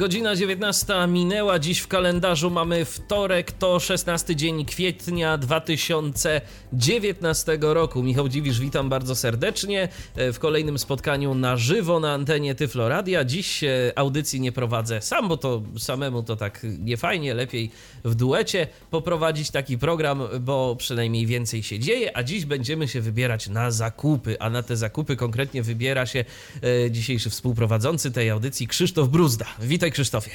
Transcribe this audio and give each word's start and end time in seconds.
Godzina 0.00 0.36
19 0.36 0.94
minęła, 1.08 1.58
dziś 1.58 1.78
w 1.78 1.88
kalendarzu 1.88 2.50
mamy 2.50 2.84
wtorek, 2.84 3.52
to 3.52 3.80
16 3.80 4.36
dzień 4.36 4.64
kwietnia 4.64 5.38
2019 5.38 7.58
roku. 7.60 8.02
Michał 8.02 8.28
Dziwisz, 8.28 8.60
witam 8.60 8.88
bardzo 8.88 9.16
serdecznie 9.16 9.88
w 10.16 10.36
kolejnym 10.38 10.78
spotkaniu 10.78 11.34
na 11.34 11.56
żywo 11.56 12.00
na 12.00 12.12
antenie 12.12 12.54
Tyfloradia. 12.54 13.24
Dziś 13.24 13.64
audycji 13.96 14.40
nie 14.40 14.52
prowadzę 14.52 15.02
sam, 15.02 15.28
bo 15.28 15.36
to 15.36 15.62
samemu 15.78 16.22
to 16.22 16.36
tak 16.36 16.66
nie 16.78 16.96
fajnie, 16.96 17.34
lepiej 17.34 17.70
w 18.04 18.14
duecie 18.14 18.66
poprowadzić 18.90 19.50
taki 19.50 19.78
program, 19.78 20.22
bo 20.40 20.76
przynajmniej 20.76 21.26
więcej 21.26 21.62
się 21.62 21.78
dzieje, 21.78 22.16
a 22.16 22.22
dziś 22.22 22.44
będziemy 22.44 22.88
się 22.88 23.00
wybierać 23.00 23.48
na 23.48 23.70
zakupy, 23.70 24.36
a 24.40 24.50
na 24.50 24.62
te 24.62 24.76
zakupy 24.76 25.16
konkretnie 25.16 25.62
wybiera 25.62 26.06
się 26.06 26.24
e, 26.86 26.90
dzisiejszy 26.90 27.30
współprowadzący 27.30 28.10
tej 28.10 28.30
audycji 28.30 28.66
Krzysztof 28.66 29.08
Bruzda. 29.08 29.46
Witaj 29.58 29.89
Krzysztofie. 29.90 30.30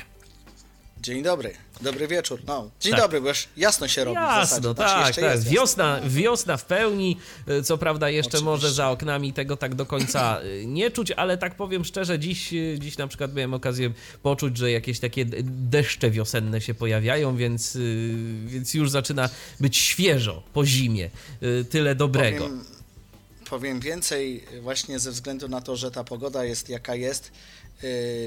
Dzień 1.06 1.24
dobry, 1.24 1.54
dobry 1.82 2.08
wieczór. 2.08 2.42
No, 2.48 2.72
dzień 2.80 2.92
tak. 2.92 3.02
dobry, 3.02 3.22
bo 3.22 3.28
już 3.28 3.48
jasno 3.58 3.88
się 3.88 4.04
robi. 4.04 4.16
Jasno, 4.18 4.74
w 4.74 4.76
znaczy, 4.76 5.22
tak, 5.22 5.34
tak. 5.34 5.40
Wiosna, 5.40 6.02
wiosna 6.06 6.58
w 6.58 6.66
pełni. 6.66 7.18
E, 7.48 7.64
co 7.64 7.78
prawda, 7.78 8.10
jeszcze 8.10 8.30
Oczywiście. 8.30 8.46
może 8.46 8.72
za 8.72 8.90
oknami 8.90 9.34
tego 9.34 9.58
tak 9.58 9.76
do 9.76 9.86
końca 9.86 10.40
e, 10.42 10.66
nie 10.66 10.92
czuć, 10.92 11.12
ale 11.12 11.38
tak 11.38 11.56
powiem 11.56 11.86
szczerze, 11.86 12.20
dziś, 12.20 12.54
e, 12.54 12.80
dziś 12.80 12.98
na 12.98 13.08
przykład 13.08 13.34
miałem 13.34 13.54
okazję 13.54 13.94
poczuć, 14.24 14.58
że 14.58 14.72
jakieś 14.72 15.00
takie 15.00 15.26
deszcze 15.44 16.12
wiosenne 16.12 16.62
się 16.62 16.74
pojawiają, 16.74 17.38
więc, 17.38 17.78
więc 18.46 18.74
już 18.74 18.90
zaczyna 18.90 19.30
być 19.60 19.78
świeżo 19.78 20.44
po 20.54 20.66
zimie. 20.66 21.10
Tyle 21.70 21.96
dobrego. 21.96 22.44
Powiem, 22.44 22.66
powiem 23.50 23.80
więcej, 23.80 24.44
właśnie 24.62 25.00
ze 25.00 25.12
względu 25.12 25.48
na 25.48 25.62
to, 25.62 25.76
że 25.76 25.92
ta 25.92 26.04
pogoda 26.04 26.44
jest 26.46 26.70
jaka 26.70 26.96
jest 26.96 27.32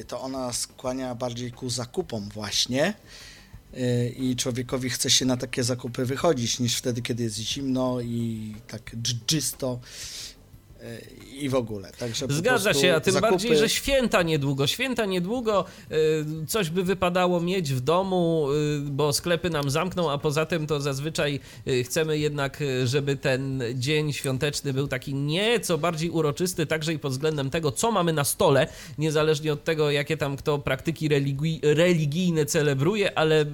to 0.08 0.20
ona 0.20 0.52
skłania 0.52 1.14
bardziej 1.14 1.52
ku 1.52 1.70
zakupom 1.70 2.28
właśnie 2.28 2.94
y, 3.74 4.14
i 4.18 4.36
człowiekowi 4.36 4.90
chce 4.90 5.10
się 5.10 5.24
na 5.24 5.36
takie 5.36 5.64
zakupy 5.64 6.04
wychodzić 6.04 6.60
niż 6.60 6.76
wtedy, 6.76 7.02
kiedy 7.02 7.22
jest 7.22 7.36
zimno 7.36 8.00
i 8.00 8.54
tak 8.68 8.96
dżdżysto 9.02 9.80
i 11.40 11.48
w 11.48 11.54
ogóle. 11.54 11.90
Także 11.98 12.26
Zgadza 12.30 12.74
się, 12.74 12.94
a 12.94 13.00
tym 13.00 13.12
zakupy... 13.12 13.30
bardziej, 13.30 13.56
że 13.56 13.68
święta 13.68 14.22
niedługo. 14.22 14.66
Święta 14.66 15.06
niedługo, 15.06 15.64
y, 15.92 16.46
coś 16.46 16.70
by 16.70 16.84
wypadało 16.84 17.40
mieć 17.40 17.74
w 17.74 17.80
domu, 17.80 18.48
y, 18.52 18.80
bo 18.80 19.12
sklepy 19.12 19.50
nam 19.50 19.70
zamkną, 19.70 20.10
a 20.10 20.18
poza 20.18 20.46
tym 20.46 20.66
to 20.66 20.80
zazwyczaj 20.80 21.40
y, 21.68 21.84
chcemy 21.84 22.18
jednak, 22.18 22.62
żeby 22.84 23.16
ten 23.16 23.62
dzień 23.74 24.12
świąteczny 24.12 24.72
był 24.72 24.88
taki 24.88 25.14
nieco 25.14 25.78
bardziej 25.78 26.10
uroczysty, 26.10 26.66
także 26.66 26.92
i 26.92 26.98
pod 26.98 27.12
względem 27.12 27.50
tego, 27.50 27.72
co 27.72 27.92
mamy 27.92 28.12
na 28.12 28.24
stole, 28.24 28.66
niezależnie 28.98 29.52
od 29.52 29.64
tego, 29.64 29.90
jakie 29.90 30.16
tam 30.16 30.36
kto 30.36 30.58
praktyki 30.58 31.08
religi 31.08 31.60
religijne 31.62 32.46
celebruje, 32.46 33.18
ale, 33.18 33.44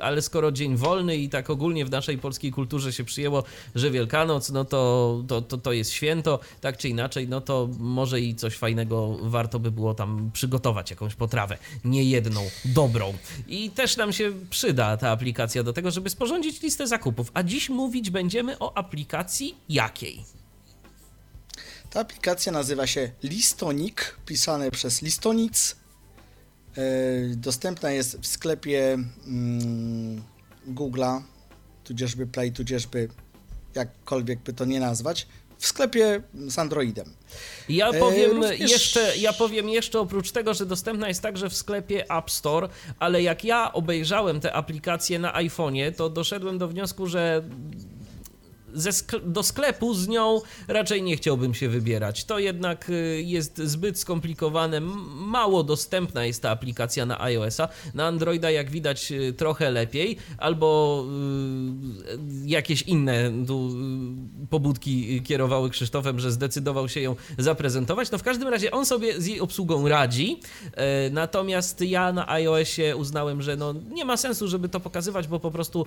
ale 0.00 0.22
skoro 0.22 0.52
dzień 0.52 0.76
wolny 0.76 1.16
i 1.16 1.28
tak 1.28 1.50
ogólnie 1.50 1.84
w 1.84 1.90
naszej 1.90 2.18
polskiej 2.18 2.52
kulturze 2.52 2.92
się 2.92 3.04
przyjęło, 3.04 3.44
że 3.74 3.90
Wielkanoc, 3.90 4.50
no 4.50 4.64
to, 4.64 5.22
to, 5.28 5.42
to, 5.42 5.58
to 5.58 5.72
jest 5.72 5.90
święto, 5.90 6.38
tak 6.60 6.75
czy 6.76 6.88
inaczej, 6.88 7.28
no 7.28 7.40
to 7.40 7.68
może 7.78 8.20
i 8.20 8.34
coś 8.34 8.56
fajnego 8.56 9.18
warto 9.22 9.58
by 9.58 9.70
było 9.70 9.94
tam 9.94 10.30
przygotować, 10.32 10.90
jakąś 10.90 11.14
potrawę, 11.14 11.58
nie 11.84 12.04
jedną, 12.04 12.40
dobrą. 12.64 13.14
I 13.48 13.70
też 13.70 13.96
nam 13.96 14.12
się 14.12 14.32
przyda 14.50 14.96
ta 14.96 15.10
aplikacja 15.10 15.62
do 15.62 15.72
tego, 15.72 15.90
żeby 15.90 16.10
sporządzić 16.10 16.62
listę 16.62 16.86
zakupów. 16.86 17.30
A 17.34 17.42
dziś 17.42 17.68
mówić 17.68 18.10
będziemy 18.10 18.58
o 18.58 18.78
aplikacji 18.78 19.54
jakiej? 19.68 20.24
Ta 21.90 22.00
aplikacja 22.00 22.52
nazywa 22.52 22.86
się 22.86 23.10
Listonik, 23.22 24.16
pisane 24.26 24.70
przez 24.70 25.02
Listonic. 25.02 25.76
E, 26.76 26.82
dostępna 27.36 27.90
jest 27.90 28.18
w 28.20 28.26
sklepie 28.26 28.92
mm, 29.26 30.22
Google'a, 30.68 31.22
tudzieżby 31.84 32.26
Play, 32.26 32.52
tudzieżby 32.52 33.08
jakkolwiek 33.74 34.40
by 34.40 34.52
to 34.52 34.64
nie 34.64 34.80
nazwać 34.80 35.26
w 35.58 35.66
sklepie 35.66 36.22
z 36.34 36.58
Androidem. 36.58 37.12
Ja 37.68 37.90
e, 37.90 37.98
powiem, 37.98 38.30
Również... 38.30 38.60
jeszcze, 38.60 39.16
ja 39.16 39.32
powiem 39.32 39.68
jeszcze 39.68 40.00
oprócz 40.00 40.30
tego, 40.30 40.54
że 40.54 40.66
dostępna 40.66 41.08
jest 41.08 41.22
także 41.22 41.50
w 41.50 41.56
sklepie 41.56 42.10
App 42.10 42.30
Store, 42.30 42.68
ale 42.98 43.22
jak 43.22 43.44
ja 43.44 43.72
obejrzałem 43.72 44.40
tę 44.40 44.52
aplikację 44.52 45.18
na 45.18 45.32
iPhone'ie, 45.32 45.94
to 45.94 46.08
doszedłem 46.10 46.58
do 46.58 46.68
wniosku, 46.68 47.06
że 47.06 47.42
do 49.22 49.42
sklepu 49.42 49.94
z 49.94 50.08
nią 50.08 50.40
raczej 50.68 51.02
nie 51.02 51.16
chciałbym 51.16 51.54
się 51.54 51.68
wybierać. 51.68 52.24
To 52.24 52.38
jednak 52.38 52.90
y, 52.90 53.22
jest 53.22 53.58
zbyt 53.58 53.98
skomplikowane, 53.98 54.80
mało 55.14 55.62
dostępna 55.62 56.24
jest 56.24 56.42
ta 56.42 56.50
aplikacja 56.50 57.06
na 57.06 57.20
iOS-a. 57.20 57.68
Na 57.94 58.06
Androida, 58.06 58.50
jak 58.50 58.70
widać, 58.70 59.12
y, 59.12 59.32
trochę 59.32 59.70
lepiej, 59.70 60.16
albo 60.38 61.04
y, 62.44 62.48
jakieś 62.48 62.82
inne 62.82 63.32
tu 63.46 63.70
pobudki 64.50 65.22
kierowały 65.22 65.70
Krzysztofem, 65.70 66.20
że 66.20 66.32
zdecydował 66.32 66.88
się 66.88 67.00
ją 67.00 67.16
zaprezentować. 67.38 68.10
No 68.10 68.18
w 68.18 68.22
każdym 68.22 68.48
razie 68.48 68.70
on 68.70 68.86
sobie 68.86 69.20
z 69.20 69.26
jej 69.26 69.40
obsługą 69.40 69.88
radzi, 69.88 70.40
natomiast 71.10 71.80
ja 71.80 72.12
na 72.12 72.28
iOSie 72.28 72.96
uznałem, 72.96 73.42
że 73.42 73.56
no 73.56 73.74
nie 73.90 74.04
ma 74.04 74.16
sensu, 74.16 74.48
żeby 74.48 74.68
to 74.68 74.80
pokazywać, 74.80 75.28
bo 75.28 75.40
po 75.40 75.50
prostu 75.50 75.86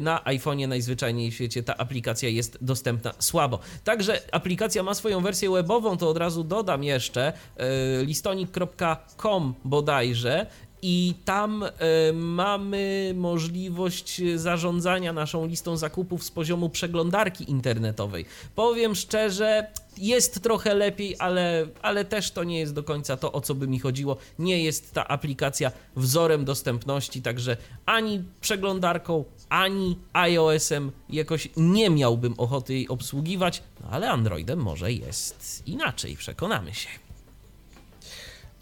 na 0.00 0.18
iPhone'ie 0.24 0.68
najzwyczajniej 0.68 1.30
w 1.30 1.34
świecie 1.34 1.62
ta 1.62 1.76
aplikacja 1.76 2.23
aplikacja 2.24 2.28
jest 2.28 2.58
dostępna 2.60 3.12
słabo. 3.18 3.58
Także 3.84 4.20
aplikacja 4.32 4.82
ma 4.82 4.94
swoją 4.94 5.20
wersję 5.20 5.50
webową, 5.50 5.96
to 5.96 6.08
od 6.08 6.16
razu 6.16 6.44
dodam 6.44 6.84
jeszcze 6.84 7.32
e, 7.56 8.04
listonik.com 8.04 9.54
bodajże 9.64 10.46
i 10.86 11.14
tam 11.24 11.62
y, 11.62 11.70
mamy 12.12 13.14
możliwość 13.16 14.22
zarządzania 14.36 15.12
naszą 15.12 15.46
listą 15.46 15.76
zakupów 15.76 16.24
z 16.24 16.30
poziomu 16.30 16.68
przeglądarki 16.68 17.50
internetowej. 17.50 18.24
Powiem 18.54 18.94
szczerze, 18.94 19.66
jest 19.98 20.42
trochę 20.42 20.74
lepiej, 20.74 21.16
ale, 21.18 21.66
ale 21.82 22.04
też 22.04 22.30
to 22.30 22.44
nie 22.44 22.58
jest 22.58 22.74
do 22.74 22.82
końca 22.82 23.16
to, 23.16 23.32
o 23.32 23.40
co 23.40 23.54
by 23.54 23.68
mi 23.68 23.78
chodziło. 23.78 24.16
Nie 24.38 24.62
jest 24.62 24.92
ta 24.92 25.08
aplikacja 25.08 25.72
wzorem 25.96 26.44
dostępności, 26.44 27.22
także 27.22 27.56
ani 27.86 28.24
przeglądarką, 28.40 29.24
ani 29.48 29.98
iOS-em 30.12 30.92
jakoś 31.10 31.48
nie 31.56 31.90
miałbym 31.90 32.34
ochoty 32.38 32.74
jej 32.74 32.88
obsługiwać, 32.88 33.62
no 33.80 33.88
ale 33.90 34.10
Androidem 34.10 34.58
może 34.58 34.92
jest 34.92 35.62
inaczej, 35.66 36.16
przekonamy 36.16 36.74
się. 36.74 36.88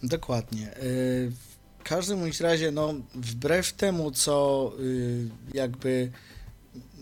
Dokładnie. 0.03 0.77
Y, 0.77 1.33
w 1.79 1.83
każdym 1.83 2.19
razie, 2.41 2.71
no, 2.71 2.95
wbrew 3.15 3.73
temu, 3.73 4.11
co 4.11 4.73
y, 4.81 5.29
jakby 5.55 6.11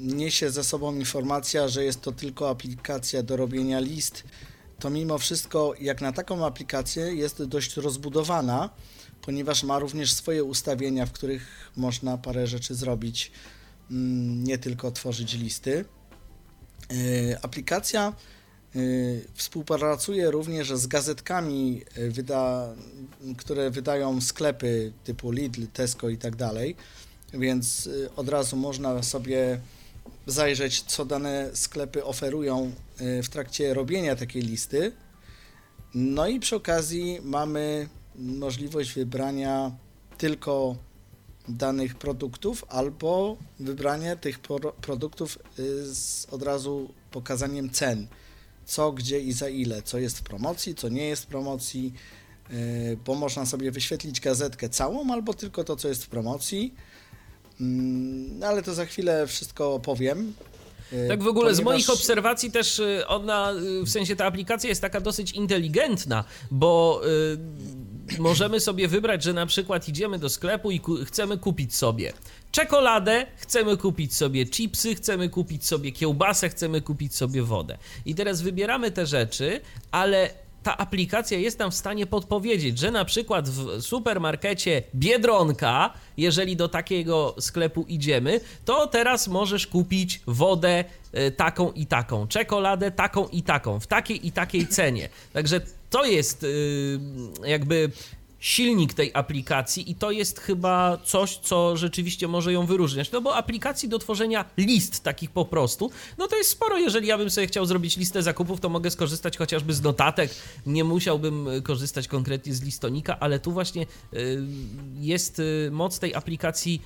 niesie 0.00 0.50
ze 0.50 0.64
sobą 0.64 0.94
informacja, 0.94 1.68
że 1.68 1.84
jest 1.84 2.00
to 2.00 2.12
tylko 2.12 2.50
aplikacja 2.50 3.22
do 3.22 3.36
robienia 3.36 3.80
list, 3.80 4.24
to 4.78 4.90
mimo 4.90 5.18
wszystko, 5.18 5.74
jak 5.80 6.00
na 6.00 6.12
taką 6.12 6.46
aplikację, 6.46 7.02
jest 7.02 7.44
dość 7.44 7.76
rozbudowana, 7.76 8.70
ponieważ 9.22 9.64
ma 9.64 9.78
również 9.78 10.12
swoje 10.12 10.44
ustawienia, 10.44 11.06
w 11.06 11.12
których 11.12 11.70
można 11.76 12.18
parę 12.18 12.46
rzeczy 12.46 12.74
zrobić, 12.74 13.32
mm, 13.90 14.44
nie 14.44 14.58
tylko 14.58 14.90
tworzyć 14.90 15.34
listy. 15.34 15.84
Y, 16.92 17.36
aplikacja 17.42 18.12
Y, 18.76 19.24
współpracuje 19.34 20.30
również 20.30 20.72
z 20.72 20.86
gazetkami, 20.86 21.82
wyda, 21.96 22.74
które 23.36 23.70
wydają 23.70 24.20
sklepy 24.20 24.92
typu 25.04 25.30
Lidl, 25.30 25.66
Tesco 25.72 26.08
i 26.08 26.18
tak 26.18 26.36
dalej, 26.36 26.76
więc 27.34 27.88
od 28.16 28.28
razu 28.28 28.56
można 28.56 29.02
sobie 29.02 29.60
zajrzeć, 30.26 30.82
co 30.82 31.04
dane 31.04 31.50
sklepy 31.54 32.04
oferują 32.04 32.72
w 33.22 33.28
trakcie 33.28 33.74
robienia 33.74 34.16
takiej 34.16 34.42
listy. 34.42 34.92
No 35.94 36.28
i 36.28 36.40
przy 36.40 36.56
okazji 36.56 37.18
mamy 37.22 37.88
możliwość 38.16 38.92
wybrania 38.92 39.72
tylko 40.18 40.76
danych 41.48 41.94
produktów 41.94 42.64
albo 42.68 43.36
wybrania 43.60 44.16
tych 44.16 44.38
produktów 44.80 45.38
z 45.84 46.26
od 46.30 46.42
razu 46.42 46.94
pokazaniem 47.10 47.70
cen 47.70 48.08
co, 48.70 48.92
gdzie 48.92 49.20
i 49.20 49.32
za 49.32 49.48
ile, 49.48 49.82
co 49.82 49.98
jest 49.98 50.18
w 50.18 50.22
promocji, 50.22 50.74
co 50.74 50.88
nie 50.88 51.04
jest 51.04 51.22
w 51.22 51.26
promocji, 51.26 51.92
e, 52.50 52.52
bo 52.96 53.14
można 53.14 53.46
sobie 53.46 53.70
wyświetlić 53.70 54.20
gazetkę 54.20 54.68
całą 54.68 55.12
albo 55.12 55.34
tylko 55.34 55.64
to, 55.64 55.76
co 55.76 55.88
jest 55.88 56.04
w 56.04 56.08
promocji. 56.08 56.74
Mm, 57.60 58.42
ale 58.44 58.62
to 58.62 58.74
za 58.74 58.86
chwilę 58.86 59.26
wszystko 59.26 59.74
opowiem. 59.74 60.32
Y, 60.92 61.08
Tak 61.08 61.22
w 61.22 61.26
ogóle 61.26 61.54
z 61.54 61.56
ponieważ- 61.56 61.74
moich 61.74 61.90
obserwacji 61.90 62.50
też 62.50 62.78
y, 62.78 63.06
ona, 63.06 63.52
y, 63.80 63.82
w 63.84 63.90
sensie 63.90 64.16
ta 64.16 64.24
aplikacja 64.26 64.68
jest 64.68 64.80
taka 64.80 65.00
dosyć 65.00 65.32
inteligentna, 65.32 66.24
bo 66.50 67.00
y, 68.16 68.18
możemy 68.18 68.60
sobie 68.60 68.88
wybrać, 68.88 69.22
że 69.22 69.32
na 69.32 69.46
przykład 69.46 69.88
idziemy 69.88 70.18
do 70.18 70.28
sklepu 70.28 70.70
i 70.70 70.80
ku- 70.80 71.04
chcemy 71.04 71.38
kupić 71.38 71.74
sobie 71.76 72.12
czekoladę, 72.52 73.26
chcemy 73.36 73.76
kupić 73.76 74.16
sobie 74.16 74.46
chipsy, 74.46 74.94
chcemy 74.94 75.28
kupić 75.28 75.66
sobie 75.66 75.92
kiełbasę, 75.92 76.48
chcemy 76.48 76.80
kupić 76.80 77.14
sobie 77.14 77.42
wodę. 77.42 77.78
I 78.06 78.14
teraz 78.14 78.42
wybieramy 78.42 78.90
te 78.90 79.06
rzeczy, 79.06 79.60
ale 79.90 80.30
ta 80.62 80.76
aplikacja 80.76 81.38
jest 81.38 81.58
nam 81.58 81.70
w 81.70 81.74
stanie 81.74 82.06
podpowiedzieć, 82.06 82.78
że 82.78 82.90
na 82.90 83.04
przykład 83.04 83.48
w 83.48 83.82
supermarkecie 83.82 84.82
Biedronka, 84.94 85.92
jeżeli 86.16 86.56
do 86.56 86.68
takiego 86.68 87.34
sklepu 87.38 87.84
idziemy, 87.88 88.40
to 88.64 88.86
teraz 88.86 89.28
możesz 89.28 89.66
kupić 89.66 90.20
wodę 90.26 90.84
e, 91.12 91.30
taką 91.30 91.72
i 91.72 91.86
taką, 91.86 92.26
czekoladę 92.26 92.90
taką 92.90 93.28
i 93.28 93.42
taką, 93.42 93.80
w 93.80 93.86
takiej 93.86 94.26
i 94.26 94.32
takiej 94.32 94.66
cenie. 94.66 95.08
Także 95.32 95.60
to 95.90 96.04
jest 96.04 96.42
y, 96.42 96.98
jakby 97.46 97.90
silnik 98.40 98.94
tej 98.94 99.10
aplikacji 99.14 99.90
i 99.90 99.94
to 99.94 100.10
jest 100.10 100.40
chyba 100.40 100.98
coś, 101.04 101.36
co 101.36 101.76
rzeczywiście 101.76 102.28
może 102.28 102.52
ją 102.52 102.66
wyróżniać. 102.66 103.12
No 103.12 103.20
bo 103.20 103.36
aplikacji 103.36 103.88
do 103.88 103.98
tworzenia 103.98 104.44
list 104.56 105.02
takich 105.02 105.30
po 105.30 105.44
prostu, 105.44 105.90
no 106.18 106.28
to 106.28 106.36
jest 106.36 106.50
sporo. 106.50 106.78
Jeżeli 106.78 107.06
ja 107.06 107.18
bym 107.18 107.30
sobie 107.30 107.46
chciał 107.46 107.66
zrobić 107.66 107.96
listę 107.96 108.22
zakupów, 108.22 108.60
to 108.60 108.68
mogę 108.68 108.90
skorzystać 108.90 109.36
chociażby 109.36 109.74
z 109.74 109.82
notatek. 109.82 110.30
Nie 110.66 110.84
musiałbym 110.84 111.48
y, 111.48 111.62
korzystać 111.62 112.08
konkretnie 112.08 112.54
z 112.54 112.62
listonika, 112.62 113.20
ale 113.20 113.38
tu 113.38 113.52
właśnie 113.52 113.86
y, 114.14 114.42
jest 115.00 115.38
y, 115.38 115.68
moc 115.72 115.98
tej 115.98 116.14
aplikacji 116.14 116.82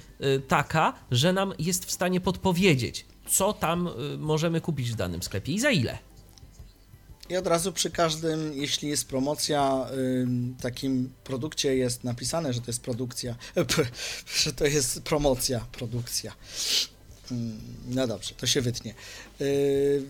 taka, 0.48 0.92
że 1.10 1.32
nam 1.32 1.52
jest 1.58 1.84
w 1.84 1.90
stanie 1.90 2.20
podpowiedzieć, 2.20 3.06
co 3.28 3.52
tam 3.52 3.88
możemy 4.18 4.60
kupić 4.60 4.90
w 4.90 4.94
danym 4.94 5.22
sklepie 5.22 5.52
i 5.52 5.60
za 5.60 5.70
ile. 5.70 5.98
I 7.28 7.36
od 7.36 7.46
razu 7.46 7.72
przy 7.72 7.90
każdym, 7.90 8.52
jeśli 8.54 8.88
jest 8.88 9.08
promocja, 9.08 9.86
takim 10.60 11.12
produkcie 11.24 11.76
jest 11.76 12.04
napisane, 12.04 12.52
że 12.52 12.60
to 12.60 12.66
jest 12.66 12.82
produkcja, 12.82 13.36
że 14.42 14.52
to 14.52 14.64
jest 14.66 15.02
promocja, 15.02 15.66
produkcja. 15.72 16.32
Ym, 17.32 17.60
No 17.88 18.06
dobrze, 18.06 18.34
to 18.34 18.46
się 18.46 18.60
wytnie. 18.60 18.94
Yy, 19.40 20.02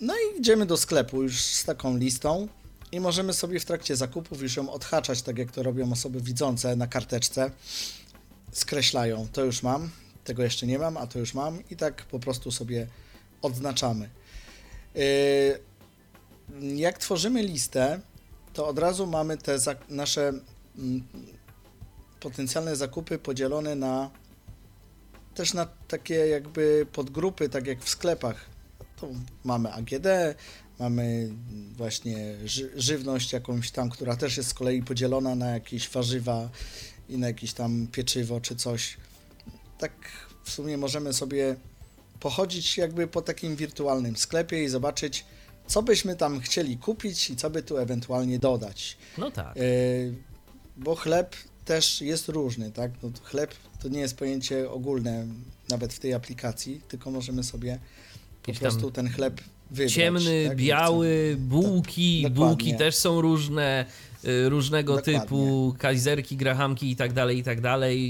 No 0.00 0.14
i 0.14 0.40
idziemy 0.40 0.66
do 0.66 0.76
sklepu 0.76 1.22
już 1.22 1.40
z 1.40 1.64
taką 1.64 1.96
listą 1.96 2.48
i 2.92 3.00
możemy 3.00 3.32
sobie 3.32 3.60
w 3.60 3.64
trakcie 3.64 3.96
zakupów 3.96 4.42
już 4.42 4.56
ją 4.56 4.70
odhaczać, 4.70 5.22
tak 5.22 5.38
jak 5.38 5.52
to 5.52 5.62
robią 5.62 5.92
osoby 5.92 6.20
widzące 6.20 6.76
na 6.76 6.86
karteczce. 6.86 7.50
Skreślają, 8.52 9.28
to 9.32 9.44
już 9.44 9.62
mam, 9.62 9.90
tego 10.24 10.42
jeszcze 10.42 10.66
nie 10.66 10.78
mam, 10.78 10.96
a 10.96 11.06
to 11.06 11.18
już 11.18 11.34
mam 11.34 11.68
i 11.70 11.76
tak 11.76 12.02
po 12.02 12.18
prostu 12.18 12.50
sobie 12.50 12.86
odznaczamy. 13.42 14.10
Yy, 14.94 15.02
jak 16.76 16.98
tworzymy 16.98 17.42
listę, 17.42 18.00
to 18.52 18.66
od 18.66 18.78
razu 18.78 19.06
mamy 19.06 19.36
te 19.36 19.58
nasze 19.88 20.32
mm, 20.78 21.02
potencjalne 22.20 22.76
zakupy 22.76 23.18
podzielone 23.18 23.74
na 23.74 24.10
też 25.34 25.54
na 25.54 25.66
takie 25.88 26.14
jakby 26.14 26.86
podgrupy, 26.92 27.48
tak 27.48 27.66
jak 27.66 27.82
w 27.82 27.88
sklepach. 27.88 28.44
To 29.00 29.08
mamy 29.44 29.72
AGD, 29.72 30.06
mamy 30.78 31.28
właśnie 31.76 32.34
ży- 32.44 32.72
żywność 32.76 33.32
jakąś 33.32 33.70
tam, 33.70 33.90
która 33.90 34.16
też 34.16 34.36
jest 34.36 34.48
z 34.48 34.54
kolei 34.54 34.82
podzielona 34.82 35.34
na 35.34 35.50
jakieś 35.50 35.88
warzywa 35.88 36.48
i 37.08 37.18
na 37.18 37.26
jakieś 37.26 37.52
tam 37.52 37.86
pieczywo 37.92 38.40
czy 38.40 38.56
coś. 38.56 38.96
Tak 39.78 39.92
w 40.44 40.50
sumie 40.50 40.78
możemy 40.78 41.12
sobie 41.12 41.56
pochodzić 42.20 42.78
jakby 42.78 43.06
po 43.06 43.22
takim 43.22 43.56
wirtualnym 43.56 44.16
sklepie 44.16 44.64
i 44.64 44.68
zobaczyć, 44.68 45.24
co 45.66 45.82
byśmy 45.82 46.16
tam 46.16 46.40
chcieli 46.40 46.76
kupić 46.76 47.30
i 47.30 47.36
co 47.36 47.50
by 47.50 47.62
tu 47.62 47.78
ewentualnie 47.78 48.38
dodać. 48.38 48.96
No 49.18 49.30
tak. 49.30 49.56
Yy, 49.56 50.14
bo 50.76 50.94
chleb 50.94 51.36
też 51.64 52.00
jest 52.00 52.28
różny, 52.28 52.72
tak? 52.72 52.90
No, 53.02 53.10
chleb 53.22 53.54
to 53.82 53.88
nie 53.88 54.00
jest 54.00 54.16
pojęcie 54.16 54.70
ogólne 54.70 55.26
nawet 55.68 55.92
w 55.94 55.98
tej 55.98 56.14
aplikacji, 56.14 56.80
tylko 56.88 57.10
możemy 57.10 57.44
sobie 57.44 57.78
po 58.42 58.52
prostu 58.52 58.90
ten 58.90 59.08
chleb 59.08 59.40
wybrać. 59.70 59.92
Ciemny, 59.92 60.44
tak? 60.48 60.56
biały, 60.56 61.36
bułki, 61.38 62.22
Tak, 62.22 62.32
bułki 62.32 62.56
dokładnie. 62.56 62.78
też 62.78 62.94
są 62.94 63.20
różne, 63.20 63.86
y, 64.24 64.48
różnego 64.48 64.96
Dokładnie. 64.96 65.20
typu, 65.20 65.74
kajzerki, 65.78 66.36
grahamki 66.36 66.90
i 66.90 66.96
tak 66.96 67.12
dalej, 67.12 67.38
i 67.38 67.42
tak 67.42 67.60
dalej. 67.60 68.00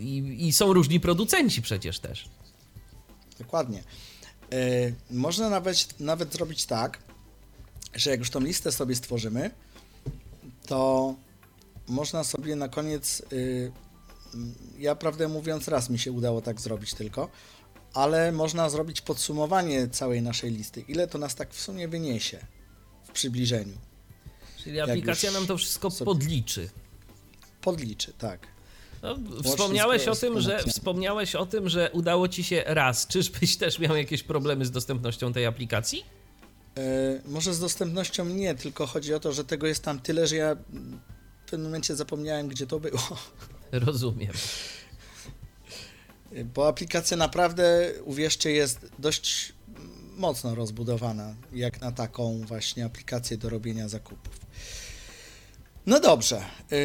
I, 0.00 0.36
I 0.48 0.52
są 0.52 0.72
różni 0.72 1.00
producenci 1.00 1.62
przecież 1.62 1.98
też. 1.98 2.28
Dokładnie. 3.38 3.82
Yy, 4.54 4.94
można 5.10 5.50
nawet, 5.50 6.00
nawet 6.00 6.32
zrobić 6.32 6.66
tak, 6.66 6.98
że 7.94 8.10
jak 8.10 8.18
już 8.18 8.30
tą 8.30 8.40
listę 8.40 8.72
sobie 8.72 8.96
stworzymy, 8.96 9.50
to 10.66 11.14
można 11.88 12.24
sobie 12.24 12.56
na 12.56 12.68
koniec, 12.68 13.22
mm, 13.32 14.54
ja 14.78 14.94
prawdę 14.94 15.28
mówiąc 15.28 15.68
raz 15.68 15.90
mi 15.90 15.98
się 15.98 16.12
udało 16.12 16.42
tak 16.42 16.60
zrobić 16.60 16.94
tylko, 16.94 17.28
ale 17.94 18.32
można 18.32 18.70
zrobić 18.70 19.00
podsumowanie 19.00 19.88
całej 19.88 20.22
naszej 20.22 20.50
listy. 20.50 20.80
Ile 20.80 21.08
to 21.08 21.18
nas 21.18 21.34
tak 21.34 21.54
w 21.54 21.60
sumie 21.60 21.88
wyniesie 21.88 22.46
w 23.04 23.10
przybliżeniu. 23.10 23.78
Czyli 24.64 24.80
aplikacja 24.80 25.30
nam 25.30 25.46
to 25.46 25.56
wszystko 25.58 25.90
podliczy. 25.90 26.70
Podliczy, 27.60 28.12
tak. 28.12 28.53
No, 29.04 29.42
wspomniałeś 29.42 30.08
o 30.08 30.14
tym, 30.14 30.40
że 30.40 30.58
wspomniałeś 30.58 31.34
o 31.34 31.46
tym, 31.46 31.68
że 31.68 31.90
udało 31.92 32.28
ci 32.28 32.44
się 32.44 32.64
raz. 32.66 33.06
Czyżbyś 33.06 33.56
też 33.62 33.78
miał 33.78 33.96
jakieś 33.96 34.22
problemy 34.22 34.64
z 34.64 34.70
dostępnością 34.70 35.32
tej 35.32 35.46
aplikacji? 35.46 36.04
E, 36.78 37.20
może 37.26 37.54
z 37.54 37.60
dostępnością 37.60 38.24
nie, 38.24 38.54
tylko 38.54 38.86
chodzi 38.86 39.14
o 39.14 39.20
to, 39.20 39.32
że 39.32 39.44
tego 39.44 39.66
jest 39.66 39.84
tam 39.84 40.00
tyle, 40.00 40.26
że 40.26 40.36
ja 40.36 40.54
w 40.54 41.50
pewnym 41.50 41.62
momencie 41.62 41.96
zapomniałem, 41.96 42.48
gdzie 42.48 42.66
to 42.66 42.80
było. 42.80 43.18
Rozumiem. 43.72 44.32
Bo 46.54 46.68
aplikacja 46.68 47.16
naprawdę, 47.16 47.92
uwierzcie, 48.04 48.50
jest 48.50 48.86
dość 48.98 49.52
mocno 50.16 50.54
rozbudowana, 50.54 51.34
jak 51.52 51.80
na 51.80 51.92
taką 51.92 52.40
właśnie 52.46 52.84
aplikację 52.84 53.36
do 53.36 53.48
robienia 53.48 53.88
zakupów. 53.88 54.40
No 55.86 56.00
dobrze. 56.00 56.40
yy, 56.70 56.78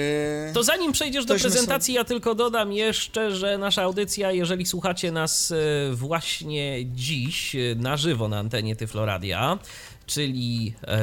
To 0.54 0.64
zanim 0.64 0.92
przejdziesz 0.92 1.26
do 1.26 1.34
Tośmy 1.34 1.50
prezentacji, 1.50 1.94
ja 1.94 2.04
tylko 2.04 2.36
dodam 2.36 2.74
jeszcze, 2.74 3.36
że 3.36 3.58
nasza 3.58 3.82
audycja, 3.82 4.32
jeżeli 4.32 4.66
słuchacie 4.66 5.12
nas 5.12 5.52
e, 5.52 5.56
właśnie 5.94 6.86
dziś 6.86 7.56
e, 7.56 7.60
na 7.76 7.98
żywo 7.98 8.28
na 8.28 8.40
antenie 8.40 8.76
Tyfloradia, 8.76 9.58
czyli, 10.10 10.74
e, 10.88 11.00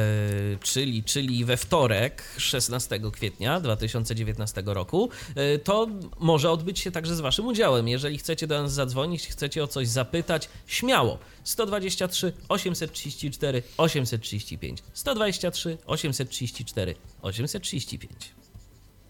czyli, 0.63 1.05
czyli 1.05 1.45
we 1.45 1.57
wtorek 1.57 2.23
16 2.37 3.01
kwietnia 3.13 3.61
2019 3.61 4.63
roku, 4.67 5.11
e, 5.35 5.59
to 5.59 5.89
może 6.19 6.51
odbyć 6.51 6.79
się 6.79 6.91
także 6.91 7.17
z 7.17 7.21
Waszym 7.21 7.47
udziałem. 7.47 7.89
Jeżeli 7.89 8.19
chcecie 8.19 8.47
do 8.47 8.63
nas 8.63 8.73
zadzwonić, 8.73 9.27
chcecie 9.27 9.65
o 9.65 9.67
coś 9.67 9.89
zapytać, 9.89 10.49
śmiało. 10.67 11.19
123 11.45 12.33
834 12.49 13.63
835 13.77 14.83
123 14.95 15.79
834 15.87 16.95
835 17.23 18.11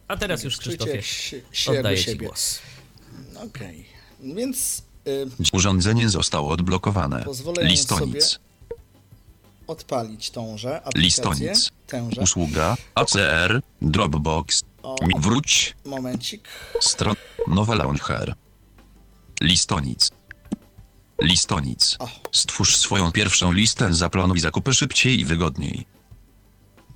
A 0.08 0.16
teraz 0.16 0.44
już 0.44 0.56
Krzysztofie 0.56 1.02
oddaję 1.66 2.04
Ci 2.04 2.16
głos. 2.16 2.58
Okej. 3.46 3.86
Więc 4.20 4.82
yy, 5.06 5.26
Urządzenie 5.52 6.08
zostało 6.08 6.50
odblokowane. 6.50 7.24
Pozwolę 7.24 7.64
Listonic. 7.64 8.24
sobie 8.24 8.46
odpalić 9.66 10.30
tąże 10.30 10.76
aplikację. 10.76 11.02
Listonic. 11.02 11.70
Tęże. 11.86 12.20
Usługa 12.20 12.76
ACR 12.94 13.60
Dropbox. 13.82 14.62
O, 14.82 14.96
Wróć. 15.18 15.74
momencik. 15.84 16.48
Stron. 16.80 17.14
Nowe 17.48 17.74
launcher. 17.74 18.34
Listonic. 19.40 20.10
Listonic. 21.22 21.96
O, 21.98 22.08
Stwórz 22.32 22.76
swoją 22.76 23.12
pierwszą 23.12 23.52
listę, 23.52 23.94
zaplanuj 23.94 24.40
zakupy 24.40 24.74
szybciej 24.74 25.20
i 25.20 25.24
wygodniej. 25.24 25.86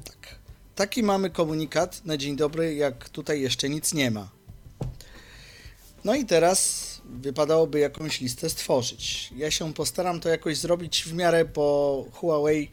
tak. 0.05 0.39
Taki 0.75 1.03
mamy 1.03 1.31
komunikat 1.31 2.05
na 2.05 2.17
dzień 2.17 2.37
dobry, 2.37 2.75
jak 2.75 3.09
tutaj 3.09 3.41
jeszcze 3.41 3.69
nic 3.69 3.95
nie 3.95 4.11
ma. 4.11 4.29
No 6.05 6.15
i 6.15 6.25
teraz 6.27 7.00
wypadałoby 7.11 7.79
jakąś 7.79 8.21
listę 8.21 8.51
stworzyć. 8.51 9.31
Ja 9.37 9.51
się 9.51 9.75
postaram 9.75 10.21
to 10.21 10.29
jakoś 10.29 10.57
zrobić 10.59 11.03
w 11.05 11.13
miarę, 11.15 11.45
bo 11.45 12.05
Huawei, 12.13 12.71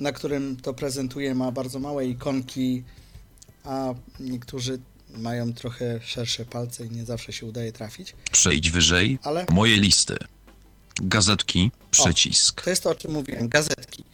na 0.00 0.12
którym 0.12 0.56
to 0.62 0.74
prezentuję, 0.74 1.34
ma 1.34 1.52
bardzo 1.52 1.78
małe 1.78 2.06
ikonki, 2.06 2.84
a 3.64 3.94
niektórzy 4.20 4.78
mają 5.10 5.52
trochę 5.54 6.00
szersze 6.04 6.44
palce 6.44 6.86
i 6.86 6.90
nie 6.90 7.04
zawsze 7.04 7.32
się 7.32 7.46
udaje 7.46 7.72
trafić. 7.72 8.14
Przejdź 8.32 8.70
wyżej. 8.70 9.18
Ale 9.22 9.46
Moje 9.50 9.76
listy. 9.76 10.16
Gazetki. 11.02 11.70
Przycisk. 11.90 12.62
to 12.62 12.70
jest 12.70 12.82
to, 12.82 12.90
o 12.90 12.94
czym 12.94 13.12
mówiłem, 13.12 13.48
gazetki. 13.48 14.04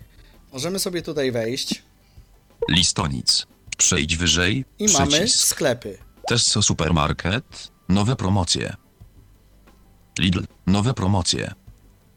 Możemy 0.52 0.78
sobie 0.78 1.02
tutaj 1.02 1.32
wejść 1.32 1.82
Listonic. 2.70 3.46
Przejdź 3.78 4.16
wyżej. 4.16 4.64
i 4.78 4.86
mamy 4.92 5.10
Przycisk. 5.10 5.46
sklepy. 5.46 5.98
Testo 6.28 6.62
Supermarket. 6.62 7.44
Nowe 7.88 8.16
promocje. 8.16 8.74
Lidl. 10.18 10.40
Nowe 10.66 10.94
promocje. 10.94 11.52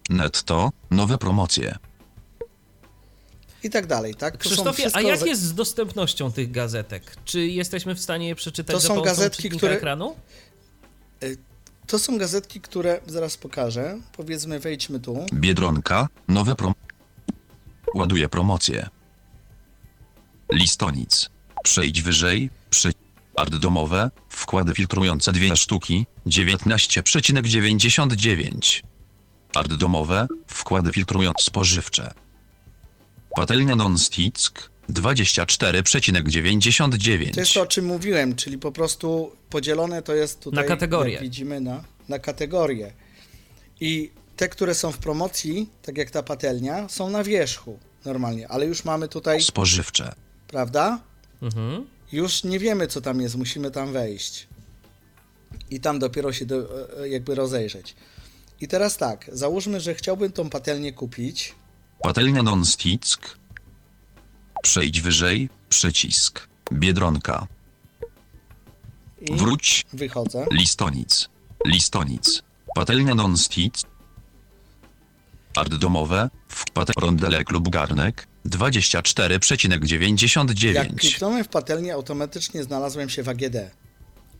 Netto, 0.09 0.69
nowe 0.91 1.17
promocje. 1.17 1.75
I 3.63 3.69
tak 3.69 3.87
dalej, 3.87 4.15
tak? 4.15 4.33
To 4.33 4.39
Krzysztofie, 4.39 4.69
a 4.85 4.89
wszystko 4.89 5.01
jak 5.01 5.19
za- 5.19 5.25
jest 5.25 5.41
z 5.41 5.53
dostępnością 5.53 6.31
tych 6.31 6.51
gazetek? 6.51 7.15
Czy 7.25 7.47
jesteśmy 7.47 7.95
w 7.95 7.99
stanie 7.99 8.27
je 8.27 8.35
przeczytać 8.35 8.73
To 8.73 8.79
za 8.79 8.87
są 8.87 8.93
pomocą 8.93 9.05
gazetki, 9.11 9.49
które- 9.49 9.73
ekranu? 9.75 10.15
To 11.87 11.99
są 11.99 12.17
gazetki, 12.17 12.61
które 12.61 12.99
zaraz 13.07 13.37
pokażę. 13.37 13.99
Powiedzmy, 14.17 14.59
wejdźmy 14.59 14.99
tu. 14.99 15.25
Biedronka, 15.33 16.07
nowe 16.27 16.55
prom... 16.55 16.73
Ładuje 17.95 18.29
promocje. 18.29 18.89
Listonic. 20.51 21.29
Przejdź 21.63 22.01
wyżej, 22.01 22.49
przy... 22.69 22.91
Art 23.35 23.55
domowe, 23.55 24.11
wkłady 24.29 24.73
filtrujące 24.73 25.31
dwie 25.31 25.55
sztuki, 25.55 26.05
19,99. 26.27 28.81
Art 29.55 29.73
domowe, 29.73 30.27
wkłady 30.47 30.91
filtrujące 30.91 31.43
spożywcze. 31.43 32.13
Patelnia 33.35 33.75
non-stick, 33.75 34.69
24,99. 34.89 37.33
To 37.33 37.39
jest 37.39 37.53
to, 37.53 37.61
o 37.61 37.65
czym 37.65 37.85
mówiłem, 37.85 38.35
czyli 38.35 38.57
po 38.57 38.71
prostu 38.71 39.31
podzielone 39.49 40.01
to 40.01 40.15
jest 40.15 40.39
tutaj, 40.39 40.63
Na 40.63 40.67
kategorie. 40.69 41.13
jak 41.13 41.21
widzimy, 41.23 41.61
na, 41.61 41.83
na 42.09 42.19
kategorie. 42.19 42.93
I 43.81 44.11
te, 44.35 44.49
które 44.49 44.75
są 44.75 44.91
w 44.91 44.97
promocji, 44.97 45.69
tak 45.81 45.97
jak 45.97 46.11
ta 46.11 46.23
patelnia, 46.23 46.89
są 46.89 47.09
na 47.09 47.23
wierzchu 47.23 47.79
normalnie, 48.05 48.47
ale 48.47 48.65
już 48.65 48.85
mamy 48.85 49.07
tutaj, 49.07 49.41
Spożywcze. 49.41 50.13
prawda? 50.47 50.99
Mhm. 51.41 51.85
Już 52.11 52.43
nie 52.43 52.59
wiemy, 52.59 52.87
co 52.87 53.01
tam 53.01 53.21
jest, 53.21 53.35
musimy 53.35 53.71
tam 53.71 53.93
wejść. 53.93 54.47
I 55.69 55.79
tam 55.79 55.99
dopiero 55.99 56.33
się 56.33 56.45
do, 56.45 56.57
e, 57.03 57.09
jakby 57.09 57.35
rozejrzeć. 57.35 57.95
I 58.61 58.67
teraz 58.67 58.97
tak, 58.97 59.29
załóżmy, 59.33 59.79
że 59.79 59.95
chciałbym 59.95 60.31
tą 60.31 60.49
patelnię 60.49 60.93
kupić. 60.93 61.55
Patelnia 62.01 62.43
non-stick. 62.43 63.37
Przejdź 64.63 65.01
wyżej, 65.01 65.49
przycisk. 65.69 66.47
Biedronka. 66.73 67.47
I 69.21 69.35
Wróć, 69.35 69.85
wychodzę. 69.93 70.45
listonic. 70.51 71.29
Listonic. 71.65 72.41
Patelnia 72.75 73.15
non-stick. 73.15 73.87
Art 75.55 75.75
domowe, 75.75 76.29
w 76.47 76.71
pate... 76.71 76.93
rondelek 76.97 77.51
lub 77.51 77.69
garnek, 77.69 78.27
Jak 78.45 78.53
24,99. 78.53 80.95
kliknąłem 80.95 81.43
w 81.43 81.47
patelnię, 81.47 81.93
automatycznie 81.93 82.63
znalazłem 82.63 83.09
się 83.09 83.23
w 83.23 83.29
AGD. 83.29 83.55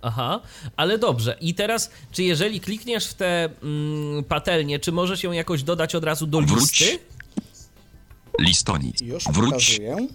Aha, 0.02 0.42
ale 0.78 0.98
dobrze. 0.98 1.38
I 1.42 1.56
teraz, 1.56 1.92
czy 2.12 2.24
jeżeli 2.24 2.60
klikniesz 2.60 3.08
w 3.08 3.14
tę 3.14 3.50
mm, 3.64 4.24
patelnię, 4.24 4.80
czy 4.80 4.92
możesz 4.92 5.24
ją 5.24 5.32
jakoś 5.32 5.64
dodać 5.64 5.96
od 5.96 6.04
razu 6.04 6.28
do 6.28 6.42
Wróć. 6.42 6.80
listy? 6.80 7.00
Listonic. 8.40 9.02
Już 9.02 9.24
Wróć, 9.24 9.52
pokazuję. 9.52 10.08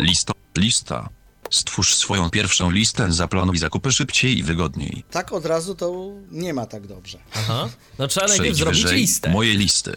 listo... 0.00 0.32
lista. 0.58 1.08
Stwórz 1.50 1.94
swoją 1.94 2.30
pierwszą 2.30 2.70
listę, 2.70 3.12
zaplanuj 3.12 3.58
zakupy 3.58 3.92
szybciej 3.92 4.38
i 4.38 4.42
wygodniej. 4.42 5.04
Tak 5.10 5.32
od 5.32 5.46
razu 5.46 5.74
to 5.74 6.10
nie 6.30 6.54
ma 6.54 6.66
tak 6.66 6.86
dobrze. 6.86 7.18
Aha. 7.34 7.68
No 7.98 8.08
trzeba 8.08 8.26
najpierw 8.26 8.44
Przejdź 8.54 8.56
zrobić 8.58 8.82
wyżej, 8.82 8.98
listę. 9.00 9.30
moje 9.30 9.54
listy. 9.54 9.94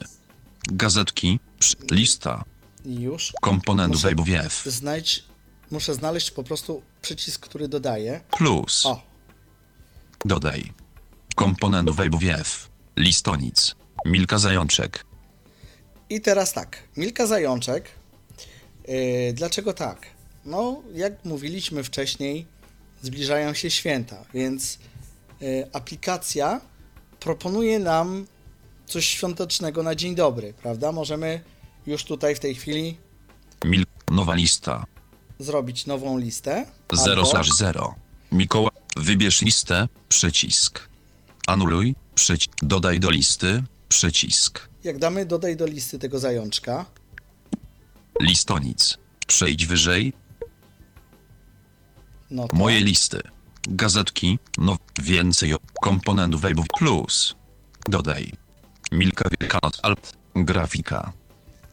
Gazetki, 0.71 1.39
lista, 1.91 2.43
już 2.85 3.33
komponent 3.41 3.93
Muszę- 3.93 4.07
WebWF, 4.15 4.63
znajdź, 4.65 5.23
muszę 5.71 5.93
znaleźć 5.95 6.31
po 6.31 6.43
prostu 6.43 6.81
przycisk, 7.01 7.41
który 7.41 7.67
dodaje. 7.67 8.21
plus, 8.37 8.85
O, 8.85 9.01
dodaj. 10.25 10.73
Komponent 11.35 11.89
WebWF, 11.89 12.69
listonic, 12.97 13.75
Milka 14.05 14.37
Zajączek, 14.37 15.05
i 16.09 16.21
teraz 16.21 16.53
tak. 16.53 16.83
Milka 16.97 17.27
Zajączek. 17.27 17.89
Yy, 18.87 19.33
dlaczego 19.33 19.73
tak? 19.73 20.01
No, 20.45 20.81
jak 20.93 21.25
mówiliśmy 21.25 21.83
wcześniej, 21.83 22.45
zbliżają 23.01 23.53
się 23.53 23.69
święta, 23.69 24.25
więc 24.33 24.79
yy, 25.41 25.67
aplikacja 25.73 26.61
proponuje 27.19 27.79
nam 27.79 28.25
coś 28.85 29.05
świątecznego 29.05 29.83
na 29.83 29.95
dzień 29.95 30.15
dobry, 30.15 30.53
prawda? 30.53 30.91
Możemy 30.91 31.41
już 31.87 32.03
tutaj 32.03 32.35
w 32.35 32.39
tej 32.39 32.55
chwili 32.55 32.97
Mil... 33.65 33.85
nowa 34.11 34.35
lista, 34.35 34.85
zrobić 35.39 35.85
nową 35.85 36.17
listę. 36.17 36.65
0 36.93 37.21
albo- 37.21 37.29
slash 37.31 37.49
0. 37.51 37.95
Mikołaj, 38.31 38.71
wybierz 38.97 39.41
listę, 39.41 39.87
przycisk. 40.09 40.89
Anuluj, 41.47 41.95
przycisk. 42.15 42.51
Dodaj 42.61 42.99
do 42.99 43.09
listy, 43.09 43.63
przycisk. 43.89 44.69
Jak 44.83 44.97
damy 44.97 45.25
dodaj 45.25 45.55
do 45.55 45.65
listy 45.65 45.99
tego 45.99 46.19
zajączka, 46.19 46.85
Listonic. 48.21 48.97
Przejdź 49.27 49.65
wyżej, 49.65 50.13
no 52.31 52.47
to 52.47 52.55
moje 52.55 52.79
listy. 52.79 53.21
Gazetki, 53.69 54.39
no 54.57 54.77
więcej 55.01 55.53
o 55.53 55.57
komponentów 55.81 56.41
webów 56.41 56.65
plus. 56.79 57.35
Dodaj. 57.89 58.31
Milka 58.91 59.29
Wielkanoc 59.39 59.79
Alt. 59.83 60.13
Grafika. 60.35 61.11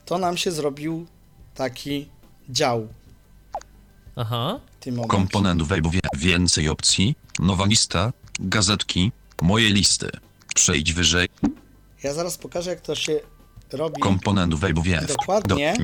to 0.04 0.18
nam 0.18 0.36
się 0.36 0.50
zrobił 0.52 1.06
taki 1.54 2.08
dział 2.48 2.88
Aha. 4.16 4.60
w 4.80 4.84
tym 4.84 4.94
momencie. 4.94 5.16
Komponentów 5.16 5.68
webów 5.68 5.94
więcej 6.16 6.68
opcji. 6.68 7.14
Nowa 7.38 7.66
lista. 7.66 8.12
Gazetki. 8.40 9.12
Moje 9.42 9.70
listy. 9.70 10.10
Przejdź 10.54 10.92
wyżej. 10.92 11.28
Ja 12.02 12.14
zaraz 12.14 12.38
pokażę, 12.38 12.70
jak 12.70 12.80
to 12.80 12.94
się 12.94 13.20
robi. 13.72 14.00
Komponentów 14.00 14.60
webów 14.60 14.86
Dokładnie. 15.08 15.74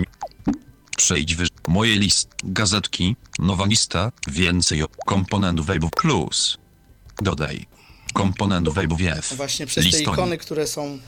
Przejdź 0.96 1.34
wyżej. 1.34 1.53
Moje 1.68 1.96
list. 1.96 2.28
Gazetki. 2.44 3.16
Nowa 3.38 3.66
lista. 3.66 4.12
Więcej 4.28 4.82
o 4.82 4.88
komponentów 5.06 5.66
webów 5.66 5.90
plus. 5.90 6.58
Dodaj. 7.22 7.66
Komponentów 8.12 8.74
webów 8.74 8.98
Właśnie 9.36 9.66
przez 9.66 9.84
te 9.84 9.90
Listonik. 9.90 10.18
ikony, 10.18 10.38
które 10.38 10.66
są. 10.66 10.98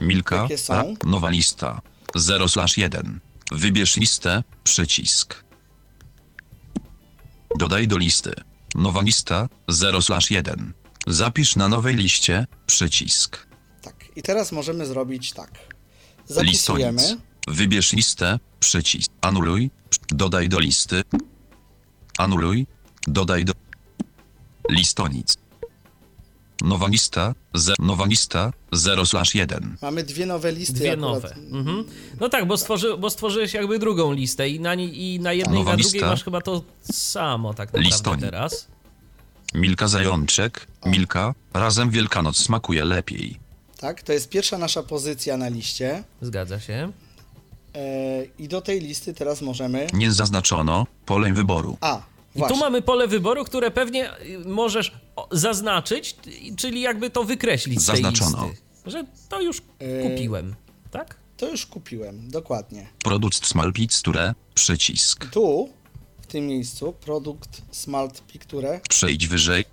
Milka. 0.00 0.48
Są? 0.56 0.74
A, 0.74 1.06
nowa 1.06 1.30
lista. 1.30 1.80
0 2.14 2.48
slash 2.48 2.78
1. 2.78 3.20
Wybierz 3.52 3.96
listę. 3.96 4.42
Przycisk. 4.64 5.44
Dodaj 7.58 7.88
do 7.88 7.98
listy. 7.98 8.32
Nowa 8.74 9.02
lista. 9.02 9.48
0 9.68 10.02
slash 10.02 10.30
1. 10.30 10.72
Zapisz 11.06 11.56
na 11.56 11.68
nowej 11.68 11.96
liście. 11.96 12.46
Przycisk. 12.66 13.46
Tak. 13.82 13.94
I 14.16 14.22
teraz 14.22 14.52
możemy 14.52 14.86
zrobić 14.86 15.32
tak. 15.32 15.50
Zapisujemy. 16.26 17.02
Listonic. 17.02 17.29
Wybierz 17.48 17.92
listę. 17.92 18.38
Przycisk. 18.60 19.10
Anuluj. 19.20 19.70
Dodaj 20.08 20.48
do 20.48 20.58
listy. 20.58 21.02
Anuluj. 22.18 22.66
Dodaj 23.06 23.44
do. 23.44 23.52
Listonic. 24.70 25.36
Nowa 26.62 26.88
lista. 26.88 27.34
Ze, 27.54 27.74
nowa 27.78 28.06
lista. 28.06 28.52
0 28.72 29.06
slash 29.06 29.34
1. 29.34 29.76
Mamy 29.82 30.02
dwie 30.02 30.26
nowe 30.26 30.52
listy. 30.52 30.72
Dwie 30.74 30.92
akurat. 30.92 31.22
nowe. 31.22 31.34
Mhm. 31.58 31.84
No 32.20 32.28
tak, 32.28 32.46
bo, 32.46 32.56
stworzy, 32.56 32.96
bo 32.96 33.10
stworzyłeś 33.10 33.54
jakby 33.54 33.78
drugą 33.78 34.12
listę 34.12 34.48
i 34.48 34.60
na, 34.60 34.74
i 34.74 35.18
na 35.22 35.32
jednej 35.32 35.56
i 35.56 35.58
Nowa 35.58 35.70
na 35.70 35.76
drugiej 35.76 35.92
lista. 35.92 36.06
masz 36.10 36.24
chyba 36.24 36.40
to 36.40 36.62
samo 36.92 37.54
tak 37.54 37.72
naprawdę 37.72 38.30
teraz. 38.30 38.66
Milka 39.54 39.88
Zajączek. 39.88 40.66
Milka. 40.86 41.34
Razem 41.54 41.90
Wielkanoc 41.90 42.36
smakuje 42.36 42.84
lepiej. 42.84 43.38
Tak, 43.78 44.02
to 44.02 44.12
jest 44.12 44.28
pierwsza 44.28 44.58
nasza 44.58 44.82
pozycja 44.82 45.36
na 45.36 45.48
liście. 45.48 46.04
Zgadza 46.22 46.60
się. 46.60 46.92
E, 47.74 48.24
I 48.38 48.48
do 48.48 48.60
tej 48.60 48.80
listy 48.80 49.14
teraz 49.14 49.42
możemy. 49.42 49.86
Nie 49.92 50.12
zaznaczono 50.12 50.86
pole 51.06 51.32
wyboru. 51.32 51.76
A, 51.80 52.02
I 52.34 52.38
właśnie. 52.38 52.56
tu 52.56 52.60
mamy 52.64 52.82
pole 52.82 53.08
wyboru, 53.08 53.44
które 53.44 53.70
pewnie 53.70 54.20
y, 54.22 54.38
możesz 54.46 54.92
zaznaczyć, 55.32 56.16
czyli 56.56 56.80
jakby 56.80 57.10
to 57.10 57.24
wykreślić 57.24 57.80
Zaznaczono. 57.80 58.46
listy. 58.48 58.62
Że 58.86 59.04
to 59.28 59.40
już 59.40 59.62
Yy. 59.80 60.10
kupiłem, 60.10 60.54
tak? 60.90 61.16
To 61.36 61.48
już 61.48 61.66
kupiłem, 61.66 62.30
dokładnie. 62.30 62.86
Produkt 63.04 63.46
Small 63.46 63.72
Picture. 63.72 64.34
Przycisk. 64.54 65.26
Tu, 65.30 65.68
w 66.22 66.26
tym 66.26 66.46
miejscu, 66.46 66.92
produkt 66.92 67.62
Smart 67.70 68.20
Picture. 68.20 68.80
Przejdź 68.88 69.26
wyżej. 69.28 69.64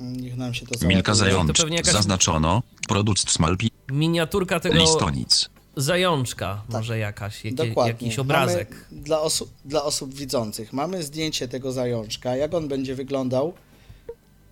Niech 0.00 0.36
nam 0.36 0.54
się 0.54 0.66
to 0.66 0.86
Milka 0.86 1.14
Zajączek. 1.14 1.86
Zaznaczono. 1.86 2.62
Produkt 2.88 3.30
Small 3.30 3.56
Pi- 3.56 3.70
Miniaturka 3.92 4.60
tego 4.60 4.74
Listonic. 4.78 5.50
Zajączka, 5.76 6.62
może 6.68 6.98
jakaś, 6.98 7.44
jakie, 7.44 7.56
Tak. 7.56 7.68
Dokładnie. 7.68 7.92
jakiś 7.92 8.18
obrazek. 8.18 8.86
Mamy, 8.90 9.02
dla, 9.02 9.18
osu- 9.18 9.46
dla 9.64 9.82
osób 9.82 10.14
widzących 10.14 10.72
mamy 10.72 11.02
zdjęcie 11.02 11.48
tego 11.48 11.72
zajączka, 11.72 12.36
jak 12.36 12.54
on 12.54 12.68
będzie 12.68 12.94
wyglądał, 12.94 13.54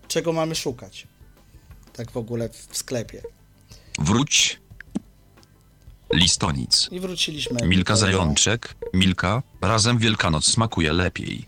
czego 0.08 0.32
mamy 0.32 0.54
szukać. 0.54 1.06
Tak 1.92 2.10
w 2.10 2.16
ogóle 2.16 2.48
w 2.48 2.68
sklepie. 2.72 3.22
Wróć. 3.98 4.60
Listonic. 6.12 6.88
I 6.90 7.00
wróciliśmy. 7.00 7.66
Milka 7.66 7.96
Zajączek. 7.96 8.74
Milka. 8.94 9.42
Razem 9.60 9.98
Wielkanoc 9.98 10.44
smakuje 10.44 10.92
lepiej. 10.92 11.46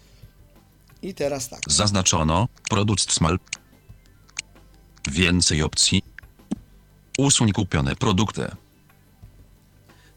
I 1.03 1.15
teraz 1.15 1.49
tak. 1.49 1.61
Zaznaczono. 1.67 2.49
Produkt 2.71 3.13
Small. 3.13 3.39
Więcej 5.11 5.63
opcji. 5.63 6.03
Usuń 7.19 7.53
kupione 7.53 7.97
produkty. 7.97 8.47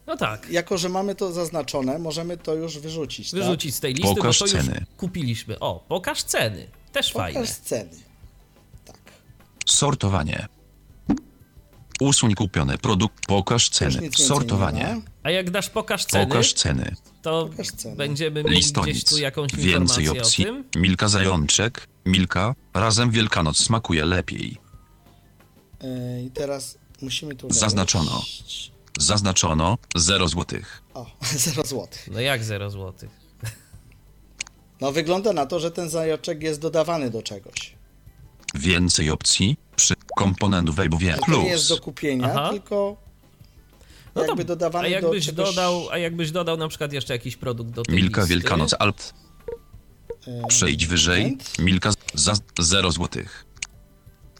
No 0.08 0.16
tak. 0.16 0.50
Jako, 0.50 0.78
że 0.78 0.88
mamy 0.88 1.14
to 1.14 1.32
zaznaczone, 1.32 1.98
możemy 1.98 2.36
to 2.36 2.54
już 2.54 2.78
wyrzucić. 2.78 3.32
Wyrzucić 3.32 3.74
z 3.74 3.80
tej 3.80 3.94
listy, 3.94 4.14
Pokaż 4.14 4.38
bo 4.38 4.46
to 4.46 4.56
już 4.56 4.64
ceny. 4.66 4.84
kupiliśmy. 4.96 5.58
O, 5.58 5.84
pokaż 5.88 6.22
ceny. 6.22 6.66
Też 6.92 7.06
Tak? 7.06 7.14
fajne. 7.22 7.40
Pokaż 7.40 7.56
ceny. 7.56 7.90
Tak. 8.84 8.96
Sortowanie. 9.66 10.46
Usuń 12.00 12.34
kupione 12.34 12.78
produkt. 12.78 13.26
Pokaż 13.26 13.62
Już 13.62 13.70
ceny. 13.70 14.10
Sortowanie. 14.16 15.00
A 15.22 15.30
jak 15.30 15.50
dasz 15.50 15.70
pokaż 15.70 16.04
ceny, 16.04 16.26
Pokaż 16.26 16.52
ceny. 16.52 16.94
to 17.22 17.48
Pokaż 17.50 17.66
ceny. 17.68 17.96
będziemy 17.96 18.42
mieli 18.42 18.56
gdzieś 18.56 18.64
Listonic. 18.66 19.10
tu 19.10 19.18
jakąś 19.18 19.54
Więcej 19.54 20.08
opcji. 20.08 20.44
o 20.48 20.52
tym. 20.52 20.64
Milka 20.76 21.08
zajączek. 21.08 21.86
Milka. 22.06 22.54
Razem 22.74 23.10
Wielkanoc 23.10 23.56
smakuje 23.58 24.04
lepiej. 24.04 24.56
Yy, 25.82 26.22
I 26.22 26.30
teraz 26.30 26.78
musimy 27.02 27.34
tu 27.34 27.50
Zaznaczono. 27.52 28.10
wejść. 28.10 28.72
Zaznaczono 28.98 29.78
0 29.96 30.28
złotych. 30.28 30.82
O, 30.94 31.06
0 31.36 31.62
złotych. 31.64 32.08
No 32.12 32.20
jak 32.20 32.44
0 32.44 32.70
złotych? 32.70 33.10
No 34.80 34.92
wygląda 34.92 35.32
na 35.32 35.46
to, 35.46 35.60
że 35.60 35.70
ten 35.70 35.88
zajączek 35.90 36.42
jest 36.42 36.60
dodawany 36.60 37.10
do 37.10 37.22
czegoś. 37.22 37.74
Więcej 38.54 39.10
opcji. 39.10 39.56
Przy 39.76 39.94
komponent 40.16 40.70
Webwie 40.70 41.12
Że 41.12 41.18
to 41.32 41.42
nie 41.42 41.48
jest 41.48 41.68
do 41.68 41.74
Plus. 41.74 41.84
kupienia, 41.84 42.26
Aha. 42.30 42.50
tylko 42.50 42.96
No 44.14 44.22
jakby 44.24 44.44
to, 44.44 44.48
dodawany 44.48 44.88
a 44.88 45.00
do 45.00 45.06
jakbyś 45.06 45.26
czegoś... 45.26 45.46
dodał, 45.46 45.90
a 45.90 45.98
jakbyś 45.98 46.30
dodał 46.30 46.56
na 46.56 46.68
przykład 46.68 46.92
jeszcze 46.92 47.12
jakiś 47.12 47.36
produkt 47.36 47.70
do 47.70 47.82
tej 47.82 47.94
Milka 47.96 48.20
listy, 48.20 48.34
Wielkanoc 48.34 48.74
Alt. 48.78 49.14
Przejdź 50.48 50.86
wyżej. 50.86 51.22
moment. 51.22 51.58
Milka 51.58 51.90
za 52.14 52.32
0 52.60 52.90
złotych. 52.92 53.44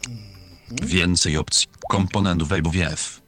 Mhm. 0.09 0.89
Więcej 0.89 1.37
opcji. 1.37 1.67
Komponent 1.89 2.43
WF. 2.43 3.21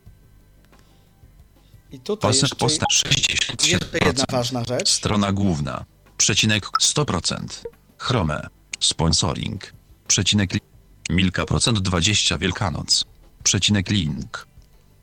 I 1.91 1.99
tutaj 1.99 2.29
Pasek 2.29 2.41
jeszcze, 2.41 2.55
posta 2.55 2.85
jeszcze 2.91 3.73
jedna 4.05 4.23
67%. 4.23 4.31
ważna 4.31 4.63
rzecz. 4.63 4.89
Strona 4.89 5.31
główna. 5.31 5.85
Przecinek 6.17 6.65
100%. 6.81 7.45
Chrome. 7.97 8.47
Sponsoring. 8.79 9.73
Przecinek 10.07 10.51
Milka 11.09 11.45
procent 11.45 11.79
20 11.79 12.37
Wielkanoc. 12.37 13.05
Przecinek 13.43 13.89
link. 13.89 14.47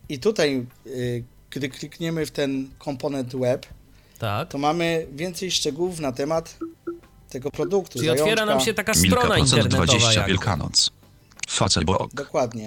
I 0.09 0.19
tutaj, 0.19 0.67
yy, 0.87 1.25
gdy 1.51 1.69
klikniemy 1.69 2.27
w 2.27 2.31
ten 2.31 2.71
komponent 2.79 3.37
web, 3.37 3.67
Tak. 4.19 4.49
to 4.49 4.59
mamy 4.59 5.07
więcej 5.13 5.51
szczegółów 5.51 6.01
na 6.01 6.13
temat 6.13 6.59
tego 7.29 7.51
produktu. 7.51 7.93
Czyli 7.93 8.05
zajączka. 8.07 8.25
otwiera 8.25 8.47
nam 8.47 8.61
się 8.61 8.75
taka 8.75 8.93
Milka 8.93 9.07
strona 9.21 9.35
procent 9.35 9.53
internetowa 9.53 9.87
20 9.87 10.13
jakby. 10.13 10.29
Wielkanoc. 10.33 10.91
Facebook. 11.51 12.15
Dokładnie. 12.15 12.67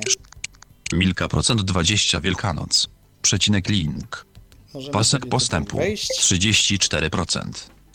Milka 0.94 1.28
procent 1.28 1.62
20 1.62 2.22
Wielkanoc. 2.22 2.88
Przecinek 3.22 3.70
link. 3.70 4.25
Możemy 4.74 4.94
Pasek 4.94 5.25
postępu 5.25 5.78
Wejść. 5.78 6.12
34%. 6.22 7.42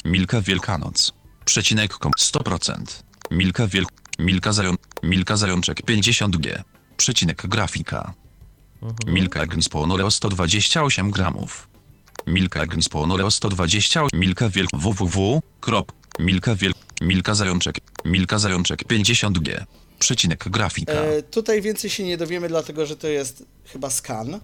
Milka 0.04 0.40
Wielkanoc. 0.40 1.12
Przecinek 1.45 1.95
kom 1.95 2.12
100%. 2.18 3.02
Milka 3.30 3.66
Wiel... 3.66 3.85
Milka 4.18 4.52
Zają... 4.52 4.75
Milka 5.02 5.37
Zajączek 5.37 5.83
50G. 5.83 6.62
Przecinek 6.97 7.47
grafika. 7.47 8.14
Milka 9.06 9.40
Agnisponore 9.40 10.11
128 10.11 11.11
gramów. 11.11 11.68
Milka 12.26 12.61
Agnisponore 12.61 13.30
120 13.30 14.02
Milka 14.14 14.49
Wiel... 14.49 14.66
www. 14.73 15.40
Krop. 15.61 15.92
Milka 16.18 16.54
Wiel... 16.54 16.73
Milka 17.00 17.35
Zajączek. 17.35 17.78
Milka 18.04 18.38
Zajączek 18.38 18.85
50G. 18.85 19.64
Przecinek 19.99 20.49
grafika. 20.49 20.92
E, 20.92 21.23
tutaj 21.23 21.62
więcej 21.62 21.90
się 21.90 22.04
nie 22.04 22.16
dowiemy, 22.16 22.49
dlatego 22.49 22.87
że 22.87 22.97
to 22.97 23.09
jest 23.09 23.45
chyba 23.64 23.90
skan. 23.90 24.40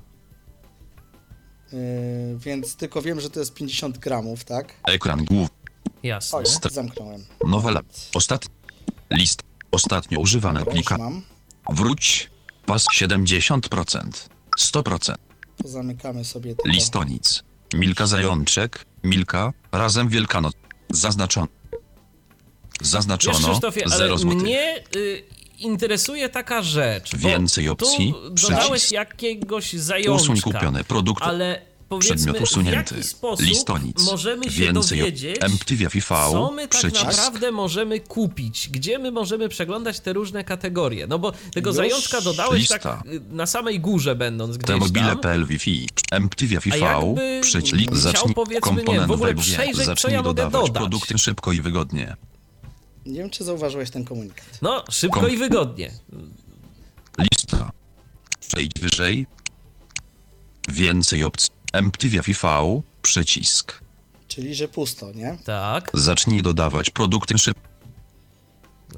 E, 1.72 1.76
więc 2.38 2.76
tylko 2.76 3.02
wiem, 3.02 3.20
że 3.20 3.30
to 3.30 3.40
jest 3.40 3.54
50 3.54 3.98
gramów, 3.98 4.44
tak? 4.44 4.74
Ekran 4.84 5.24
główny. 5.24 5.56
Jasne. 6.02 6.38
O, 6.38 6.42
St- 6.42 6.72
zamknąłem. 6.72 7.24
Nowela. 7.46 7.80
Ostat... 8.14 8.46
List. 9.10 9.42
Ostatnio 9.70 10.20
używane 10.20 10.60
Już 10.60 10.68
aplikacja. 10.68 11.10
Wróć. 11.70 12.30
Pas 12.66 12.84
70%. 12.96 13.58
100%. 14.60 15.14
To 15.62 15.68
zamykamy 15.68 16.24
sobie 16.24 16.54
tylko. 16.54 16.68
Listonic. 16.68 17.42
Milka 17.74 18.06
Zajączek. 18.06 18.84
Milka. 19.04 19.52
Razem 19.72 20.08
Wielkanoc. 20.08 20.52
Zaznaczono. 20.90 21.46
Wiesz, 22.80 22.88
Zaznaczono. 22.90 23.48
Krzysztofie, 23.48 23.82
ale 23.86 23.96
0 23.96 24.18
zł. 24.18 24.36
mnie 24.36 24.84
y, 24.96 25.24
interesuje 25.58 26.28
taka 26.28 26.62
rzecz. 26.62 27.16
Więcej 27.16 27.68
opcji. 27.68 28.12
Tu 28.12 28.30
dodałeś 28.30 28.70
Przycisk. 28.70 28.92
jakiegoś 28.92 29.72
zajączka. 29.72 30.12
Usuń 30.22 30.40
kupione 30.40 30.84
produkty. 30.84 31.24
Ale 31.24 31.62
powiedzmy, 31.96 32.16
Przedmiot 32.16 32.38
w 32.38 32.42
usunięty. 32.42 32.94
jaki 32.94 33.08
sposób 33.08 33.46
Listonic. 33.46 34.02
możemy 34.04 34.44
się 34.44 34.50
Więcej 34.50 34.98
dowiedzieć, 34.98 35.36
MTV 35.40 35.90
co 36.10 36.50
my 36.50 36.62
tak 36.68 36.70
Przycisk. 36.70 37.04
naprawdę 37.04 37.52
możemy 37.52 38.00
kupić, 38.00 38.68
gdzie 38.68 38.98
my 38.98 39.10
możemy 39.10 39.48
przeglądać 39.48 40.00
te 40.00 40.12
różne 40.12 40.44
kategorie. 40.44 41.06
No 41.06 41.18
bo 41.18 41.32
tego 41.54 41.70
Już 41.70 41.76
zajączka 41.76 42.20
dodałeś 42.20 42.60
lista. 42.60 42.78
tak 42.78 43.02
na 43.30 43.46
samej 43.46 43.80
górze 43.80 44.14
będąc 44.16 44.56
gdzieś 44.56 44.92
tam. 44.92 45.18
PL 45.20 45.46
Wi-Fi. 45.46 45.88
MTV 46.12 46.54
jakby 46.78 47.40
Przycisk. 47.42 47.94
Zacznij 47.94 48.34
powiedzmy, 48.34 48.70
nie 48.72 48.76
komponent 48.76 49.06
w 49.08 49.10
ogóle 49.10 49.34
przejrzeć, 49.34 49.76
co 49.76 49.84
Zacznij 49.84 50.12
ja 50.12 50.18
mogę 50.22 50.28
dodawać 50.34 50.66
dodać. 50.66 50.82
produkty 50.82 51.18
szybko 51.18 51.52
i 51.52 51.60
wygodnie. 51.60 52.16
Nie 53.06 53.18
wiem, 53.18 53.30
czy 53.30 53.44
zauważyłeś 53.44 53.90
ten 53.90 54.04
komunikat. 54.04 54.44
No, 54.62 54.84
szybko 54.90 55.20
Kom- 55.20 55.30
i 55.30 55.36
wygodnie. 55.36 55.92
Lista. 57.18 57.70
Przejdź 58.48 58.72
wyżej. 58.80 59.26
Więcej 60.68 61.24
opcji. 61.24 61.50
MTV 61.72 62.22
FV. 62.22 62.82
Przycisk. 63.02 63.80
Czyli, 64.28 64.54
że 64.54 64.68
pusto, 64.68 65.12
nie? 65.12 65.38
Tak. 65.44 65.90
Zacznij 65.94 66.42
dodawać 66.42 66.90
produkty 66.90 67.38
szybko. 67.38 67.62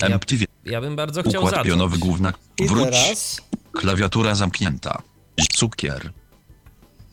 Ja, 0.02 0.08
MTV. 0.08 0.44
ja 0.64 0.80
bym 0.80 0.96
bardzo 0.96 1.22
chciał 1.22 1.42
Układ 1.42 1.50
zacząć. 1.54 1.68
pionowy 1.68 1.98
główna. 1.98 2.32
I 2.58 2.66
Wróć. 2.66 2.84
teraz 2.84 3.40
Klawiatura 3.72 4.34
zamknięta. 4.34 5.02
Cukier. 5.52 6.12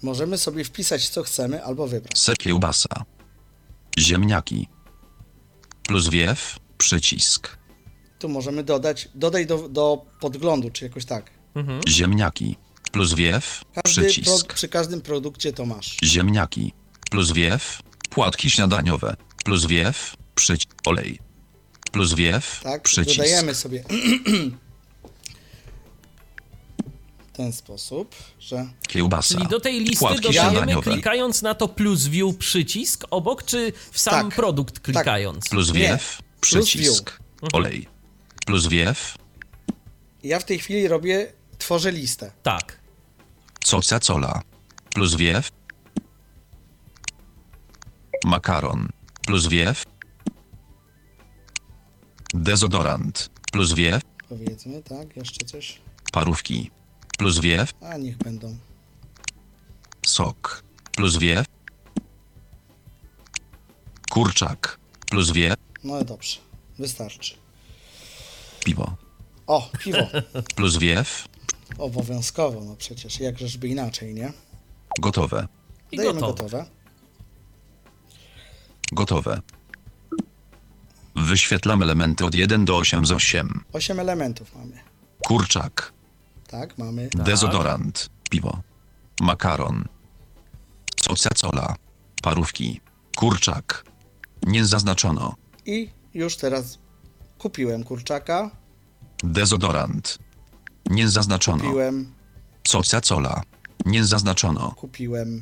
możemy 0.03 0.37
sobie 0.37 0.63
wpisać, 0.63 1.09
co 1.09 1.23
chcemy, 1.23 1.63
albo 1.63 1.87
wybrać. 1.87 2.19
Se 2.19 2.35
kiełbasa. 2.35 2.89
Ziemniaki. 3.99 4.67
Plus 5.87 6.09
wiew. 6.09 6.59
Przycisk. 6.77 7.57
Tu 8.19 8.29
możemy 8.29 8.63
dodać, 8.63 9.09
dodaj 9.15 9.45
do, 9.47 9.69
do 9.69 10.05
podglądu, 10.19 10.69
czy 10.69 10.85
jakoś 10.85 11.05
tak. 11.05 11.31
Ziemniaki. 11.87 12.55
Plus 12.91 13.13
wiew. 13.13 13.61
Każdy 13.75 14.01
pro, 14.01 14.09
Przycisk. 14.11 14.53
przy 14.53 14.67
każdym 14.67 15.01
produkcie 15.01 15.53
to 15.53 15.65
masz. 15.65 15.97
Ziemniaki. 16.03 16.73
Plus 17.11 17.31
wiew. 17.31 17.79
Płatki 18.09 18.49
śniadaniowe. 18.49 19.15
Plus 19.45 19.65
wiew. 19.65 20.15
Przycisk. 20.35 20.69
Olej. 20.85 21.19
Plus 21.91 22.13
wiew. 22.13 22.59
Tak? 22.63 22.81
Przycisk. 22.81 23.17
Dodajemy 23.17 23.55
sobie 23.55 23.83
w 23.83 24.51
ten 27.37 27.53
sposób, 27.53 28.15
że 28.39 28.67
Kiełbasa. 28.87 29.35
Czyli 29.35 29.47
do 29.47 29.59
tej 29.59 29.79
listy 29.79 29.97
Płatki 29.99 30.21
dodajemy 30.21 30.49
śniadaniowe. 30.51 30.91
klikając 30.91 31.41
na 31.41 31.55
to 31.55 31.67
plus 31.67 32.07
view 32.07 32.37
przycisk 32.37 33.03
obok, 33.11 33.43
czy 33.45 33.73
w 33.91 33.99
sam 33.99 34.25
Tak. 34.29 34.35
produkt 34.35 34.79
klikając? 34.79 35.49
Plus 35.49 35.73
Nie. 35.73 35.79
wiew. 35.79 36.21
Plus 36.41 36.65
Przycisk. 36.65 37.19
Olej. 37.53 37.87
Plus 38.45 38.67
wiew. 38.67 39.15
ja 40.23 40.39
w 40.39 40.43
tej 40.45 40.59
chwili 40.59 40.87
robię, 40.87 41.33
tworzę 41.57 41.91
listę. 41.91 42.31
Tak. 42.43 42.80
Coca 43.65 43.99
cola. 43.99 44.41
Plus 44.93 45.15
wiew. 45.15 45.49
Makaron. 48.25 48.87
Plus 49.25 49.47
wiew. 49.47 49.83
Dezodorant. 52.33 53.29
Plus 53.51 53.73
wiew. 53.73 54.01
Powiedzmy, 54.29 54.83
tak? 54.83 55.15
Jeszcze 55.17 55.45
coś? 55.45 55.81
Parówki. 56.11 56.71
Plus 57.17 57.39
wiew. 57.39 57.73
A 57.81 57.97
niech 57.97 58.17
będą. 58.17 58.57
Sok. 60.05 60.63
Plus 60.95 61.17
wiew. 61.17 61.45
Kurczak. 64.09 64.79
Plus 65.09 65.31
wiew. 65.31 65.55
No 65.83 66.03
dobrze, 66.03 66.37
wystarczy. 66.79 67.35
Piwo. 68.65 68.95
O, 69.47 69.69
piwo. 69.79 70.07
Plus 70.55 70.77
wiew. 70.77 71.27
Obowiązkowo, 71.77 72.61
no 72.63 72.75
przecież, 72.75 73.19
jakżeżby 73.19 73.67
inaczej, 73.67 74.13
nie? 74.13 74.33
Gotowe. 74.99 75.47
I 75.91 75.97
Dajemy 75.97 76.19
gotowe. 76.19 76.35
gotowe. 76.35 76.65
Gotowe. 78.91 79.41
Wyświetlam 81.15 81.83
elementy 81.83 82.25
od 82.25 82.35
1 82.35 82.65
do 82.65 82.77
8 82.77 83.05
z 83.05 83.11
8. 83.11 83.63
Osiem 83.73 83.99
elementów 83.99 84.55
mamy. 84.55 84.77
Kurczak. 85.25 85.93
Tak, 86.47 86.77
mamy. 86.77 87.09
Dezodorant. 87.15 88.09
Piwo. 88.29 88.61
Makaron. 89.21 89.85
Coca 91.07 91.29
cola. 91.29 91.75
Parówki. 92.21 92.81
Kurczak. 93.15 93.83
Nie 94.43 94.65
zaznaczono. 94.65 95.35
I 95.65 95.89
już 96.13 96.35
teraz 96.37 96.79
kupiłem 97.37 97.83
kurczaka, 97.83 98.51
Dezodorant. 99.23 100.17
Nie 100.91 101.09
zaznaczono. 101.09 101.63
kupiłem 101.63 102.11
Coca 102.67 103.01
cola. 103.01 103.41
Nie 103.85 104.05
zaznaczono. 104.05 104.73
kupiłem. 104.77 105.41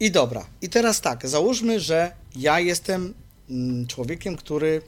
I 0.00 0.10
dobra, 0.10 0.46
i 0.62 0.68
teraz 0.68 1.00
tak, 1.00 1.28
załóżmy, 1.28 1.80
że 1.80 2.12
ja 2.36 2.60
jestem 2.60 3.14
mm, 3.50 3.86
człowiekiem, 3.86 4.36
który 4.36 4.82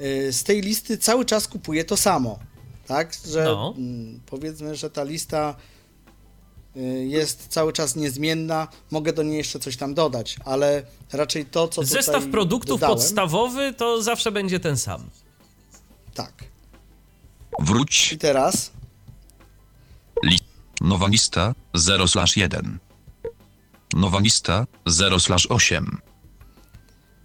y, 0.00 0.32
z 0.32 0.44
tej 0.44 0.60
listy 0.62 0.98
cały 0.98 1.24
czas 1.24 1.48
kupuje 1.48 1.84
to 1.84 1.96
samo. 1.96 2.38
Tak, 2.86 3.12
że 3.26 3.44
No. 3.44 3.74
mm, 3.78 4.20
powiedzmy, 4.26 4.76
że 4.76 4.90
ta 4.90 5.04
lista 5.04 5.54
y, 6.76 6.80
jest 7.08 7.46
cały 7.48 7.72
czas 7.72 7.96
niezmienna, 7.96 8.68
mogę 8.90 9.12
do 9.12 9.22
niej 9.22 9.36
jeszcze 9.38 9.58
coś 9.60 9.76
tam 9.76 9.94
dodać, 9.94 10.36
ale 10.44 10.82
raczej 11.12 11.44
to, 11.46 11.68
co 11.68 11.84
Zestaw 11.84 12.14
tutaj 12.14 12.30
produktów 12.30 12.80
dodałem, 12.80 12.96
podstawowy 12.98 13.74
to 13.74 14.02
zawsze 14.02 14.32
będzie 14.32 14.60
ten 14.60 14.78
sam. 14.78 15.10
Tak. 16.14 16.32
Wróć. 17.60 18.12
I 18.12 18.18
teraz 18.18 18.70
Nowa 20.82 21.08
lista 21.08 21.54
0 21.74 22.04
1. 22.36 22.78
Nowa 23.94 24.20
lista 24.20 24.66
0 24.86 25.16
8. 25.48 25.98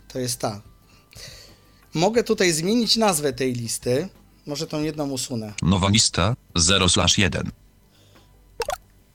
to 0.08 0.20
jest 0.20 0.40
ta. 0.40 0.62
Mogę 1.94 2.24
tutaj 2.24 2.52
zmienić 2.54 2.96
nazwę 2.96 3.34
tej 3.34 3.54
listy. 3.54 4.10
Może 4.46 4.68
tą 4.68 4.82
jedną 4.84 5.10
usunę, 5.10 5.54
Nowa 5.62 5.90
lista 5.90 6.36
0 6.56 6.88
1. 7.18 7.52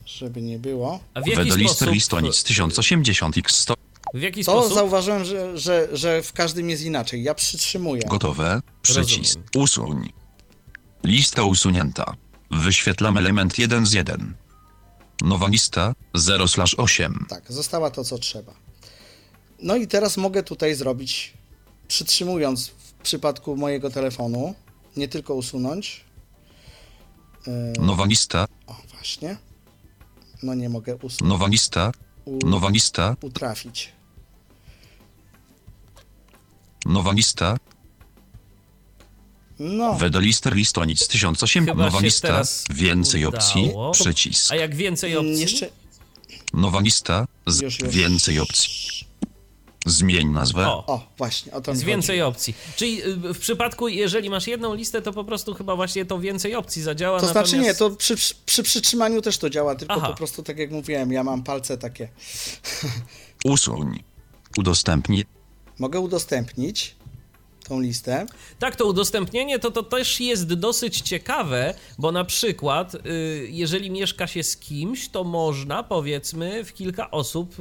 żeby 0.07 0.43
nie 0.43 0.59
było. 0.59 1.01
A 1.15 1.21
w 1.21 1.27
jaki 1.27 1.37
Wedolister 1.39 1.77
sposób? 1.77 1.95
listonic 1.95 2.43
1080 2.45 3.39
x 3.39 3.55
100. 3.61 3.75
W 4.15 4.21
jaki 4.21 4.45
To 4.45 4.53
sposób? 4.53 4.75
zauważyłem, 4.75 5.25
że, 5.25 5.59
że, 5.59 5.89
że 5.93 6.23
w 6.23 6.33
każdym 6.33 6.71
jest 6.71 6.83
inaczej. 6.83 7.23
Ja 7.23 7.35
przytrzymuję. 7.35 8.03
Gotowe. 8.09 8.63
Przycisk. 8.83 9.39
Rozumiem. 9.55 9.65
Usuń. 9.65 10.13
Lista 11.05 11.43
usunięta. 11.43 12.15
Wyświetlam 12.53 13.17
element 13.19 13.59
1 13.59 13.87
z 13.87 13.93
1. 13.93 14.35
Nowa 15.23 15.49
lista 15.49 15.95
0 16.15 16.45
8. 16.77 17.27
Tak, 17.29 17.53
została 17.53 17.91
to, 17.91 18.05
co 18.05 18.19
trzeba. 18.19 18.53
No 19.63 19.77
i 19.77 19.87
teraz 19.89 20.17
mogę 20.17 20.43
tutaj 20.43 20.75
zrobić, 20.75 21.33
przytrzymując 21.89 22.69
w 22.69 22.93
przypadku 23.03 23.57
mojego 23.57 23.91
telefonu, 23.91 24.55
nie 24.97 25.09
tylko 25.09 25.35
usunąć. 25.35 26.05
Yy, 27.47 27.53
Nowa 27.79 28.05
lista. 28.05 28.47
o, 28.67 28.77
właśnie. 28.95 29.37
No 30.43 30.55
nie 30.55 30.69
mogę 30.69 30.97
usunąć, 30.97 31.21
Nowa 31.31 31.47
lista. 31.47 31.93
u, 32.25 32.39
Nowa 32.49 32.69
lista. 32.69 33.17
utrafić. 33.23 33.93
Nowa 36.87 37.13
lista. 37.13 37.57
No, 39.65 39.95
Wedolister 39.95 40.55
listonic 40.55 41.09
1008. 41.09 41.67
Chyba 41.67 41.85
Nowa 41.85 41.99
się 41.99 42.05
lista. 42.05 42.29
teraz 42.29 42.65
Więcej 42.71 43.25
opcji. 43.27 43.63
udało. 43.65 43.91
Przycisk. 43.93 44.53
A 44.53 44.57
jak 44.57 44.75
więcej 44.75 45.17
opcji? 45.17 45.41
jeszcze 45.41 45.71
Nowa 46.55 46.81
lista. 46.81 47.27
Z 47.47 47.61
już, 47.63 47.81
już. 47.81 47.95
więcej 47.95 48.39
opcji. 48.39 48.71
Zmień 49.87 50.29
nazwę. 50.29 50.69
O, 50.69 50.87
O, 50.87 51.07
właśnie, 51.19 51.53
o 51.53 51.61
to 51.61 51.71
mi 51.71 51.75
jest 51.75 51.83
chodzi. 51.85 51.87
więcej 51.93 52.23
opcji. 52.23 52.55
Czyli 52.77 53.03
y, 53.05 53.17
w 53.35 53.39
przypadku, 53.39 53.89
jeżeli 53.89 54.31
masz 54.31 54.47
jedną 54.47 54.75
listę, 54.75 55.03
to 55.03 55.13
po 55.13 55.25
prostu 55.25 55.55
chyba 55.55 55.77
właśnie 55.77 56.05
to 56.05 56.19
więcej 56.21 56.55
opcji 56.55 56.83
zadziała. 56.83 57.21
To 57.21 57.29
znaczy 57.29 57.57
natomiast... 57.57 57.81
nie, 57.81 57.89
to 57.89 57.97
przy, 57.97 58.17
przy, 58.17 58.35
przy 58.47 58.63
przytrzymaniu 58.63 59.23
też 59.23 59.39
to 59.39 59.51
działa, 59.51 59.75
tylko 59.75 59.95
Aha. 59.95 60.09
po 60.09 60.15
prostu 60.15 60.43
tak 60.43 60.59
jak 60.59 60.71
mówiłem, 60.71 61.13
ja 61.13 61.25
mam 61.25 61.43
palce 61.43 61.79
takie. 61.79 62.09
Usuń. 63.45 64.03
Udostępnij. 64.59 65.25
Mogę 65.79 66.01
udostępnić 66.01 66.95
tą 67.63 67.81
listę. 67.81 68.27
Tak, 68.59 68.77
to 68.77 68.87
udostępnienie 68.87 69.59
to, 69.59 69.71
to 69.71 69.83
też 69.83 70.21
jest 70.21 70.53
dosyć 70.55 71.01
ciekawe, 71.01 71.75
bo 71.99 72.13
na 72.13 72.25
przykład, 72.25 72.95
y, 72.95 72.99
jeżeli 73.51 73.91
mieszka 73.91 74.27
się 74.27 74.43
z 74.43 74.57
kimś, 74.57 75.09
to 75.09 75.25
można 75.25 75.83
powiedzmy 75.83 76.65
w 76.65 76.73
kilka 76.75 77.11
osób 77.11 77.55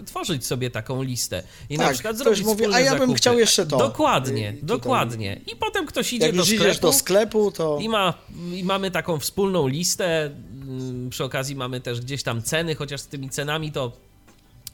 y, 0.00 0.04
tworzyć 0.04 0.46
sobie 0.46 0.70
taką 0.70 1.02
listę. 1.02 1.42
I 1.70 1.78
na 1.78 1.84
Tak, 1.84 1.94
przykład 1.94 2.14
ktoś 2.14 2.24
zrobić 2.24 2.44
mówi, 2.44 2.56
wspólne 2.56 2.76
a 2.76 2.80
ja 2.80 2.90
bym 2.90 2.98
zakupy. 3.00 3.18
chciał 3.18 3.38
jeszcze 3.38 3.66
to. 3.66 3.76
Dokładnie, 3.76 4.48
Y, 4.48 4.52
tutaj. 4.52 4.66
dokładnie. 4.66 5.40
I 5.52 5.56
potem 5.56 5.86
ktoś 5.86 6.12
idzie 6.12 6.26
Jak 6.26 6.36
do 6.36 6.44
sklepu. 6.44 6.80
do 6.80 6.92
sklepu, 6.92 7.50
to 7.52 7.78
I, 7.82 7.88
ma, 7.88 8.14
I 8.54 8.64
mamy 8.64 8.90
taką 8.90 9.18
wspólną 9.18 9.66
listę. 9.68 10.24
mm, 10.24 11.10
Przy 11.10 11.24
okazji 11.24 11.56
mamy 11.56 11.80
też 11.80 12.00
gdzieś 12.00 12.22
tam 12.22 12.42
ceny, 12.42 12.74
chociaż 12.74 13.00
z 13.00 13.06
tymi 13.06 13.30
cenami 13.30 13.72
to 13.72 13.92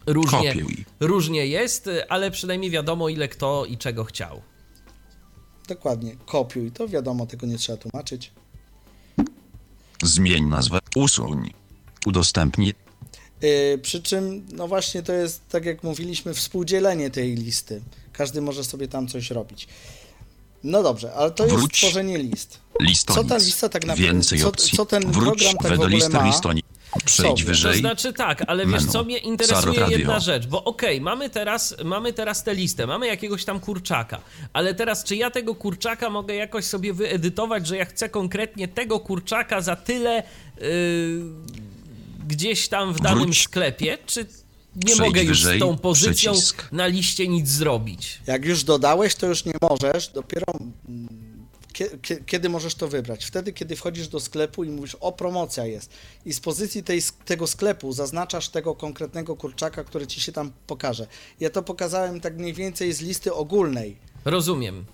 różnie, 0.07 0.53
Kopiuj. 0.55 0.85
różnie 1.01 1.47
jest, 1.47 1.91
ale 2.09 2.31
przynajmniej 2.31 2.71
wiadomo, 2.71 3.09
ile 3.09 3.29
kto 3.29 3.65
i 3.65 3.79
czego 3.79 4.05
chciał. 4.05 4.43
Dokładnie 5.69 6.17
kopiuj. 6.27 6.71
To 6.73 6.89
wiadomo, 6.89 7.27
tego 7.27 7.47
nie 7.47 7.59
trzeba 7.59 7.79
tłumaczyć. 7.79 8.33
Zmień 10.03 10.45
nazwę. 10.45 10.79
Usuń. 10.97 11.51
Udostępnij. 12.07 12.75
Yy, 13.43 13.79
przy 13.83 14.03
czym, 14.03 14.47
no 14.53 14.69
właśnie, 14.69 15.03
to 15.03 15.13
jest, 15.13 15.49
tak 15.49 15.65
jak 15.65 15.83
mówiliśmy, 15.83 16.35
współdzielenie 16.35 17.11
tej 17.11 17.35
listy. 17.35 17.83
Każdy 18.13 18.41
może 18.43 18.65
sobie 18.65 18.89
tam 18.89 19.09
coś 19.09 19.31
robić. 19.31 19.69
No 20.65 20.83
dobrze, 20.83 21.15
ale 21.15 21.31
to 21.31 21.45
jest 21.45 21.57
Wróć. 21.57 21.79
tworzenie 21.79 22.19
list. 22.19 22.59
Listonic. 22.81 23.23
Co 23.23 23.29
ta 23.29 23.37
lista 23.39 23.69
tak 23.69 23.87
naprawdę- 23.87 24.13
Więcej 24.13 24.39
co- 24.41 24.49
opcji. 24.49 24.77
co 24.77 24.87
ten 24.87 25.03
Wróć. 25.13 25.15
program 25.25 25.53
tak 25.57 25.63
w 25.63 25.65
ogóle 25.75 25.77
Wedolister 25.77 26.13
ma? 26.21 26.27
Przejdź 27.05 27.29
Sobie. 27.29 27.43
To 27.43 27.49
wyżej. 27.49 27.79
znaczy 27.81 28.13
tak, 28.13 28.43
ale 28.47 28.67
wiesz 28.67 28.81
Menu. 28.81 28.93
co, 28.93 29.05
mnie 29.05 29.19
interesuje 29.19 29.81
Radio. 29.81 29.99
jedna 29.99 30.21
rzecz, 30.21 30.47
bo 30.47 30.65
okej, 30.65 31.01
mamy, 31.01 31.31
teraz, 31.31 31.77
mamy 31.85 32.13
teraz 32.13 32.45
tę 32.45 32.55
listę, 32.55 32.87
mamy 32.87 33.07
jakiegoś 33.07 33.45
tam 33.45 33.61
kurczaka, 33.61 34.21
ale 34.53 34.75
teraz 34.75 35.05
czy 35.05 35.17
ja 35.17 35.31
tego 35.31 35.55
kurczaka 35.55 36.11
mogę 36.11 36.35
jakoś 36.35 36.65
sobie 36.65 36.93
wyedytować, 36.93 37.67
że 37.67 37.77
ja 37.77 37.85
chcę 37.85 38.09
konkretnie 38.09 38.69
tego 38.69 39.01
kurczaka 39.01 39.61
za 39.61 39.77
tyle 39.77 40.23
yy, 40.61 40.65
gdzieś 42.29 42.69
tam 42.69 42.93
w 42.95 43.01
danym 43.01 43.25
Wróć. 43.25 43.43
sklepie, 43.45 43.99
czy 44.07 44.27
nie 44.77 44.83
Przejdź 44.95 45.01
mogę 45.01 45.23
już 45.23 45.45
z 45.45 45.59
tą 45.59 45.79
pozycją 45.79 46.33
przycisk. 46.33 46.73
na 46.73 46.87
liście 46.87 47.29
nic 47.29 47.49
zrobić? 47.49 48.21
Jak 48.27 48.45
już 48.45 48.65
dodałeś, 48.65 49.15
to 49.15 49.27
już 49.27 49.45
nie 49.45 49.53
możesz. 49.71 50.09
Dopiero 50.09 50.47
kiedy 52.27 52.49
możesz 52.49 52.75
to 52.75 52.89
wybrać? 52.89 53.25
Wtedy, 53.25 53.53
kiedy 53.53 53.77
wchodzisz 53.77 54.09
do 54.09 54.21
sklepu 54.21 54.65
i 54.65 54.71
mówisz, 54.71 54.95
o 54.95 55.13
promocja 55.13 55.67
jest. 55.67 55.91
I 56.27 56.33
z 56.33 56.41
pozycji 56.41 56.83
tej, 56.83 57.03
tego 57.25 57.47
sklepu 57.47 57.93
zaznaczasz 57.93 58.49
tego 58.49 58.75
konkretnego 58.75 59.37
kurczaka, 59.37 59.85
który 59.85 60.07
ci 60.07 60.21
się 60.21 60.33
tam 60.33 60.53
pokaże. 60.67 61.07
Ja 61.41 61.51
to 61.51 61.63
pokazałem 61.63 62.21
tak 62.21 62.37
mniej 62.37 62.55
więcej 62.55 62.93
z 62.93 63.01
listy 63.01 63.35
ogólnej. 63.35 63.97
Rozumiem. 64.25 64.85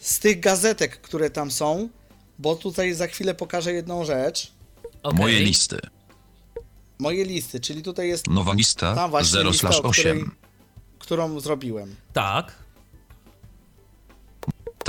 Z 0.00 0.18
tych 0.18 0.40
gazetek, 0.40 1.00
które 1.00 1.30
tam 1.30 1.50
są, 1.50 1.88
bo 2.38 2.56
tutaj 2.56 2.94
za 2.94 3.06
chwilę 3.06 3.34
pokażę 3.34 3.72
jedną 3.72 4.04
rzecz. 4.04 4.52
Okej. 5.02 5.18
Moje 5.18 5.40
listy. 5.40 5.78
Moje 6.98 7.24
listy, 7.24 7.60
czyli 7.60 7.82
tutaj 7.82 8.08
jest 8.08 8.26
Nowa 8.26 8.52
lista 8.52 8.94
ta 8.94 9.08
właśnie 9.08 9.32
0 9.32 9.50
lista, 9.50 9.68
o 9.68 9.70
której, 9.70 9.90
8. 9.90 10.30
którą 10.98 11.40
zrobiłem. 11.40 11.96
Tak. 12.12 12.52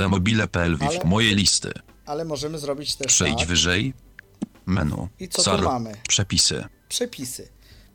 Te 0.00 0.08
mobile.pl 0.08 0.76
Ale- 0.80 1.00
Moje 1.04 1.34
listy. 1.34 1.72
Ale 2.06 2.24
możemy 2.24 2.58
zrobić 2.58 2.96
też 2.96 3.06
Przejdź 3.06 3.38
tak. 3.38 3.48
wyżej. 3.48 3.94
Menu. 4.66 5.08
I 5.20 5.28
co 5.28 5.36
tu 5.36 5.50
Sar- 5.50 5.62
mamy? 5.62 5.92
Przepisy. 6.08 6.64
przepisy. 6.88 7.48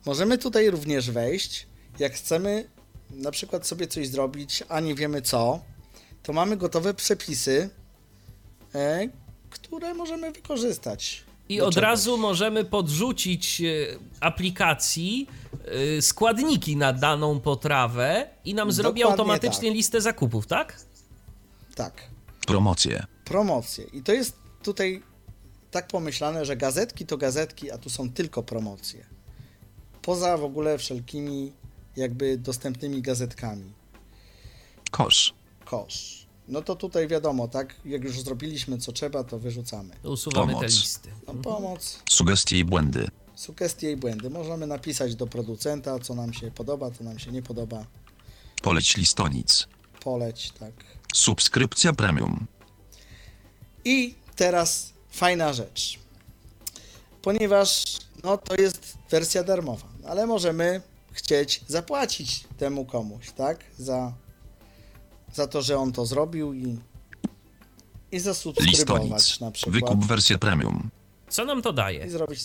Możemy 0.06 0.38
tutaj 0.38 0.70
również 0.70 1.10
wejść, 1.10 1.66
jak 1.98 2.12
chcemy 2.14 2.68
na 3.10 3.30
przykład 3.30 3.66
sobie 3.66 3.86
coś 3.86 4.08
zrobić, 4.08 4.62
a 4.68 4.80
nie 4.80 4.94
wiemy 4.94 5.22
co, 5.22 5.60
to 6.22 6.32
mamy 6.32 6.56
gotowe 6.56 6.94
przepisy, 6.94 7.70
e, 8.74 9.08
które 9.50 9.94
możemy 9.94 10.32
wykorzystać. 10.32 11.24
I 11.48 11.60
od 11.60 11.74
czegoś. 11.74 11.88
razu 11.88 12.18
możemy 12.18 12.64
podrzucić 12.64 13.60
e, 13.60 13.64
aplikacji 14.20 15.26
e, 15.98 16.02
składniki 16.02 16.76
na 16.76 16.92
daną 16.92 17.40
potrawę 17.40 18.28
i 18.44 18.54
nam 18.54 18.72
zrobi 18.72 19.00
Dokładnie 19.00 19.22
automatycznie 19.22 19.68
tak. 19.68 19.76
listę 19.76 20.00
zakupów, 20.00 20.46
tak? 20.46 20.80
Tak, 21.76 22.02
Promocje. 22.46 23.04
promocje. 23.24 23.84
I 23.84 24.02
to 24.02 24.12
jest 24.12 24.36
tutaj 24.62 25.02
tak 25.70 25.86
pomyślane, 25.88 26.44
że 26.44 26.56
gazetki 26.56 27.06
to 27.06 27.16
gazetki, 27.16 27.70
a 27.70 27.78
tu 27.78 27.90
są 27.90 28.10
tylko 28.10 28.42
promocje. 28.42 29.06
Poza 30.02 30.36
w 30.36 30.44
ogóle 30.44 30.78
wszelkimi 30.78 31.52
jakby 31.96 32.38
dostępnymi 32.38 33.02
gazetkami. 33.02 33.72
Kosz. 34.90 35.34
Kosz. 35.64 36.26
No 36.48 36.62
to 36.62 36.76
tutaj 36.76 37.08
wiadomo, 37.08 37.48
tak? 37.48 37.74
Jak 37.84 38.04
już 38.04 38.20
zrobiliśmy 38.20 38.78
co 38.78 38.92
trzeba, 38.92 39.24
to 39.24 39.38
wyrzucamy. 39.38 39.94
Usuwamy 40.02 40.52
Pomoc. 40.52 40.60
te 40.60 40.66
listy. 40.80 41.10
No, 41.26 41.34
pomoc, 41.34 41.98
Sugestie 42.10 42.58
i 42.58 42.64
błędy. 42.64 43.08
sugestie 43.34 43.92
i 43.92 43.96
błędy. 43.96 44.30
Możemy 44.30 44.66
napisać 44.66 45.14
do 45.14 45.26
producenta, 45.26 45.98
co 45.98 46.14
nam 46.14 46.32
się 46.32 46.50
podoba, 46.50 46.90
co 46.90 47.04
nam 47.04 47.18
się 47.18 47.32
nie 47.32 47.42
podoba. 47.42 47.84
Poleć 48.62 48.96
listonic. 48.96 49.68
Poleć, 50.00 50.50
tak. 50.52 50.72
Subskrypcja 51.14 51.92
premium. 51.92 52.46
I 53.84 54.14
teraz 54.36 54.92
fajna 55.10 55.52
rzecz. 55.52 55.98
Ponieważ 57.22 57.84
no, 58.24 58.38
to 58.38 58.54
jest 58.54 58.98
wersja 59.10 59.44
darmowa, 59.44 59.86
ale 60.08 60.26
możemy 60.26 60.80
chcieć 61.12 61.60
zapłacić 61.68 62.44
temu 62.58 62.84
komuś, 62.84 63.30
tak? 63.30 63.64
Za, 63.78 64.12
za 65.34 65.46
to, 65.46 65.62
że 65.62 65.78
on 65.78 65.92
to 65.92 66.06
zrobił 66.06 66.54
i, 66.54 66.78
i 68.12 68.20
zasubskrybować 68.20 68.78
Listonic. 69.12 69.40
na 69.40 69.50
przykład. 69.50 69.74
Wykup 69.74 70.04
wersję 70.06 70.38
premium. 70.38 70.90
Co 71.28 71.44
nam 71.44 71.62
to 71.62 71.70
I 71.70 71.74
daje? 71.74 72.10
zrobić. 72.10 72.40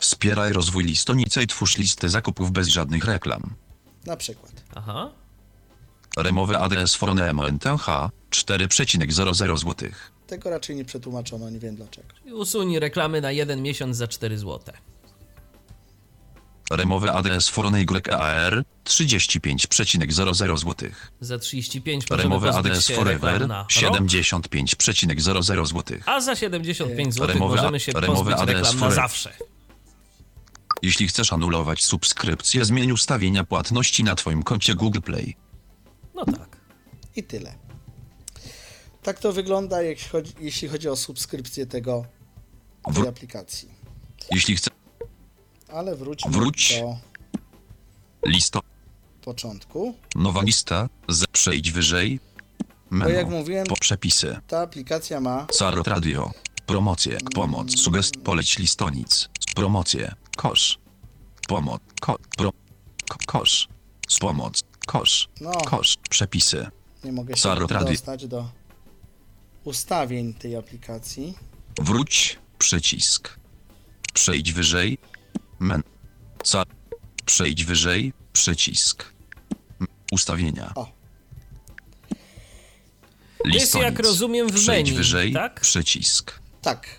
Wspieraj 0.00 0.52
rozwój 0.52 0.84
listonicy 0.84 1.42
i 1.42 1.46
twórz 1.46 1.78
listy 1.78 2.08
zakupów 2.08 2.50
bez 2.50 2.68
żadnych 2.68 3.04
reklam. 3.04 3.54
Na 4.06 4.16
przykład. 4.16 4.52
Aha. 4.74 5.10
Remowy 6.22 6.58
ADS 6.58 6.94
Forone 6.94 7.32
MNTH 7.32 7.86
4,00 8.30 9.56
zł. 9.58 9.88
Tego 10.26 10.50
raczej 10.50 10.76
nie 10.76 10.84
przetłumaczono, 10.84 11.50
nie 11.50 11.58
wiem 11.58 11.76
dlaczego. 11.76 12.08
Usuń 12.32 12.78
reklamy 12.78 13.20
na 13.20 13.30
jeden 13.32 13.62
miesiąc 13.62 13.96
za 13.96 14.08
4 14.08 14.38
zł. 14.38 14.74
Remowy 16.70 17.10
ADS 17.10 17.48
Forone 17.48 17.80
YAR 17.80 18.62
35,00 18.84 20.56
zł. 20.58 20.90
Za 21.20 21.38
35 21.38 22.10
możemy 22.10 22.22
Remowy 22.22 22.50
ADS 22.50 22.86
Forever 22.90 23.32
reklam 23.32 23.48
na 23.48 23.58
rok, 23.58 23.70
75,00 23.70 25.66
zł. 25.66 25.98
a 26.06 26.20
za 26.20 26.36
75 26.36 27.14
zł 27.14 27.26
Remowy- 27.36 27.38
możemy 27.56 27.80
się 27.80 27.92
remowy 27.92 28.30
pozbyć 28.30 28.34
ADS 28.34 28.46
reklam 28.46 28.74
na 28.74 28.80
Forever. 28.80 28.94
zawsze. 28.94 29.32
Jeśli 30.82 31.08
chcesz 31.08 31.32
anulować 31.32 31.84
subskrypcję, 31.84 32.64
zmień 32.64 32.92
ustawienia 32.92 33.44
płatności 33.44 34.04
na 34.04 34.14
Twoim 34.14 34.42
koncie 34.42 34.74
Google 34.74 35.00
Play. 35.00 35.36
No 36.18 36.24
tak. 36.38 36.56
I 37.16 37.22
tyle. 37.22 37.54
Tak 39.02 39.18
to 39.18 39.32
wygląda, 39.32 39.82
jeśli 39.82 40.08
chodzi, 40.08 40.32
jeśli 40.40 40.68
chodzi 40.68 40.88
o 40.88 40.96
subskrypcję 40.96 41.66
tego, 41.66 42.04
tej 42.84 42.94
Wr- 42.94 43.08
aplikacji. 43.08 43.68
Jeśli 44.30 44.56
chcesz 44.56 44.74
Ale 45.68 45.96
wróćmy 45.96 46.30
Wróć. 46.30 46.80
do 46.80 46.96
listo, 48.26 48.60
początku. 49.22 49.94
nowa 50.14 50.42
lista, 50.42 50.88
z 51.08 51.26
przejdź 51.26 51.70
wyżej. 51.72 52.20
Bo 52.90 53.08
jak 53.08 53.26
Menu, 53.26 53.38
mówiłem, 53.38 53.66
po 53.66 53.76
przepisy, 53.76 54.36
ta 54.46 54.60
aplikacja 54.60 55.20
ma 55.20 55.46
Carrot 55.46 55.86
Radio, 55.88 56.30
promocje, 56.66 57.18
pomoc, 57.34 57.78
sugest, 57.80 58.16
poleć 58.24 58.58
listonic, 58.58 59.28
promocje, 59.54 60.14
kosz, 60.36 60.78
pomoc, 61.48 61.80
ko, 62.00 62.16
pro, 62.36 62.52
ko, 63.08 63.18
kosz, 63.26 63.68
pomoc, 64.20 64.62
kosz, 64.92 65.28
No. 65.40 65.52
kosz, 65.52 65.96
przepisy, 66.10 66.66
Nie 67.04 67.12
mogę 67.12 67.36
się 67.36 67.42
Carrot 67.42 67.70
Radio. 67.70 67.88
dostać 67.88 68.26
do 68.26 68.50
ustawień 69.64 70.34
tej 70.34 70.56
aplikacji. 70.56 71.34
Wróć, 71.80 72.38
przycisk. 72.58 73.36
Przejdź 74.14 74.52
wyżej. 74.52 74.98
Men. 75.58 75.82
Ca. 76.44 76.62
Przejdź 77.24 77.64
wyżej, 77.64 78.12
przycisk. 78.32 79.04
Ustawienia. 80.12 80.72
O. 80.74 80.92
jest, 83.44 83.74
jak 83.74 83.98
rozumiem, 83.98 84.48
w 84.48 84.54
Przejdź 84.54 84.86
menu, 84.86 84.96
wyżej, 84.98 85.32
tak? 85.32 85.60
przycisk. 85.60 86.38
Tak. 86.62 86.98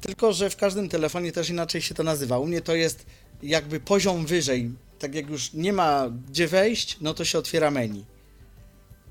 Tylko, 0.00 0.32
że 0.32 0.50
w 0.50 0.56
każdym 0.56 0.88
telefonie 0.88 1.32
też 1.32 1.50
inaczej 1.50 1.82
się 1.82 1.94
to 1.94 2.02
nazywa. 2.02 2.38
U 2.38 2.46
mnie 2.46 2.60
to 2.60 2.74
jest 2.74 3.06
jakby 3.42 3.80
poziom 3.80 4.26
wyżej. 4.26 4.70
Tak 5.02 5.14
jak 5.14 5.30
już 5.30 5.52
nie 5.52 5.72
ma 5.72 6.10
gdzie 6.28 6.48
wejść, 6.48 6.96
no 7.00 7.14
to 7.14 7.24
się 7.24 7.38
otwiera 7.38 7.70
menu. 7.70 7.98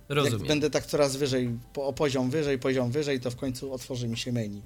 Jak 0.10 0.18
Rozumiem. 0.18 0.48
będę 0.48 0.70
tak 0.70 0.86
coraz 0.86 1.16
wyżej, 1.16 1.50
po, 1.74 1.88
o 1.88 1.94
poziom 1.94 2.30
wyżej, 2.30 2.60
poziom 2.60 2.92
wyżej, 2.92 3.20
to 3.20 3.32
w 3.32 3.36
końcu 3.36 3.74
otworzy 3.74 4.08
mi 4.08 4.18
się 4.18 4.32
menu. 4.32 4.62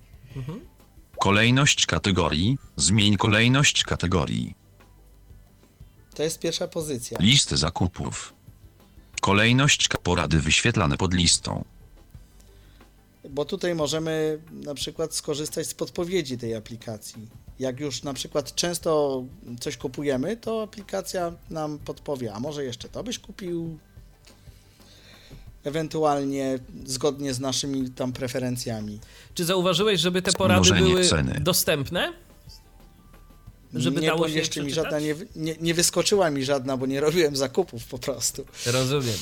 Kolejność 1.20 1.86
kategorii. 1.86 2.58
Zmień 2.76 3.18
kolejność 3.18 3.84
kategorii. 3.84 4.56
To 6.16 6.24
jest 6.24 6.40
pierwsza 6.40 6.68
pozycja. 6.68 7.18
Listy 7.22 7.58
zakupów. 7.58 8.34
Kolejność 9.22 9.90
porady 10.04 10.40
wyświetlane 10.40 10.98
pod 10.98 11.14
listą. 11.14 11.64
Bo 13.30 13.46
tutaj 13.46 13.76
możemy 13.76 14.40
na 14.52 14.74
przykład 14.74 15.14
skorzystać 15.16 15.68
z 15.68 15.74
podpowiedzi 15.74 16.38
tej 16.38 16.56
aplikacji. 16.56 17.28
Jak 17.60 17.80
już 17.80 18.04
na 18.04 18.14
przykład 18.14 18.56
często 18.56 19.24
coś 19.60 19.78
kupujemy, 19.78 20.38
to 20.38 20.64
aplikacja 20.64 21.34
nam 21.50 21.80
podpowie, 21.80 22.34
a 22.34 22.40
może 22.40 22.64
jeszcze 22.66 22.90
to 22.90 23.04
byś 23.04 23.20
kupił, 23.20 23.78
ewentualnie 25.64 26.60
zgodnie 26.86 27.34
z 27.34 27.40
naszymi 27.40 27.90
tam 27.90 28.14
preferencjami. 28.14 29.00
Czy 29.34 29.46
zauważyłeś, 29.46 30.02
żeby 30.02 30.22
te 30.22 30.32
porady 30.32 30.60
Mnożenie 30.62 30.90
były 30.90 31.06
ceny. 31.06 31.40
dostępne? 31.42 32.14
Żeby 33.74 34.02
nie, 34.02 34.08
dało 34.08 34.28
się 34.28 34.34
je 34.34 34.40
jeszcze 34.40 34.64
mi 34.64 34.72
żadna 34.74 35.00
nie, 35.00 35.16
nie, 35.36 35.56
nie 35.62 35.74
wyskoczyła 35.74 36.30
mi 36.30 36.46
żadna, 36.46 36.78
bo 36.78 36.86
nie 36.86 37.00
robiłem 37.02 37.36
zakupów 37.36 37.86
po 37.86 37.98
prostu. 38.00 38.46
Rozumiem. 38.66 39.16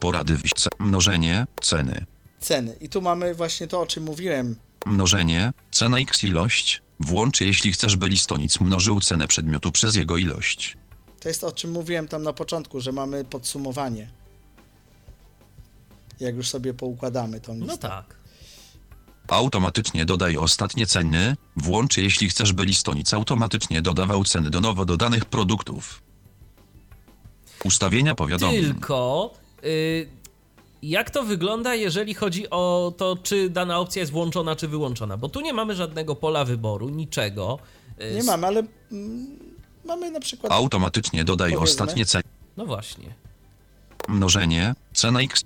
Porady 0.00 0.34
wyś- 0.34 0.68
mnożenie 0.78 1.46
ceny. 1.60 2.06
Ceny. 2.40 2.76
I 2.80 2.88
tu 2.88 3.02
mamy 3.02 3.34
właśnie 3.34 3.66
to, 3.66 3.80
o 3.80 3.86
czym 3.86 4.04
mówiłem. 4.04 4.56
Mnożenie, 4.86 5.52
cena 5.70 5.98
x 5.98 6.24
ilość. 6.24 6.82
Włącz 7.00 7.40
jeśli 7.40 7.72
chcesz, 7.72 7.96
by 7.96 8.08
listonic 8.08 8.60
mnożył 8.60 9.00
cenę 9.00 9.28
przedmiotu 9.28 9.72
przez 9.72 9.96
jego 9.96 10.16
ilość. 10.16 10.76
To 11.20 11.28
jest 11.28 11.44
o 11.44 11.52
czym 11.52 11.70
mówiłem 11.70 12.08
tam 12.08 12.22
na 12.22 12.32
początku, 12.32 12.80
że 12.80 12.92
mamy 12.92 13.24
podsumowanie. 13.24 14.10
Jak 16.20 16.36
już 16.36 16.48
sobie 16.48 16.74
poukładamy 16.74 17.40
tą 17.40 17.54
listę. 17.54 17.72
No 17.72 17.78
tak. 17.78 18.16
Automatycznie 19.28 20.04
dodaj 20.04 20.36
ostatnie 20.36 20.86
ceny. 20.86 21.36
Włącz 21.56 21.96
jeśli 21.96 22.28
chcesz, 22.28 22.52
by 22.52 22.64
listonic 22.64 23.14
automatycznie 23.14 23.82
dodawał 23.82 24.24
ceny 24.24 24.50
do 24.50 24.60
nowo 24.60 24.84
dodanych 24.84 25.24
produktów. 25.24 26.02
Ustawienia 27.64 28.14
powiadomień. 28.14 28.64
Tylko 28.64 29.30
y, 29.64 30.08
jak 30.88 31.10
to 31.10 31.22
wygląda, 31.22 31.74
jeżeli 31.74 32.14
chodzi 32.14 32.50
o 32.50 32.92
to, 32.96 33.16
czy 33.22 33.50
dana 33.50 33.78
opcja 33.78 34.00
jest 34.00 34.12
włączona, 34.12 34.56
czy 34.56 34.68
wyłączona? 34.68 35.16
Bo 35.16 35.28
tu 35.28 35.40
nie 35.40 35.52
mamy 35.52 35.74
żadnego 35.74 36.16
pola 36.16 36.44
wyboru, 36.44 36.88
niczego. 36.88 37.58
Y, 38.02 38.14
Nie 38.14 38.22
mamy, 38.22 38.46
ale 38.46 38.62
mm, 38.92 39.26
mamy 39.84 40.10
na 40.10 40.20
przykład. 40.20 40.52
Automatycznie 40.52 41.24
dodaj 41.24 41.50
Powiedzmy. 41.50 41.70
ostatnie 41.70 42.06
ceny. 42.06 42.24
No 42.56 42.66
właśnie. 42.66 43.14
Mnożenie, 44.08 44.74
cena 44.94 45.20
x. 45.20 45.42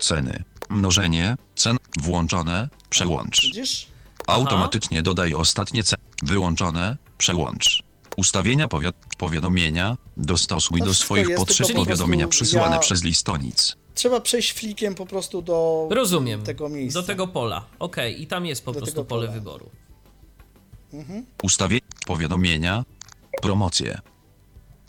Ceny. 0.00 0.44
Mnożenie, 0.70 1.36
cen. 1.56 1.76
Włączone. 2.00 2.68
Przełącz. 2.90 3.42
Widzisz? 3.42 3.86
Automatycznie 4.26 5.02
dodaj 5.02 5.34
ostatnie 5.34 5.82
ceny. 5.84 6.02
Wyłączone. 6.22 6.96
Przełącz. 7.18 7.82
Ustawienia 8.16 8.68
powi 8.68 8.86
powiadomienia. 9.18 9.96
Dostosuj 10.16 10.78
To 10.78 10.84
do 10.84 10.90
wszystko 10.92 11.06
swoich 11.06 11.28
jest, 11.28 11.38
potrzeb 11.40 11.66
tylko 11.66 11.80
po 11.82 11.84
powiadomienia 11.86 12.24
prostu 12.24 12.44
przysyłane 12.44 12.74
ja- 12.74 12.80
przez 12.80 13.04
listonic. 13.04 13.76
Trzeba 13.94 14.20
przejść 14.20 14.52
flikiem 14.52 14.94
po 14.94 15.06
prostu 15.06 15.42
do 15.42 15.88
Rozumiem. 15.90 16.42
tego 16.42 16.68
miejsca. 16.68 17.00
Do 17.00 17.06
tego 17.06 17.26
pola. 17.28 17.66
Okej, 17.78 18.22
i 18.22 18.26
tam 18.26 18.46
jest 18.46 18.64
po 18.64 18.72
Do 18.72 18.78
prostu 18.80 19.04
pole 19.04 19.26
pola. 19.26 19.32
wyboru. 19.38 19.70
Ustawienie. 21.42 21.80
Powiadomienia. 22.06 22.84
Promocje. 23.42 23.98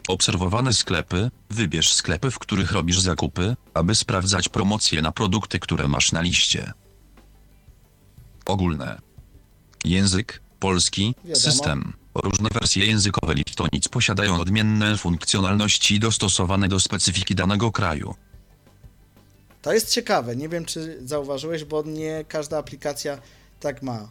Obserwowane 0.07 0.73
sklepy. 0.73 1.31
Wybierz 1.49 1.93
sklepy, 1.93 2.31
w 2.31 2.39
których 2.39 2.71
robisz 2.71 2.99
zakupy, 2.99 3.55
aby 3.73 3.95
sprawdzać 3.95 4.49
promocje 4.49 5.01
na 5.01 5.11
produkty, 5.11 5.59
które 5.59 5.87
masz 5.87 6.11
na 6.11 6.21
liście. 6.21 6.73
Ogólne. 8.45 9.01
Język. 9.85 10.41
Polski. 10.59 11.15
Wiadomo. 11.23 11.35
System. 11.35 11.93
Różne 12.15 12.49
wersje 12.53 12.85
językowe 12.85 13.33
listonic 13.33 13.87
posiadają 13.87 14.39
odmienne 14.39 14.97
funkcjonalności 14.97 15.99
dostosowane 15.99 16.67
do 16.67 16.79
specyfiki 16.79 17.35
danego 17.35 17.71
kraju. 17.71 18.15
To 19.65 19.73
jest 19.73 19.93
ciekawe. 19.93 20.35
Nie 20.35 20.49
wiem, 20.49 20.65
czy 20.65 21.07
zauważyłeś, 21.07 21.63
bo 21.63 21.83
nie 21.83 22.25
każda 22.27 22.57
aplikacja 22.57 23.17
tak 23.59 23.81
ma. 23.81 24.09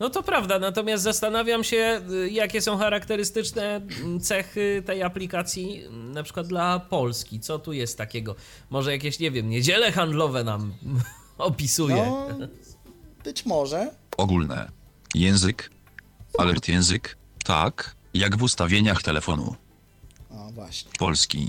No 0.00 0.10
to 0.10 0.22
prawda, 0.22 0.58
natomiast 0.58 1.02
zastanawiam 1.02 1.64
się, 1.64 2.00
y, 2.10 2.30
jakie 2.30 2.62
są 2.62 2.76
charakterystyczne 2.76 3.76
mm, 3.76 4.20
cechy 4.20 4.82
tej 4.86 5.02
aplikacji, 5.02 5.84
mm, 5.84 6.12
na 6.12 6.22
przykład 6.22 6.46
dla 6.46 6.80
Polski. 6.80 7.40
Co 7.40 7.58
tu 7.58 7.72
jest 7.72 7.98
takiego? 7.98 8.34
Może 8.70 8.92
jakieś, 8.92 9.18
nie 9.18 9.30
wiem, 9.30 9.50
niedziele 9.50 9.92
handlowe 9.92 10.44
nam 10.44 10.74
opisuje. 11.38 11.96
No, 11.96 12.48
być 13.24 13.46
może. 13.46 13.90
Ogólne. 14.16 14.70
Język. 15.14 15.70
Alert 16.38 16.68
język. 16.68 17.16
Tak, 17.44 17.96
jak 18.14 18.36
w 18.36 18.42
ustawieniach 18.42 19.02
telefonu. 19.02 19.54
O, 20.30 20.50
właśnie. 20.50 20.90
Polski. 20.98 21.48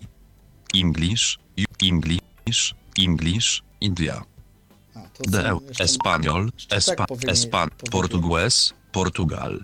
English, 0.75 1.39
English, 1.83 2.75
English, 2.97 3.61
India. 3.81 4.23
A, 4.95 4.99
to 4.99 5.23
De, 5.31 5.41
są 5.41 5.59
jeszcze- 5.67 5.83
Espanol, 5.83 6.51
Espa, 6.69 7.05
tak 7.05 7.29
Espan. 7.29 7.69
Portugues, 7.91 8.73
Portugal. 8.91 9.63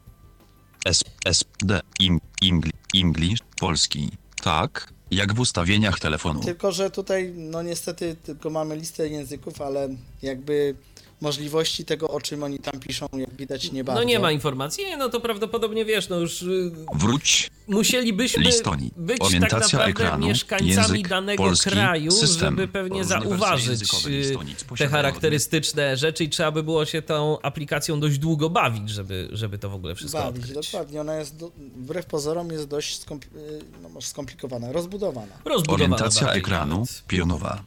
Es, 0.85 1.03
es, 1.25 1.43
de, 1.59 1.81
im, 1.99 2.19
Ingli, 2.41 2.71
English, 2.95 3.39
Polski. 3.59 4.09
Tak, 4.43 4.93
jak 5.11 5.33
w 5.33 5.39
ustawieniach 5.39 5.99
telefonu. 5.99 6.41
Tylko, 6.41 6.71
że 6.71 6.91
tutaj, 6.91 7.33
no 7.35 7.61
niestety, 7.61 8.15
tylko 8.15 8.49
mamy 8.49 8.75
listę 8.75 9.07
języków, 9.09 9.61
ale 9.61 9.89
jakby 10.21 10.75
możliwości 11.21 11.85
tego, 11.85 12.07
o 12.09 12.21
czym 12.21 12.43
oni 12.43 12.59
tam 12.59 12.79
piszą, 12.79 13.07
jak 13.17 13.33
widać, 13.35 13.71
nie 13.71 13.83
bardzo. 13.83 14.01
No 14.01 14.07
nie 14.07 14.19
ma 14.19 14.31
informacji, 14.31 14.85
Nie, 14.85 14.97
no 14.97 15.09
to 15.09 15.19
prawdopodobnie 15.21 15.85
wiesz, 15.85 16.09
no 16.09 16.15
już 16.19 16.41
y, 16.41 16.71
Wróć. 16.95 17.51
musielibyśmy 17.67 18.43
Listoni. 18.43 18.91
być 18.97 19.17
tak 19.19 19.27
Orientacja 19.27 19.79
naprawdę 19.79 20.03
ekranu. 20.03 20.27
mieszkańcami 20.27 20.69
Język 20.71 21.07
danego 21.07 21.43
polski. 21.43 21.69
kraju, 21.69 22.11
System. 22.11 22.55
żeby 22.55 22.67
pewnie 22.67 23.03
zauważyć 23.03 23.81
y, 24.07 24.37
te 24.77 24.87
charakterystyczne 24.87 25.97
rzeczy 25.97 26.23
i 26.23 26.29
trzeba 26.29 26.51
by 26.51 26.63
było 26.63 26.85
się 26.85 27.01
tą 27.01 27.41
aplikacją 27.41 27.99
dość 27.99 28.17
długo 28.17 28.49
bawić, 28.49 28.89
żeby, 28.89 29.29
żeby 29.31 29.57
to 29.57 29.69
w 29.69 29.73
ogóle 29.75 29.95
wszystko 29.95 30.19
Bawić, 30.19 30.43
odkryć. 30.45 30.71
dokładnie. 30.71 31.01
Ona 31.01 31.15
jest, 31.15 31.37
do, 31.37 31.51
wbrew 31.77 32.05
pozorom, 32.05 32.51
jest 32.51 32.67
dość 32.67 33.05
skompl- 33.05 33.37
y, 33.37 33.61
no, 33.93 34.01
skomplikowana, 34.01 34.71
rozbudowana. 34.71 35.33
Rozbudowana 35.45 35.83
Orientacja 35.95 36.25
bardziej 36.25 36.39
ekranu. 36.41 36.83
Pionowa. 37.07 37.63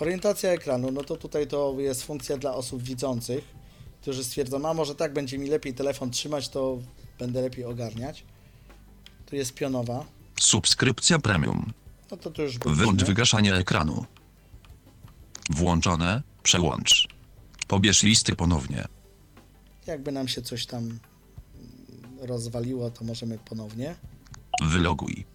Orientacja 0.00 0.50
ekranu, 0.50 0.90
no 0.90 1.04
to 1.04 1.16
tutaj 1.16 1.46
to 1.46 1.74
jest 1.78 2.02
funkcja 2.02 2.36
dla 2.36 2.54
osób 2.54 2.82
widzących, 2.82 3.44
którzy 4.00 4.24
stwierdzą, 4.24 4.68
a 4.68 4.74
może 4.74 4.94
tak 4.94 5.12
będzie 5.12 5.38
mi 5.38 5.48
lepiej 5.48 5.74
telefon 5.74 6.10
trzymać, 6.10 6.48
to 6.48 6.78
będę 7.18 7.40
lepiej 7.42 7.64
ogarniać. 7.64 8.24
Tu 9.26 9.36
jest 9.36 9.54
pionowa, 9.54 10.04
Subskrypcja 10.40 11.18
premium. 11.18 11.72
no 12.10 12.16
to 12.16 12.30
tu 12.30 12.42
już 12.42 12.58
Wyłącz 12.58 13.04
wygaszanie 13.04 13.54
ekranu. 13.54 14.04
Włączone. 15.50 16.22
Przełącz. 16.42 17.08
Pobierz 17.68 18.02
listy 18.02 18.36
ponownie. 18.36 18.84
Jakby 19.86 20.12
nam 20.12 20.28
się 20.28 20.42
coś 20.42 20.66
tam 20.66 20.82
mm, 20.84 20.98
rozwaliło, 22.20 22.90
to 22.90 23.04
możemy 23.04 23.38
ponownie. 23.38 23.94
Wyloguj. 24.62 25.26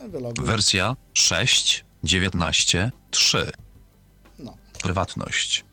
No, 0.00 0.08
wyloguj. 0.08 0.46
Wersja 0.46 0.96
6, 1.14 1.84
19, 2.04 2.92
3. 3.10 3.52
No. 4.80 4.84
Prywatność. 4.84 5.64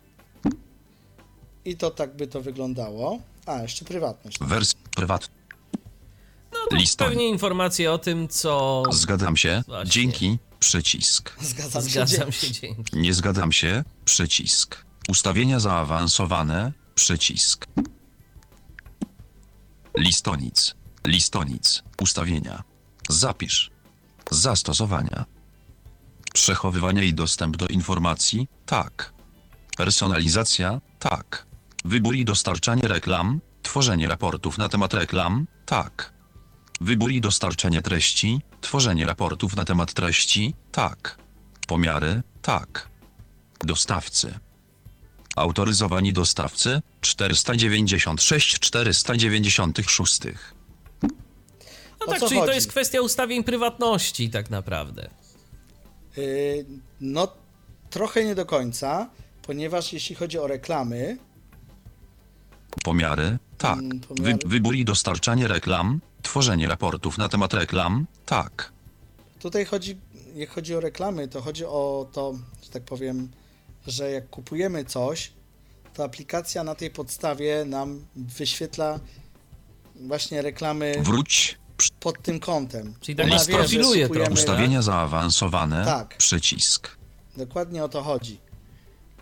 I 1.65 1.78
to 1.78 1.91
tak 1.91 2.15
by 2.15 2.28
to 2.28 2.41
wyglądało. 2.41 3.20
A, 3.46 3.62
jeszcze 3.62 3.86
prywatność. 3.86 4.38
Wers 4.41 4.74
prywat. 4.74 5.30
No 6.54 6.60
to 6.70 6.76
Listoń. 6.76 7.08
pewnie 7.10 7.30
informacje 7.30 7.91
o 7.91 7.98
tym, 7.98 8.28
co... 8.28 8.84
Zgadzam 8.91 9.38
się. 9.38 9.63
Właśnie. 9.67 9.91
Dzięki. 9.91 10.38
Przycisk. 10.60 11.34
Zgadzam, 11.41 11.84
się. 11.84 11.89
Zgadzam 11.89 12.32
dzięki. 12.32 12.48
się, 12.48 12.52
dzięki. 12.62 12.98
Nie 12.98 13.13
zgadzam 13.13 13.52
się. 13.52 13.84
Przycisk. 14.06 14.86
Ustawienia 15.10 15.60
zaawansowane. 15.60 16.72
Przycisk. 16.96 17.65
Listonic. 19.98 20.76
Listonic. 21.08 21.84
Ustawienia. 22.02 22.63
Zapisz. 23.10 23.72
Zastosowania. 24.32 25.26
Przechowywanie 26.38 27.06
i 27.06 27.13
dostęp 27.13 27.58
do 27.58 27.67
informacji. 27.67 28.47
Tak. 28.65 29.13
Personalizacja. 29.78 30.82
Tak. 31.00 31.45
Wybór 31.86 32.15
i 32.15 32.26
dostarczanie 32.26 32.82
reklam. 32.88 33.41
Tworzenie 33.62 34.08
raportów 34.08 34.58
na 34.58 34.69
temat 34.69 34.93
reklam. 34.93 35.47
Tak. 35.65 36.13
Wybór 36.82 37.12
i 37.12 37.21
dostarczenie 37.21 37.82
treści. 37.82 38.41
Tworzenie 38.62 39.06
raportów 39.06 39.56
na 39.56 39.65
temat 39.65 39.93
treści. 39.93 40.54
Tak. 40.71 41.17
Pomiary. 41.67 42.21
Tak. 42.41 42.89
Dostawcy. 43.60 44.39
Autoryzowani 45.36 46.13
dostawcy 46.13 46.82
496 47.02 48.60
496. 48.60 50.21
No 52.00 52.06
tak, 52.06 52.19
czyli 52.19 52.36
to 52.36 52.39
chodzi? 52.39 52.56
jest 52.56 52.69
kwestia 52.69 53.02
ustawień 53.02 53.43
prywatności 53.43 54.30
tak 54.30 54.50
naprawdę. 54.50 55.10
Yy, 56.17 56.65
no, 57.01 57.27
trochę 57.89 58.25
nie 58.25 58.36
do 58.36 58.45
końca, 58.45 59.10
ponieważ 59.41 59.93
jeśli 59.93 60.15
chodzi 60.15 60.39
o 60.39 60.47
reklamy, 60.47 61.17
Pomiary. 62.84 63.38
Tak. 63.58 63.80
Mm, 63.80 63.99
Wy, 63.99 64.08
pomiary. 64.08 64.38
wybór 64.45 64.75
i 64.75 64.86
dostarczanie 64.86 65.47
reklam. 65.47 65.99
Tworzenie 66.21 66.67
raportów 66.67 67.17
na 67.17 67.30
temat 67.30 67.53
reklam. 67.53 68.06
Tak. 68.25 68.71
Tutaj 69.39 69.65
chodzi, 69.65 69.97
jak 70.36 70.49
chodzi 70.49 70.75
o 70.75 70.80
reklamy, 70.80 71.27
to 71.27 71.41
chodzi 71.41 71.65
o 71.65 72.08
to, 72.12 72.34
że 72.63 72.69
tak 72.69 72.84
powiem, 72.84 73.32
że 73.88 74.12
jak 74.12 74.30
kupujemy 74.30 74.86
coś, 74.86 75.32
to 75.93 76.03
aplikacja 76.03 76.63
na 76.63 76.75
tej 76.75 76.91
podstawie 76.91 77.65
nam 77.65 78.06
wyświetla 78.15 78.99
właśnie 79.95 80.41
reklamy 80.41 80.95
Wróć. 81.01 81.58
Pod 81.99 82.21
tym 82.21 82.39
kątem. 82.39 82.93
Czyli 83.01 83.15
tak 83.15 83.25
wie, 83.25 83.39
że 83.39 83.45
profiluje 83.45 84.09
trochę. 84.09 84.31
Ustawienia 84.31 84.81
zaawansowane. 84.81 85.85
Tak. 85.85 86.17
Przycisk. 86.17 86.97
Dokładnie 87.37 87.83
o 87.83 87.89
to 87.89 88.03
chodzi. 88.03 88.39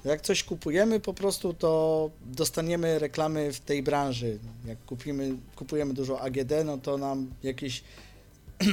Jak 0.05 0.21
coś 0.21 0.43
kupujemy, 0.43 0.99
po 0.99 1.13
prostu 1.13 1.53
to 1.53 2.09
dostaniemy 2.25 2.99
reklamy 2.99 3.53
w 3.53 3.59
tej 3.59 3.83
branży. 3.83 4.39
Jak 4.65 4.85
kupimy, 4.85 5.35
kupujemy 5.55 5.93
dużo 5.93 6.21
AGD, 6.21 6.51
no 6.65 6.77
to 6.77 6.97
nam 6.97 7.31
jakieś 7.43 7.83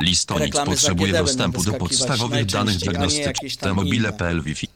Listonic 0.00 0.56
potrzebuje 0.64 1.12
dostępu 1.12 1.64
do 1.64 1.72
podstawowych 1.72 2.46
danych 2.46 2.76
diagnostycznych. 2.76 3.56
tam 3.56 3.76
T-mobile.pl 3.76 4.42
Wi-Fi. 4.42 4.68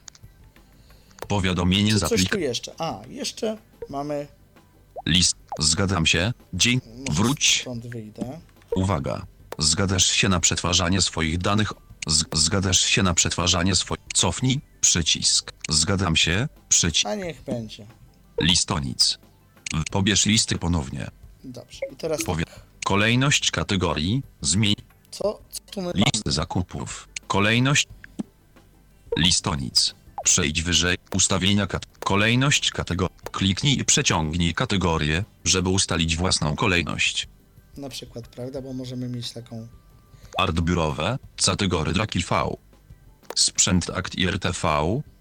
Powiadomienie 1.29 1.93
z 1.93 2.01
coś 2.01 2.05
aplikacji. 2.05 2.29
tu 2.29 2.39
jeszcze. 2.39 2.73
A, 2.79 3.01
jeszcze 3.09 3.59
mamy. 3.89 4.27
List. 5.09 5.37
Zgadzam 5.59 6.07
się. 6.07 6.33
Dzień. 6.55 6.81
Wróć. 7.11 7.61
Stąd 7.61 7.87
wyjdę. 7.87 8.41
Uwaga. 8.77 9.27
Zgadzasz 9.59 10.07
się 10.07 10.29
na 10.29 10.41
przetwarzanie 10.41 11.03
swoich 11.03 11.39
danych. 11.39 11.73
Z, 12.07 12.25
zgadzasz 12.33 12.81
się 12.81 13.03
na 13.03 13.15
przetwarzanie 13.15 13.75
swoich. 13.77 14.01
Cofnij. 14.15 14.61
Przycisk. 14.81 15.53
Zgadzam 15.71 16.17
się. 16.17 16.49
Przycisk. 16.69 17.07
A 17.07 17.15
niech 17.15 17.43
będzie. 17.43 17.87
Listonic. 18.41 19.19
Pobierz 19.91 20.27
listy 20.27 20.59
ponownie. 20.59 21.11
Dobrze. 21.45 21.81
I 21.93 21.97
teraz 21.97 22.25
Powie. 22.25 22.45
tak. 22.45 22.63
Kolejność 22.85 23.51
kategorii. 23.51 24.23
Zmień 24.41 24.75
Co, 25.11 25.41
co 25.51 25.61
tu 25.73 25.81
my 25.81 25.87
mamy? 25.87 26.03
listy 26.15 26.33
zakupów. 26.33 27.09
Kolejność. 27.27 27.89
Listonic. 29.17 29.95
Przejdź 30.29 30.63
wyżej. 30.63 30.97
Ustawienia 31.15 31.67
kat. 31.67 31.83
Kolejność 32.01 32.71
kategorii. 32.71 33.17
Kliknij 33.33 33.79
i 33.81 33.85
przeciągnij 33.85 34.55
kategorię, 34.55 35.25
żeby 35.45 35.69
ustalić 35.69 36.17
własną 36.17 36.57
kolejność. 36.57 37.29
Na 37.77 37.89
przykład, 37.89 38.29
prawda? 38.29 38.63
Bo 38.63 38.73
możemy 38.73 39.09
mieć 39.09 39.33
taką. 39.33 39.69
Art 40.39 40.61
biurowe, 40.61 41.19
category 41.37 41.93
Drakil 41.93 42.23
V. 42.31 42.57
Sprzęt 43.35 43.91
akt 43.91 44.15
i 44.15 44.27
RTV, 44.27 44.69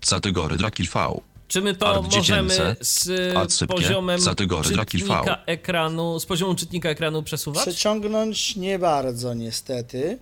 category 0.01 0.57
Drakil 0.57 0.87
V. 0.93 1.19
Czy 1.47 1.61
my 1.61 1.75
to 1.75 1.89
Art 1.89 2.15
możemy 2.15 2.75
z 2.81 3.09
art 3.37 3.51
sypkie, 3.51 3.75
poziomem 3.75 4.21
kategory 4.21 4.77
czytnika 4.85 5.43
ekranu, 5.45 6.19
z 6.19 6.25
poziomu 6.25 6.55
czytnika 6.55 6.89
ekranu 6.89 7.23
przesuwać? 7.23 7.63
Przeciągnąć 7.63 8.55
nie 8.55 8.79
bardzo, 8.79 9.33
niestety, 9.33 10.19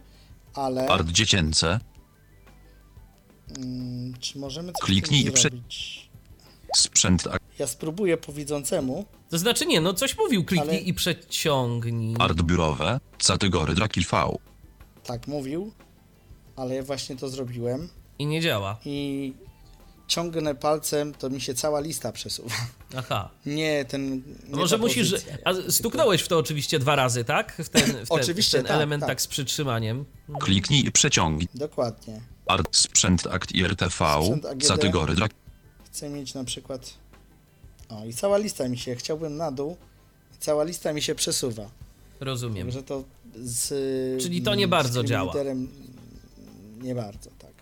ale. 0.53 0.87
Art 0.87 1.07
dziecięce, 1.07 1.79
Mm, 3.57 4.13
czy 4.19 4.37
możemy 4.39 4.73
coś 4.73 4.81
Kliknij 4.85 5.23
Kliknij 5.23 5.27
i 5.27 5.31
prze- 5.35 5.49
zrobić? 5.49 6.09
sprzęt 6.75 7.23
Ja 7.59 7.67
spróbuję 7.67 8.17
po 8.17 8.33
widzącemu. 8.33 9.05
To 9.29 9.37
znaczy 9.37 9.65
nie, 9.65 9.81
no 9.81 9.93
coś 9.93 10.17
mówił, 10.17 10.43
kliknij 10.45 10.69
Ale- 10.69 10.79
i 10.79 10.93
przeciągnij. 10.93 12.15
art 12.19 12.41
biurowe, 12.41 12.99
category 13.17 13.73
Drakil 13.75 14.03
V. 14.11 14.37
Tak 15.03 15.27
mówił, 15.27 15.71
ale 16.55 16.75
ja 16.75 16.83
właśnie 16.83 17.15
to 17.15 17.29
zrobiłem. 17.29 17.89
I 18.19 18.25
nie 18.25 18.41
działa. 18.41 18.79
I 18.85 19.33
ciągnę 20.07 20.55
palcem, 20.55 21.13
to 21.13 21.29
mi 21.29 21.41
się 21.41 21.53
cała 21.53 21.79
lista 21.79 22.11
przesuwa. 22.11 22.55
Aha. 22.97 23.29
Nie, 23.45 23.85
ten. 23.85 24.15
Nie 24.15 24.21
No 24.47 24.57
może 24.57 24.77
musisz. 24.77 25.11
pozycja, 25.11 25.37
A 25.45 25.53
tylko- 25.53 25.71
stuknąłeś 25.71 26.21
w 26.21 26.27
to 26.27 26.37
oczywiście 26.37 26.79
dwa 26.79 26.95
razy, 26.95 27.23
tak? 27.23 27.53
W 27.65 27.69
ten, 27.69 27.81
w 27.83 27.91
ten, 27.93 28.05
Oczywiście, 28.09 28.57
w 28.57 28.61
ten 28.61 28.67
tak, 28.67 28.75
element 28.75 29.01
tak. 29.01 29.09
tak. 29.09 29.21
z 29.21 29.27
przytrzymaniem. 29.27 30.05
Kliknij 30.39 30.85
i 30.85 30.91
przeciągnij. 30.91 31.47
Dokładnie. 31.55 32.21
Art 32.47 32.75
sprzęt 32.75 33.27
akt 33.27 33.51
i 33.51 33.63
RTV, 33.63 34.05
category 34.67 35.15
Drakil 35.15 35.37
Chcę 35.85 36.09
mieć 36.09 36.33
na 36.33 36.43
przykład. 36.43 36.93
O, 37.89 38.05
i 38.05 38.13
cała 38.13 38.37
lista 38.37 38.67
mi 38.67 38.77
się. 38.77 38.95
Chciałbym 38.95 39.37
na 39.37 39.51
dół. 39.51 39.77
I 40.35 40.37
cała 40.37 40.63
lista 40.63 40.93
mi 40.93 41.01
się 41.01 41.15
przesuwa. 41.15 41.69
Rozumiem. 42.19 42.67
Także 42.67 42.83
to 42.83 43.03
z. 43.35 44.23
Czyli 44.23 44.41
to 44.41 44.55
nie 44.55 44.67
z 44.67 44.69
bardzo 44.69 45.03
działa. 45.03 45.31
literem 45.31 45.67
Nie 46.81 46.95
bardzo, 46.95 47.29
tak. 47.39 47.53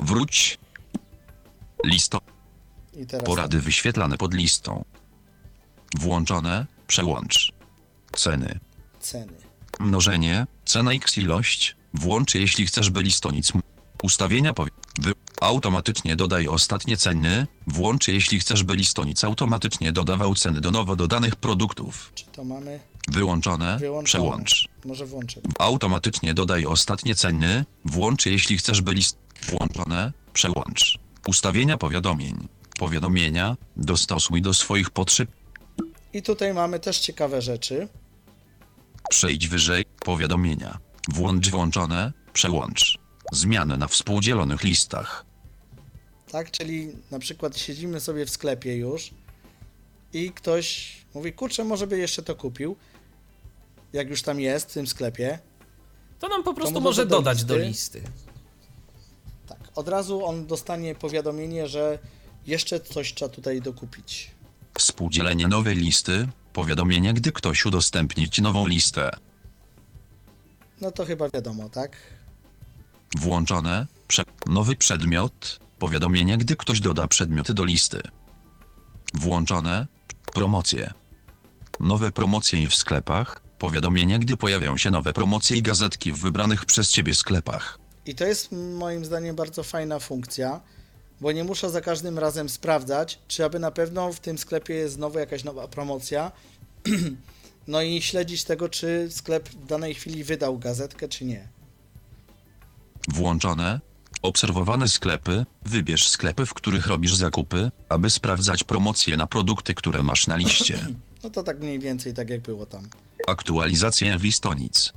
Wróć. 0.00 0.58
Listo. 1.84 2.20
I 2.96 3.06
teraz. 3.06 3.26
Porady 3.26 3.60
wyświetlane 3.60 4.18
pod 4.18 4.34
listą. 4.34 4.84
Włączone, 5.98 6.66
przełącz. 6.86 7.52
Ceny. 8.12 8.58
Ceny. 9.00 9.32
Mnożenie, 9.80 10.46
cena 10.64 10.92
x 10.92 11.18
ilość, 11.18 11.76
włącz 11.94 12.34
jeśli 12.34 12.66
chcesz 12.66 12.90
by 12.90 13.02
listonic. 13.02 13.52
Ustawienia 14.02 14.52
powie... 14.52 14.70
Wy... 15.00 15.12
Automatycznie 15.40 16.16
dodaj 16.16 16.48
ostatnie 16.48 16.96
ceny, 16.96 17.46
włącz 17.66 18.08
jeśli 18.08 18.40
chcesz 18.40 18.62
by 18.62 18.76
listonic 18.76 19.24
automatycznie 19.24 19.92
dodawał 19.92 20.34
ceny 20.34 20.60
do 20.60 20.70
nowo 20.70 20.96
dodanych 20.96 21.36
produktów. 21.36 22.12
Czy 22.14 22.24
to 22.26 22.44
mamy? 22.44 22.80
Wyłączone, 23.08 23.78
Wyłączone. 23.78 24.04
przełącz. 24.04 24.68
Może 24.84 25.06
włączę. 25.06 25.40
Automatycznie 25.58 26.34
dodaj 26.34 26.66
ostatnie 26.66 27.14
ceny, 27.14 27.64
włącz 27.84 28.26
jeśli 28.26 28.58
chcesz 28.58 28.80
by 28.82 28.94
list... 28.94 29.18
Włączone, 29.48 30.12
przełącz. 30.32 30.98
Ustawienia 31.26 31.76
powiadomień. 31.76 32.48
Powiadomienia 32.78 33.56
dostosuj 33.76 34.42
do 34.42 34.54
swoich 34.54 34.90
potrzeb. 34.90 35.30
I 36.12 36.22
tutaj 36.22 36.54
mamy 36.54 36.80
też 36.80 36.98
ciekawe 36.98 37.42
rzeczy. 37.42 37.88
Przejdź 39.10 39.48
wyżej. 39.48 39.84
Powiadomienia. 40.00 40.78
Włącz 41.08 41.50
włączone. 41.50 42.12
Przełącz. 42.32 42.98
Zmiany 43.32 43.76
na 43.76 43.88
współdzielonych 43.88 44.64
listach. 44.64 45.24
Tak, 46.32 46.50
czyli 46.50 46.92
na 47.10 47.18
przykład 47.18 47.58
siedzimy 47.58 48.00
sobie 48.00 48.26
w 48.26 48.30
sklepie 48.30 48.76
już 48.76 49.10
i 50.12 50.30
ktoś 50.32 50.96
mówi, 51.14 51.32
kurczę, 51.32 51.64
może 51.64 51.86
by 51.86 51.98
jeszcze 51.98 52.22
to 52.22 52.34
kupił, 52.34 52.76
jak 53.92 54.10
już 54.10 54.22
tam 54.22 54.40
jest 54.40 54.70
w 54.70 54.74
tym 54.74 54.86
sklepie. 54.86 55.38
To 56.18 56.28
nam 56.28 56.42
po 56.42 56.54
prostu 56.54 56.80
może 56.80 57.06
doda 57.06 57.16
do 57.16 57.22
dodać 57.22 57.44
do 57.44 57.56
listy. 57.56 57.98
listy. 58.00 58.12
Tak, 59.46 59.58
od 59.74 59.88
razu 59.88 60.24
on 60.24 60.46
dostanie 60.46 60.94
powiadomienie, 60.94 61.68
że 61.68 61.98
jeszcze 62.46 62.80
coś 62.80 63.14
trzeba 63.14 63.28
tutaj 63.28 63.60
dokupić. 63.60 64.30
Współdzielenie 64.78 65.48
nowej 65.48 65.76
listy. 65.76 66.28
Powiadomienia, 66.52 67.12
gdy 67.12 67.32
ktoś 67.32 67.66
udostępni 67.66 68.30
ci 68.30 68.42
nową 68.42 68.66
listę. 68.66 69.10
No 70.80 70.92
to 70.92 71.04
chyba 71.04 71.28
wiadomo, 71.28 71.68
tak? 71.68 71.96
Włączone. 73.18 73.86
Prze 74.08 74.22
nowy 74.46 74.76
przedmiot. 74.76 75.60
Powiadomienia, 75.78 76.36
gdy 76.36 76.56
ktoś 76.56 76.80
doda 76.80 77.08
przedmioty 77.08 77.54
do 77.54 77.64
listy. 77.64 78.00
Włączone. 79.14 79.86
Promocje. 80.34 80.92
Nowe 81.80 82.12
promocje 82.12 82.68
w 82.68 82.74
sklepach. 82.74 83.40
Powiadomienia, 83.58 84.18
gdy 84.18 84.36
pojawią 84.36 84.76
się 84.76 84.90
nowe 84.90 85.12
promocje 85.12 85.56
i 85.56 85.62
gazetki 85.62 86.12
w 86.12 86.18
wybranych 86.18 86.64
przez 86.64 86.90
ciebie 86.90 87.14
sklepach. 87.14 87.78
I 88.06 88.14
to 88.14 88.24
jest 88.24 88.52
moim 88.52 89.04
zdaniem 89.04 89.36
bardzo 89.36 89.62
fajna 89.62 89.98
funkcja, 89.98 90.60
bo 91.20 91.32
nie 91.32 91.44
muszę 91.44 91.70
za 91.70 91.80
każdym 91.80 92.18
razem 92.18 92.48
sprawdzać, 92.48 93.18
czy 93.28 93.44
aby 93.44 93.58
na 93.58 93.70
pewno 93.70 94.12
w 94.12 94.20
tym 94.20 94.38
sklepie 94.38 94.74
jest 94.74 94.94
znowu 94.94 95.18
jakaś 95.18 95.44
nowa 95.44 95.68
promocja. 95.68 96.32
No 97.68 97.82
i 97.82 98.02
śledzić 98.02 98.44
tego, 98.44 98.68
czy 98.68 99.08
sklep 99.10 99.48
w 99.48 99.66
danej 99.66 99.94
chwili 99.94 100.24
wydał 100.24 100.58
gazetkę, 100.58 101.08
czy 101.08 101.24
nie. 101.24 101.48
Włączone. 103.08 103.80
Obserwowane 104.22 104.88
sklepy. 104.88 105.46
Wybierz 105.64 106.08
sklepy, 106.08 106.46
w 106.46 106.54
których 106.54 106.86
robisz 106.86 107.14
zakupy, 107.14 107.70
aby 107.88 108.10
sprawdzać 108.10 108.64
promocje 108.64 109.16
na 109.16 109.26
produkty, 109.26 109.74
które 109.74 110.02
masz 110.02 110.26
na 110.26 110.36
liście. 110.36 110.78
No 111.24 111.30
to 111.30 111.42
tak 111.42 111.60
mniej 111.60 111.78
więcej 111.78 112.14
tak 112.14 112.30
jak 112.30 112.40
było 112.40 112.66
tam. 112.66 112.88
Aktualizacje 113.26 114.18
listonic. 114.20 114.92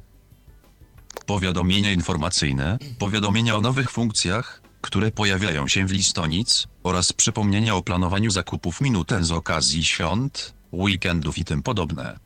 Powiadomienia 1.25 1.91
informacyjne, 1.91 2.77
powiadomienia 2.99 3.55
o 3.55 3.61
nowych 3.61 3.91
funkcjach, 3.91 4.61
które 4.81 5.11
pojawiają 5.11 5.67
się 5.67 5.85
w 5.85 5.91
listonic 5.91 6.67
oraz 6.83 7.13
przypomnienia 7.13 7.75
o 7.75 7.81
planowaniu 7.81 8.31
zakupów 8.31 8.81
minutę 8.81 9.23
z 9.23 9.31
okazji 9.31 9.83
świąt, 9.83 10.53
weekendów 10.73 11.37
i 11.37 11.45
tym 11.45 11.63
podobne. 11.63 12.19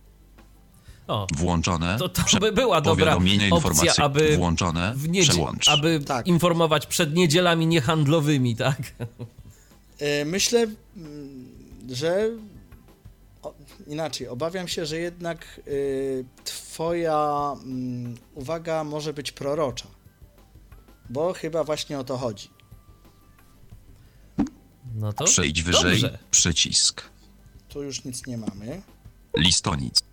O, 1.13 1.27
Włączone. 1.35 1.97
to, 1.99 2.09
to 2.09 2.39
by 2.39 2.51
była 2.51 2.81
dobra 2.81 3.17
opcja, 3.51 3.93
aby, 4.03 4.37
Włączone. 4.37 4.93
w 4.95 5.11
Przełącz. 5.21 5.69
aby 5.69 5.99
Tak. 5.99 6.27
informować 6.27 6.85
przed 6.85 7.13
niedzielami 7.15 7.67
niehandlowymi, 7.67 8.55
tak? 8.55 8.77
E, 9.99 10.25
Myślę, 10.25 10.67
że 11.91 12.29
o, 13.43 13.53
inaczej, 13.87 14.27
obawiam 14.27 14.67
się, 14.67 14.85
że 14.85 14.97
jednak 14.97 15.61
y, 15.67 16.25
Twoja 16.43 17.53
mm, 17.63 18.15
uwaga 18.35 18.83
może 18.83 19.13
być 19.13 19.31
prorocza. 19.31 19.87
Bo 21.09 21.33
chyba 21.33 21.63
właśnie 21.63 21.99
o 21.99 22.03
to 22.03 22.17
chodzi. 22.17 22.49
No 24.95 25.13
to 25.13 25.25
Przejdź 25.25 25.63
wyżej. 25.63 26.01
Dobrze. 26.01 26.19
Przycisk. 26.31 27.03
Tu 27.69 27.83
już 27.83 28.03
nic 28.03 28.27
nie 28.27 28.37
mamy, 28.37 28.81
Listonic. 29.37 30.12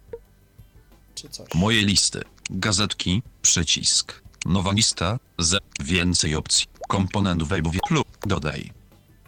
Czy 1.23 1.29
coś. 1.29 1.55
Moje 1.55 1.83
listy. 1.85 2.23
Gazetki. 2.51 3.23
Przycisk. 3.43 4.23
Nowa 4.47 4.73
lista. 4.73 5.19
Z. 5.39 5.65
Więcej 5.81 6.35
opcji. 6.35 6.67
Komponent 6.89 7.43
web 7.43 7.65
lub 7.91 8.07
dodaj. 8.27 8.71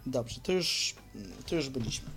Dobrze, 0.06 0.40
to 0.40 0.52
już, 0.52 0.94
to 1.46 1.54
już 1.54 1.68
byliśmy. 1.68 2.08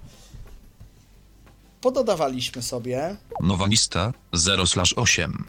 Pododawaliśmy 1.82 2.62
sobie. 2.62 3.16
Nowa 3.42 3.66
lista 3.66 4.14
0/8. 4.34 5.44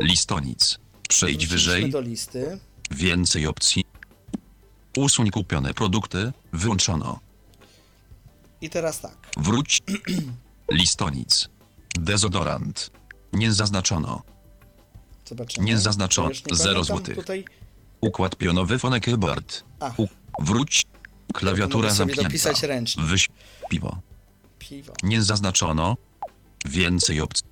Listonic. 0.00 0.78
Przejdź 1.08 1.46
wyżej. 1.46 1.90
do 1.90 2.00
listy. 2.00 2.58
Więcej 2.90 3.46
opcji. 3.46 3.84
Usuń 4.96 5.30
kupione 5.30 5.74
produkty. 5.74 6.32
Wyłączono. 6.52 7.20
I 8.60 8.70
teraz 8.70 9.00
tak. 9.00 9.16
Wróć. 9.36 9.82
Listonic. 10.70 11.48
Dezodorant. 11.98 12.90
Nie 13.32 13.52
zaznaczono. 13.52 14.22
Zobaczymy. 15.28 15.66
Nie 15.66 15.78
zaznaczono. 15.78 16.28
To 16.28 16.34
już 16.34 16.44
nie 16.46 16.56
Zero 16.56 16.64
pamiętam 16.70 16.84
złotych. 16.84 17.16
Tutaj 17.16 17.44
Układ 18.00 18.36
pionowy 18.36 18.78
phone 18.78 19.00
keyboard. 19.00 19.64
U... 19.96 20.06
Wróć. 20.40 20.82
Klawiatura 21.34 21.90
zamknięta. 21.90 22.22
dopisać 22.22 22.62
ręcznie. 22.62 23.02
Wyś... 23.02 23.28
Piwo. 23.70 23.98
piwo. 24.58 24.92
Nie 25.02 25.22
zaznaczono. 25.22 25.96
Więcej 26.64 27.20
opcji. 27.20 27.44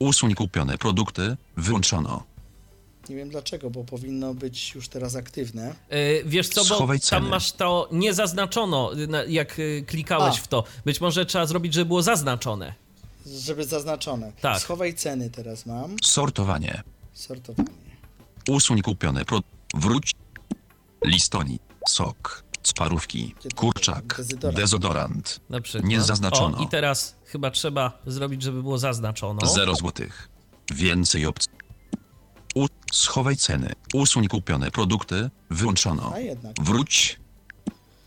Usuń 0.00 0.34
kupione 0.34 0.78
produkty. 0.78 1.36
Wyłączono. 1.56 2.24
Nie 3.08 3.16
wiem 3.16 3.28
dlaczego, 3.28 3.70
bo 3.70 3.84
powinno 3.84 4.34
być 4.34 4.74
już 4.74 4.88
teraz 4.88 5.14
aktywne. 5.16 5.74
E, 5.88 6.24
Wiesz 6.24 6.48
co, 6.48 6.60
bo 6.60 6.74
Schowaj 6.74 7.00
tam 7.00 7.06
ceny. 7.08 7.28
masz 7.28 7.52
to 7.52 7.88
nie 7.92 8.14
zaznaczono, 8.14 8.90
na- 9.08 9.24
jak 9.24 9.56
e, 9.58 9.82
klikałeś 9.82 10.38
A. 10.38 10.42
w 10.42 10.48
to. 10.48 10.64
Być 10.84 11.00
może 11.00 11.26
trzeba 11.26 11.46
zrobić, 11.46 11.74
żeby 11.74 11.86
było 11.86 12.02
zaznaczone. 12.02 12.74
Żeby 13.28 13.64
zaznaczone. 13.64 14.32
Tak. 14.40 14.60
Schowaj 14.60 14.94
ceny 14.94 15.30
teraz 15.30 15.66
mam. 15.66 15.96
Sortowanie. 16.02 16.82
Sortowanie. 17.12 17.68
Usuń 18.48 18.82
kupione 18.82 19.24
pro... 19.24 19.40
Wróć. 19.74 20.12
Listoni. 21.04 21.58
Sok. 21.88 22.44
Sparówki. 22.62 23.34
Kurczak. 23.56 24.16
dezodorant? 24.16 24.56
Dezodorant. 24.56 25.40
Na 25.50 25.60
przykład. 25.60 25.84
Nie 25.84 26.00
zaznaczono. 26.00 26.58
O, 26.58 26.62
i 26.62 26.68
teraz 26.68 27.16
chyba 27.24 27.50
trzeba 27.50 27.98
zrobić, 28.06 28.42
żeby 28.42 28.62
było 28.62 28.78
zaznaczono. 28.78 29.46
0 29.46 29.74
złotych. 29.74 30.28
Więcej 30.74 31.26
opcji. 31.26 31.52
U... 32.54 32.66
Schowaj 32.92 33.36
ceny. 33.36 33.72
Usuń 33.94 34.28
kupione 34.28 34.70
produkty. 34.70 35.30
Wyłączono. 35.50 36.12
A 36.14 36.18
jednak. 36.18 36.54
Wróć. 36.60 37.20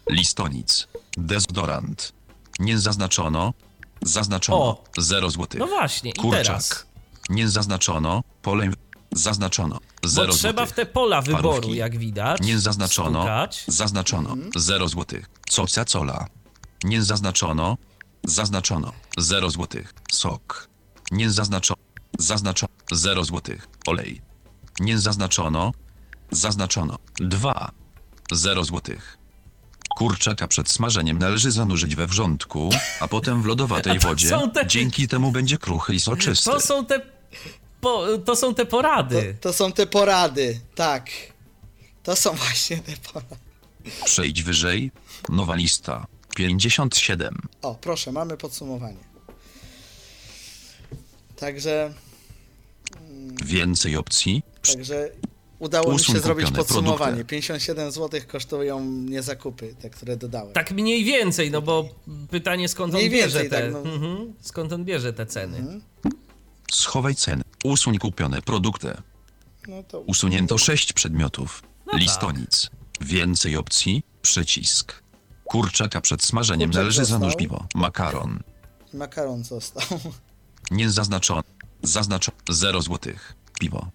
Listonic. 0.10 0.88
Dezodorant. 1.18 2.14
Nie 2.60 2.80
zaznaczono. 2.80 3.54
Zaznaczono. 4.02 4.58
O. 4.60 4.84
0 4.98 5.30
złotych. 5.30 5.60
No 5.60 5.68
właśnie, 5.68 6.12
i 6.12 6.14
Kurczak. 6.14 6.44
teraz. 6.44 6.86
Nie 7.30 7.50
zaznaczono. 7.50 8.24
Pole. 8.42 8.70
Zaznaczono. 9.12 9.80
Bo 10.02 10.10
0 10.10 10.34
trzeba 10.34 10.66
w 10.66 10.72
te 10.74 10.86
pola 10.86 11.22
wyboru, 11.22 11.44
Parówki. 11.50 11.76
jak 11.76 11.98
widać. 11.98 12.42
Nie 12.42 12.60
zaznaczono. 12.60 13.20
Stukać. 13.22 13.64
Zaznaczono. 13.68 14.36
0 14.56 14.88
złotych. 14.88 15.30
Coca 15.50 15.86
cola. 15.86 16.28
Nie 16.84 17.04
zaznaczono. 17.04 17.78
Zaznaczono. 18.24 18.92
0 19.18 19.50
złotych. 19.50 19.94
Sok. 20.12 20.68
Nie 21.12 21.32
zaznaczono. 21.32 21.82
Zaznaczono. 22.20 22.74
0 22.92 23.24
złotych. 23.24 23.68
Olej. 23.88 24.22
Nie 24.80 25.00
zaznaczono. 25.00 25.72
Zaznaczono. 26.32 26.98
2. 27.16 27.72
0 28.32 28.64
złotych. 28.64 29.18
Kurczaka 29.98 30.48
przed 30.48 30.70
smażeniem 30.70 31.18
należy 31.20 31.52
zanurzyć 31.52 31.96
we 31.96 32.08
wrzątku, 32.08 32.70
a 33.00 33.08
potem 33.08 33.42
w 33.42 33.46
lodowatej 33.46 34.00
to 34.00 34.08
wodzie. 34.08 34.30
te- 34.54 34.68
Dzięki 34.68 35.08
temu 35.08 35.32
będzie 35.32 35.58
kruchy 35.58 35.96
i 35.96 36.00
soczysty. 36.00 36.50
To 36.52 36.62
są 36.62 36.86
te. 36.86 37.02
Po, 37.82 38.06
to 38.26 38.36
są 38.36 38.54
te 38.56 38.66
To, 38.66 38.72
porady. 38.72 39.36
to 39.42 39.54
są 39.54 39.72
te 39.72 39.88
porady. 39.88 40.60
Tak. 40.76 41.10
To 42.04 42.16
są 42.16 42.32
właśnie 42.34 42.78
te 42.78 42.92
porady. 43.14 43.36
Przejdź 44.06 44.44
wyżej. 44.44 44.92
Nowa 45.30 45.56
lista. 45.56 46.08
57. 46.36 47.36
O, 47.62 47.76
proszę, 47.76 48.12
mamy 48.12 48.38
podsumowanie. 48.38 48.98
Także, 51.36 51.94
Więcej 53.46 53.98
opcji. 53.98 54.44
także 54.76 55.10
udało 55.62 55.94
mi 55.94 56.00
się 56.00 56.20
zrobić 56.20 56.46
kupione 56.46 56.58
podsumowanie. 56.58 57.12
produkty. 57.12 57.26
57 57.30 57.92
zł 57.92 58.22
kosztują 58.28 58.80
mnie 58.80 59.22
zakupy, 59.22 59.76
te, 59.82 59.90
które 59.90 60.18
dodałem. 60.18 60.54
Tak 60.54 60.72
mniej 60.72 61.04
więcej, 61.04 61.52
no 61.52 61.62
bo 61.62 61.90
pytanie 62.30 62.70
skąd 62.70 62.94
on 62.94 63.00
Mniej 63.00 63.10
bierze 63.10 63.40
więcej, 63.44 63.50
te. 63.50 63.72
tak, 63.72 63.74
no. 63.86 63.92
mhm, 63.92 64.34
skąd 64.42 64.74
on 64.74 64.86
bierze 64.86 65.14
te 65.14 65.26
ceny. 65.26 65.82
Schowaj 66.72 67.16
ceny. 67.16 67.44
Usuń 67.64 67.98
kupione 67.98 68.42
produkty. 68.42 68.94
No 69.68 69.84
to 69.84 70.00
Usunięto 70.00 70.58
6 70.58 70.94
przedmiotów. 70.94 71.64
No 71.86 71.92
tak. 71.92 72.02
Listonic. 72.02 72.70
Więcej 73.02 73.58
opcji. 73.58 74.04
Przycisk. 74.22 75.04
Kurczaka 75.46 76.02
przed 76.02 76.24
smażeniem 76.24 76.70
Kurczak 76.70 76.82
należy 76.82 77.00
został. 77.00 77.20
zanurz 77.20 77.36
piwo. 77.36 77.66
Makaron. 77.76 78.40
makaron 78.94 79.44
został. 79.44 80.00
Nie 80.72 80.90
zaznaczono. 80.90 81.44
Zaznaczono. 81.84 82.38
0 82.50 82.82
złotych. 82.82 83.34
Piwo. 83.60 83.88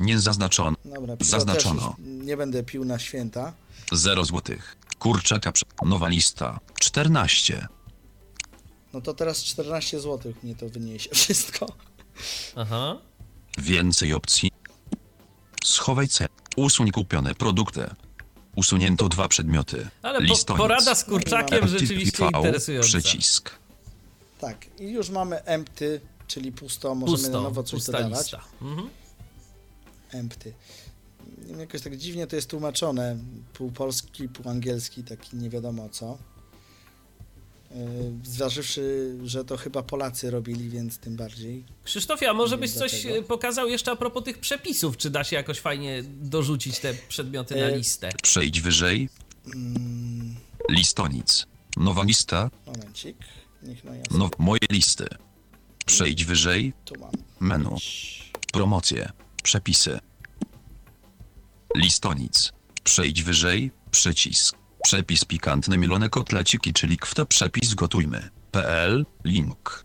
Nie 0.00 0.18
zaznaczono. 0.18 0.76
Dobra, 0.84 1.16
Zaznaczono. 1.20 1.96
Nie 1.98 2.36
będę 2.36 2.62
pił 2.62 2.84
na 2.84 2.98
święta. 2.98 3.52
0 3.92 4.24
złotych. 4.24 4.76
Kurczaka. 4.98 5.52
prze- 5.52 5.64
Nowa 5.86 6.08
lista. 6.08 6.60
14. 6.80 7.68
No 8.92 9.00
to 9.00 9.14
teraz 9.14 9.44
14 9.44 10.00
zł 10.00 10.32
mnie 10.42 10.54
to 10.54 10.68
wyniesie 10.68 11.10
wszystko. 11.14 11.66
Aha. 12.56 12.96
Więcej 13.58 14.12
opcji. 14.14 14.50
Schowaj 15.64 16.08
cel. 16.08 16.28
Usuń 16.56 16.90
kupione 16.90 17.34
produkty. 17.34 17.90
Usunięto 18.56 19.08
dwa 19.08 19.28
przedmioty. 19.28 19.88
Ale 20.02 20.20
po, 20.46 20.54
porada 20.54 20.94
z 20.94 21.04
kurczakiem 21.04 21.68
rzeczywiście 21.68 22.12
TV, 22.12 22.30
interesująca. 22.38 22.88
Przycisk. 22.88 23.50
Tak, 24.40 24.66
i 24.80 24.90
już 24.90 25.10
mamy 25.10 25.44
empty, 25.44 26.00
czyli 26.26 26.52
pusto, 26.52 26.94
możemy 26.94 27.22
na 27.22 27.28
Pusto, 27.28 27.42
nowo 27.42 27.62
coś 27.62 27.70
pusta 27.72 27.92
dodawać. 27.92 28.18
lista. 28.20 28.40
Mhm. 28.62 28.88
Empty. 30.12 30.52
Jakoś 31.58 31.82
tak 31.82 31.96
dziwnie 31.96 32.26
to 32.26 32.36
jest 32.36 32.50
tłumaczone, 32.50 33.16
pół 33.52 33.70
polski, 33.70 34.28
pół 34.28 34.50
angielski, 34.50 35.04
taki 35.04 35.36
nie 35.36 35.50
wiadomo 35.50 35.88
co. 35.88 36.18
Yy, 37.70 37.78
Zważywszy, 38.24 39.16
że 39.24 39.44
to 39.44 39.56
chyba 39.56 39.82
Polacy 39.82 40.30
robili, 40.30 40.68
więc 40.70 40.98
tym 40.98 41.16
bardziej. 41.16 41.64
Krzysztofie, 41.84 42.30
a 42.30 42.34
może 42.34 42.56
Nie 42.56 42.60
byś 42.60 42.70
coś 42.72 42.92
dlaczego. 42.92 43.16
e, 43.16 43.22
pokazał 43.22 43.68
jeszcze 43.68 43.90
a 43.90 43.96
propos 43.96 44.24
tych 44.24 44.38
przepisów? 44.38 44.96
Czy 44.96 45.10
da 45.10 45.24
się 45.24 45.36
jakoś 45.36 45.60
fajnie 45.60 46.02
dorzucić 46.20 46.78
te 46.78 46.94
przedmioty 47.08 47.54
na 47.54 47.60
E, 47.60 47.76
listę? 47.76 48.08
Przejdź 48.22 48.60
wyżej. 48.60 49.08
Mm, 49.54 50.36
Listonic. 50.70 51.46
Nowa 51.76 52.02
lista. 52.02 52.50
momencik, 52.66 53.16
niech 53.62 53.84
no 53.84 53.92
No, 54.10 54.30
moje 54.38 54.60
listy. 54.70 55.06
Przejdź 55.86 56.24
wyżej. 56.24 56.72
tu 56.84 56.94
mam. 57.00 57.10
Menu. 57.40 57.76
Promocje. 58.52 59.12
Przepisy. 59.48 59.98
Listonic. 61.76 62.52
Przejdź 62.84 63.22
wyżej. 63.22 63.70
Przycisk. 63.90 64.56
Przepis 64.82 65.24
pikantny 65.24 65.78
mielone 65.78 66.08
kotleciki, 66.08 66.72
czyli 66.72 66.96
kto 66.96 67.26
przepis 67.26 67.74
gotujmy. 67.74 68.30
PL. 68.50 69.06
Link. 69.24 69.84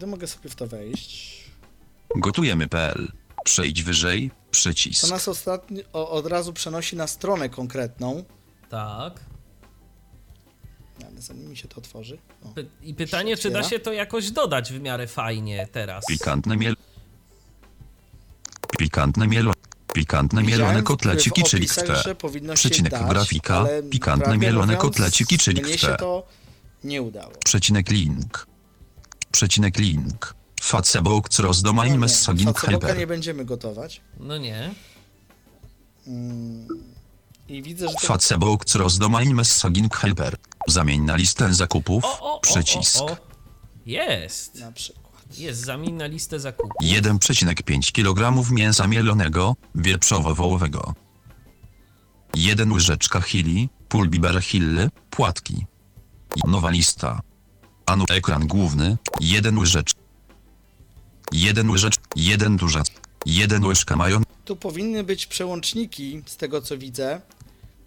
To 0.00 0.06
mogę 0.06 0.26
sobie 0.26 0.50
w 0.50 0.54
to 0.54 0.66
wejść. 0.66 1.44
Gotujemy.pl. 2.16 3.12
Przejdź 3.44 3.82
wyżej. 3.82 4.30
To 4.30 4.36
Przycisk. 4.50 5.10
nas 5.10 5.28
ostatnio, 5.28 5.82
o, 5.92 6.10
od 6.10 6.26
razu 6.26 6.52
przenosi 6.52 6.96
na 6.96 7.06
stronę 7.06 7.48
konkretną. 7.48 8.24
Tak. 8.68 9.20
Ale 11.10 11.20
zanim 11.20 11.48
mi 11.48 11.56
się 11.56 11.68
to 11.68 11.76
otworzy. 11.76 12.18
O. 12.44 12.54
I 12.82 12.94
pytanie, 12.94 13.36
czy 13.36 13.50
da 13.50 13.62
się 13.62 13.78
to 13.78 13.92
jakoś 13.92 14.30
dodać 14.30 14.72
w 14.72 14.80
miarę 14.80 15.06
fajnie 15.06 15.68
teraz? 15.72 16.04
Pikantne 16.06 16.56
miel. 16.56 16.74
Pikantne 18.78 19.26
mielo. 19.26 19.52
Pikantne 19.92 20.42
mielone 20.42 20.82
kotleciki, 20.82 21.42
w 21.42 21.44
czyli 21.44 21.68
się 21.68 22.14
Przecinek 22.54 22.92
dać, 22.92 23.10
grafika, 23.10 23.66
pikantne 23.90 24.38
mielone 24.38 24.76
kotleciki, 24.76 25.38
czyli 25.38 25.62
to 25.98 26.26
nie 26.84 27.02
udało. 27.02 27.32
Przecinek 27.44 27.90
link. 27.90 28.46
Przecinek 29.32 29.78
link. 29.78 30.34
Facebook 30.62 31.34
z 31.34 31.38
rozdomain 31.38 31.90
No 31.90 31.96
nie, 31.96 32.00
messaging 32.00 32.58
hyper. 32.58 32.98
nie 32.98 33.06
będziemy 33.06 33.44
gotować. 33.44 34.00
No 34.20 34.38
nie. 34.38 34.74
Mm, 36.06 36.68
I 37.48 37.62
widzę, 37.62 37.88
że 37.88 37.94
to 37.94 38.00
Facebook 38.00 38.70
z 38.70 38.74
rozdomain 38.74 39.34
messaging 39.34 39.96
hyper. 39.96 40.36
Zamień 40.68 41.02
na 41.02 41.16
listę 41.16 41.54
zakupów. 41.54 42.04
O, 42.04 42.20
o, 42.20 42.36
o, 42.36 42.40
Przycisk. 42.40 43.00
O, 43.00 43.06
o. 43.06 43.16
Jest. 43.86 44.54
na 44.54 44.72
przykład. 44.72 45.07
Jest, 45.36 45.60
zamień 45.64 45.92
na 45.92 46.06
listę 46.06 46.40
zakupów. 46.40 46.76
1,5 46.82 47.92
kg 47.92 48.50
mięsa 48.52 48.86
mielonego, 48.86 49.56
wieprzowo-wołowego. 49.74 50.92
1 52.34 52.72
łyżeczka 52.72 53.20
chili, 53.22 53.68
pulbiber 53.88 54.42
hilly, 54.42 54.90
płatki. 55.10 55.66
I 56.36 56.50
Nowa 56.50 56.70
lista. 56.70 57.20
Anu 57.86 58.04
ekran 58.10 58.46
główny, 58.46 58.96
1 59.20 59.58
łyżecz. 59.58 59.92
1 61.32 61.70
łyżecz, 61.70 61.96
1 62.16 62.56
duża. 62.56 62.82
1 63.26 63.64
łyżka 63.64 63.96
majon, 63.96 64.22
Tu 64.44 64.56
powinny 64.56 65.04
być 65.04 65.26
przełączniki, 65.26 66.22
z 66.26 66.36
tego 66.36 66.60
co 66.62 66.78
widzę, 66.78 67.20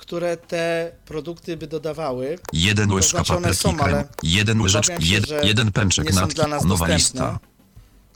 które 0.01 0.37
te 0.37 0.91
produkty 1.05 1.57
by 1.57 1.67
dodawały. 1.67 2.39
1 2.53 2.91
łyżka 2.91 3.17
znaczy 3.17 3.33
one 3.33 3.41
papryki 3.41 3.63
są, 3.63 3.77
krem, 3.77 4.03
1 4.23 4.61
łyżeczka, 4.61 4.93
obawiam 4.93 5.07
się, 5.09 5.13
1, 5.13 5.27
że 5.29 5.47
1 5.47 5.71
pęczek 5.71 6.13
natki, 6.13 6.41
nowa 6.41 6.57
dostępne. 6.67 6.95
lista. 6.95 7.39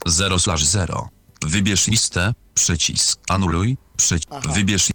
0 0.06 0.38
slash 0.38 0.64
0. 0.64 1.08
Wybierz 1.46 1.86
listę, 1.86 2.34
przycisk, 2.54 3.20
anuluj, 3.28 3.76
przycisk, 3.96 4.28
Aha. 4.30 4.52
wybierz. 4.54 4.88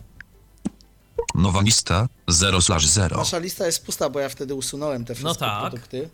Nowa 1.35 1.61
lista, 1.61 2.07
0 2.27 2.61
slash 2.61 2.87
0. 2.87 3.17
Nasza 3.17 3.39
lista 3.39 3.65
jest 3.65 3.85
pusta, 3.85 4.09
bo 4.09 4.19
ja 4.19 4.29
wtedy 4.29 4.55
usunąłem 4.55 5.05
te 5.05 5.15
wszystkie 5.15 5.39
tak. 5.39 5.61
produkty. 5.61 6.09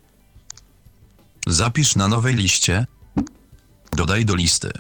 Zapisz 1.48 1.96
na 1.96 2.08
nowej 2.08 2.36
liście. 2.36 2.86
Dodaj 3.92 4.26
do 4.26 4.36
listy. 4.36 4.72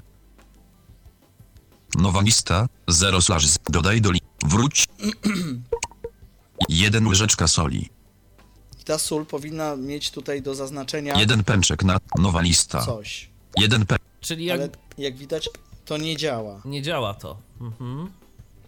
Nowa 1.99 2.21
lista, 2.21 2.67
0 2.87 3.21
slash 3.21 3.45
dodaj 3.69 4.01
do 4.01 4.11
li... 4.11 4.19
Wróć. 4.45 4.87
Jeden 6.69 7.07
łyżeczka 7.07 7.47
soli. 7.47 7.89
I 8.81 8.83
ta 8.83 8.97
sól 8.97 9.25
powinna 9.25 9.75
mieć 9.75 10.11
tutaj 10.11 10.41
do 10.41 10.55
zaznaczenia 10.55 11.19
Jeden 11.19 11.43
pęczek 11.43 11.83
na... 11.83 11.97
Nowa 12.19 12.41
lista. 12.41 12.85
coś. 12.85 13.29
Jeden 13.57 13.85
pę... 13.85 13.95
Czyli 14.21 14.45
jak 14.45 14.59
Ale 14.59 14.69
jak 14.97 15.17
widać, 15.17 15.49
to 15.85 15.97
nie 15.97 16.17
działa. 16.17 16.61
nie 16.65 16.81
działa 16.81 17.13
to. 17.13 17.37
Mhm. 17.61 18.11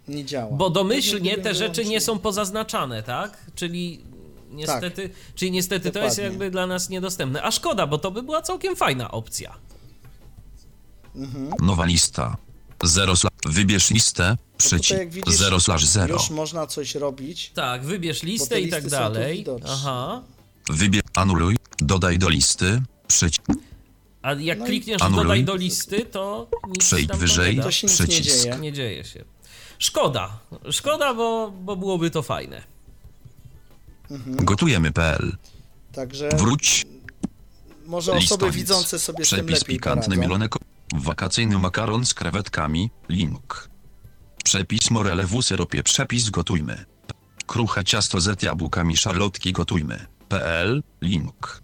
Nie 0.08 0.26
działa. 0.26 0.52
Bo 0.58 0.70
domyślnie 0.70 1.38
te 1.38 1.56
rzeczy 1.56 1.86
nie 1.86 2.02
są 2.02 2.20
pozaznaczane, 2.20 3.04
tak? 3.04 3.38
Czyli 3.56 4.02
niestety, 4.52 5.10
czyli 5.36 5.52
niestety 5.52 5.92
to 5.92 6.00
jest 6.00 6.16
dokładnie. 6.16 6.24
jakby 6.24 6.52
dla 6.52 6.68
nas 6.68 6.90
niedostępne. 6.90 7.44
A 7.44 7.52
szkoda, 7.52 7.88
bo 7.88 7.98
to 7.98 8.12
by 8.12 8.24
była 8.24 8.42
całkiem 8.42 8.76
fajna 8.76 9.12
opcja. 9.12 9.56
Nowa 11.62 11.86
lista. 11.86 12.38
0 12.84 13.16
slash... 13.16 13.32
Wybierz 13.46 13.90
listę. 13.92 14.30
No 14.30 14.38
Przycisk. 14.58 15.10
widzisz, 15.10 15.34
0 15.36 15.60
slash 15.60 15.86
0. 15.86 16.14
Już 16.16 16.30
można 16.30 16.68
coś 16.68 16.96
robić. 16.96 17.52
Tak, 17.56 17.84
wybierz 17.86 18.24
listę 18.24 18.62
i 18.62 18.70
tak 18.70 18.88
dalej. 18.90 19.46
Aha. 19.68 20.22
Wybierz... 20.70 21.04
Anuluj. 21.16 21.58
Dodaj 21.78 22.18
do 22.20 22.30
listy. 22.30 22.82
Przycisk. 23.08 23.42
A 24.22 24.34
jak 24.34 24.60
No 24.60 24.66
klikniesz 24.66 25.02
Anuluj. 25.02 25.24
dodaj 25.24 25.44
do 25.44 25.56
listy, 25.56 26.06
to 26.06 26.48
nic 26.68 26.78
Przejdź 26.80 27.08
tam 27.08 27.18
to 27.18 27.22
wyżej. 27.22 27.52
nie, 27.56 27.58
da. 27.58 27.64
To 27.64 27.72
się 27.72 27.88
nic 27.88 28.00
nie 28.00 28.08
Przycisk. 28.08 28.44
dzieje. 28.44 28.60
nie 28.60 28.74
dzieje 28.74 29.04
się. 29.04 29.24
Szkoda. 29.80 30.40
Szkoda, 30.72 31.14
bo, 31.14 31.52
bo 31.62 31.76
byłoby 31.76 32.12
to 32.12 32.22
fajne. 32.22 32.62
Gotujemy.pl. 34.26 35.38
Także 35.94 36.30
Wróć. 36.38 36.86
może 37.86 38.12
osoby 38.12 38.22
Listonic. 38.46 38.56
widzące 38.56 39.00
sobie 39.00 39.26
z 39.26 39.30
tym 39.30 39.38
Przepis 39.38 39.60
lepiej 39.62 39.76
pikantny 39.76 40.16
poradzą. 40.16 40.50
Wakacyjny 40.96 41.58
makaron 41.60 42.06
z 42.06 42.14
krewetkami. 42.14 42.90
Link. 43.10 43.70
Przepis 44.44 44.92
morele 44.92 45.26
w 45.26 45.42
syropie. 45.44 45.84
Przepis 45.84 46.30
gotujmy. 46.30 46.86
Kruche 47.48 47.84
ciasto 47.84 48.22
z 48.22 48.44
jabłkami 48.44 48.98
szarlotki 48.98 49.52
gotujmy. 49.54 50.06
PL. 50.30 50.84
Link. 51.02 51.62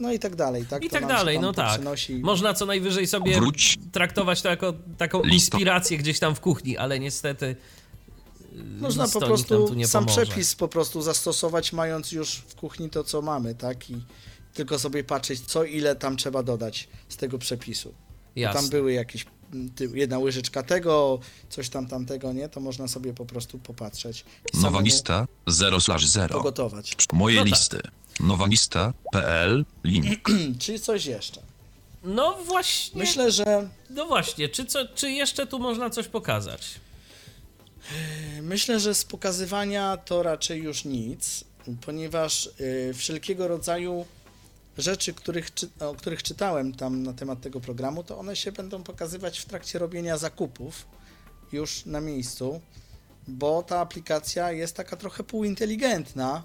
No 0.00 0.12
i 0.12 0.18
tak 0.18 0.36
dalej, 0.36 0.66
tak? 0.66 0.84
I 0.84 0.88
To 0.88 0.92
tak 0.92 1.06
dalej, 1.06 1.40
no 1.40 1.52
tak. 1.52 1.74
przynosi. 1.78 2.14
Można 2.18 2.54
co 2.54 2.66
najwyżej 2.66 3.06
sobie 3.06 3.34
Wróć. 3.40 3.78
traktować 3.92 4.42
to 4.42 4.48
jako 4.48 4.74
taką 4.98 5.20
Listo- 5.22 5.32
inspirację 5.34 5.98
gdzieś 5.98 6.18
tam 6.18 6.34
w 6.34 6.40
kuchni, 6.40 6.76
ale 6.76 6.98
niestety 7.00 7.56
yy, 8.52 8.62
Można 8.80 9.08
po 9.08 9.20
nam 9.20 9.20
tu 9.20 9.26
prostu 9.28 9.74
nie 9.74 9.86
sam 9.86 10.04
pomoże. 10.04 10.22
przepis 10.26 10.54
po 10.54 10.68
prostu 10.68 11.02
zastosować, 11.02 11.72
mając 11.72 12.12
już 12.12 12.34
w 12.34 12.54
kuchni 12.54 12.90
to, 12.90 13.04
co 13.04 13.22
mamy, 13.22 13.54
tak? 13.54 13.90
I 13.90 13.96
tylko 14.54 14.78
sobie 14.78 15.04
patrzeć, 15.04 15.40
co 15.40 15.64
ile 15.64 15.96
tam 15.96 16.16
trzeba 16.16 16.42
dodać 16.42 16.88
z 17.08 17.16
tego 17.16 17.38
przepisu. 17.38 17.94
Jasne. 18.38 18.60
Tam 18.60 18.70
były 18.70 18.92
jakieś, 18.92 19.26
jedna 19.94 20.18
łyżeczka 20.18 20.62
tego, 20.62 21.18
coś 21.50 21.68
tam 21.68 21.86
tamtego, 21.86 22.32
nie? 22.32 22.48
To 22.48 22.60
można 22.60 22.88
sobie 22.88 23.14
po 23.14 23.26
prostu 23.26 23.58
popatrzeć 23.58 24.24
Nowa 24.54 24.80
lista. 24.80 25.26
0 25.46 25.80
slash 25.80 26.06
0. 26.06 26.34
pogotować. 26.34 26.96
Moje 27.12 27.36
No 27.36 27.42
tak. 27.42 27.50
listy. 27.50 27.80
Nowa 28.20 28.46
lista. 28.46 28.92
PL. 29.12 29.64
Link. 29.84 30.28
Czy 30.62 30.78
coś 30.78 31.06
jeszcze? 31.06 31.40
No 32.04 32.38
właśnie, 32.44 32.98
Myślę, 32.98 33.30
że 33.32 33.68
no 33.90 34.06
właśnie, 34.06 34.48
czy, 34.48 34.66
co, 34.66 34.78
czy 34.94 35.10
jeszcze 35.10 35.46
tu 35.46 35.58
można 35.58 35.90
coś 35.90 36.08
pokazać? 36.08 36.74
Myślę, 38.42 38.80
że 38.80 38.94
z 38.94 39.04
pokazywania 39.04 39.96
to 39.96 40.22
raczej 40.22 40.62
już 40.62 40.84
nic, 40.84 41.44
ponieważ 41.80 42.50
y, 42.60 42.94
wszelkiego 42.94 43.48
rodzaju 43.48 44.04
rzeczy, 44.78 45.14
których, 45.14 45.48
o 45.80 45.94
których 45.94 46.22
czytałem 46.22 46.74
tam 46.74 47.02
na 47.02 47.12
temat 47.12 47.40
tego 47.40 47.60
programu, 47.60 48.04
to 48.04 48.18
one 48.18 48.36
się 48.36 48.52
będą 48.52 48.82
pokazywać 48.82 49.38
w 49.38 49.44
trakcie 49.44 49.78
robienia 49.78 50.18
zakupów 50.18 50.86
już 51.52 51.86
na 51.86 52.00
miejscu, 52.00 52.60
bo 53.28 53.62
ta 53.62 53.80
aplikacja 53.80 54.52
jest 54.52 54.76
taka 54.76 54.96
trochę 54.96 55.24
półinteligentna 55.24 56.42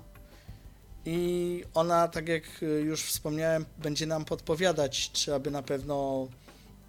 i 1.05 1.63
ona, 1.73 2.07
tak 2.07 2.27
jak 2.27 2.43
y, 2.63 2.65
już 2.65 3.03
wspomniałem, 3.03 3.65
będzie 3.77 4.05
nam 4.05 4.25
podpowiadać, 4.25 5.11
czy 5.11 5.36
aby 5.36 5.51
na 5.51 5.63
pewno 5.63 6.27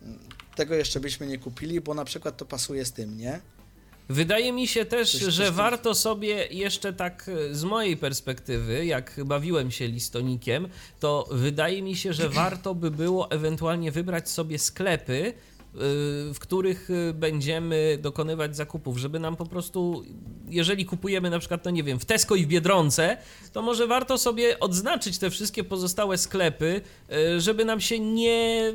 mm, 0.02 0.18
tego 0.56 0.74
jeszcze 0.74 1.00
byśmy 1.00 1.26
nie 1.26 1.38
kupili, 1.38 1.80
bo 1.80 1.94
na 1.94 2.04
przykład 2.04 2.36
to 2.36 2.44
pasuje 2.44 2.84
z 2.84 2.92
tym, 2.92 3.18
nie? 3.18 3.40
Wydaje 4.08 4.52
mi 4.52 4.66
się 4.66 4.84
też, 4.84 5.12
Coś- 5.12 5.20
że 5.20 5.46
coś 5.46 5.54
warto 5.54 5.94
sobie 5.94 6.46
jeszcze 6.50 6.92
tak 6.92 7.30
e, 7.50 7.54
z 7.54 7.64
mojej 7.64 7.96
perspektywy, 7.96 8.86
jak 8.86 9.20
bawiłem 9.24 9.70
się 9.70 9.88
listonikiem, 9.88 10.68
to 11.00 11.28
wydaje 11.30 11.82
mi 11.82 11.96
się, 11.96 12.12
że 12.12 12.28
warto 12.28 12.74
by 12.74 12.90
było 12.90 13.30
ewentualnie 13.30 13.92
wybrać 13.92 14.30
sobie 14.30 14.58
sklepy, 14.58 15.14
y, 15.24 15.34
w 16.34 16.36
których 16.38 16.90
y, 16.90 17.14
będziemy 17.14 17.98
dokonywać 18.02 18.56
zakupów, 18.56 18.98
żeby 18.98 19.18
nam 19.18 19.36
po 19.36 19.46
prostu, 19.46 20.04
jeżeli 20.48 20.84
kupujemy 20.84 21.30
na 21.30 21.38
przykład, 21.38 21.64
no 21.64 21.70
nie 21.70 21.82
wiem, 21.82 21.98
w 21.98 22.04
Tesco 22.04 22.34
i 22.34 22.44
w 22.44 22.48
Biedronce, 22.48 23.16
to 23.52 23.62
może 23.62 23.86
warto 23.86 24.18
sobie 24.18 24.60
odznaczyć 24.60 25.18
te 25.18 25.30
wszystkie 25.30 25.64
pozostałe 25.64 26.18
sklepy, 26.18 26.80
żeby 27.38 27.64
nam 27.64 27.80
się 27.80 27.98
nie 27.98 28.72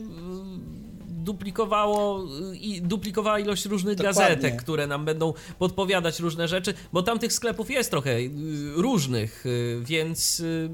duplikowało 1.23 2.23
y, 2.51 2.57
i 2.57 2.81
duplikowała 2.81 3.39
ilość 3.39 3.65
różnych 3.65 3.97
Dokładnie. 3.97 4.21
gazetek, 4.21 4.61
które 4.61 4.87
nam 4.87 5.05
będą 5.05 5.33
podpowiadać 5.59 6.19
różne 6.19 6.47
rzeczy, 6.47 6.73
bo 6.93 7.03
tam 7.03 7.19
tych 7.19 7.33
sklepów 7.33 7.69
jest 7.69 7.91
trochę 7.91 8.19
y, 8.19 8.29
różnych, 8.75 9.45
y, 9.45 9.81
więc 9.83 10.39
y, 10.39 10.69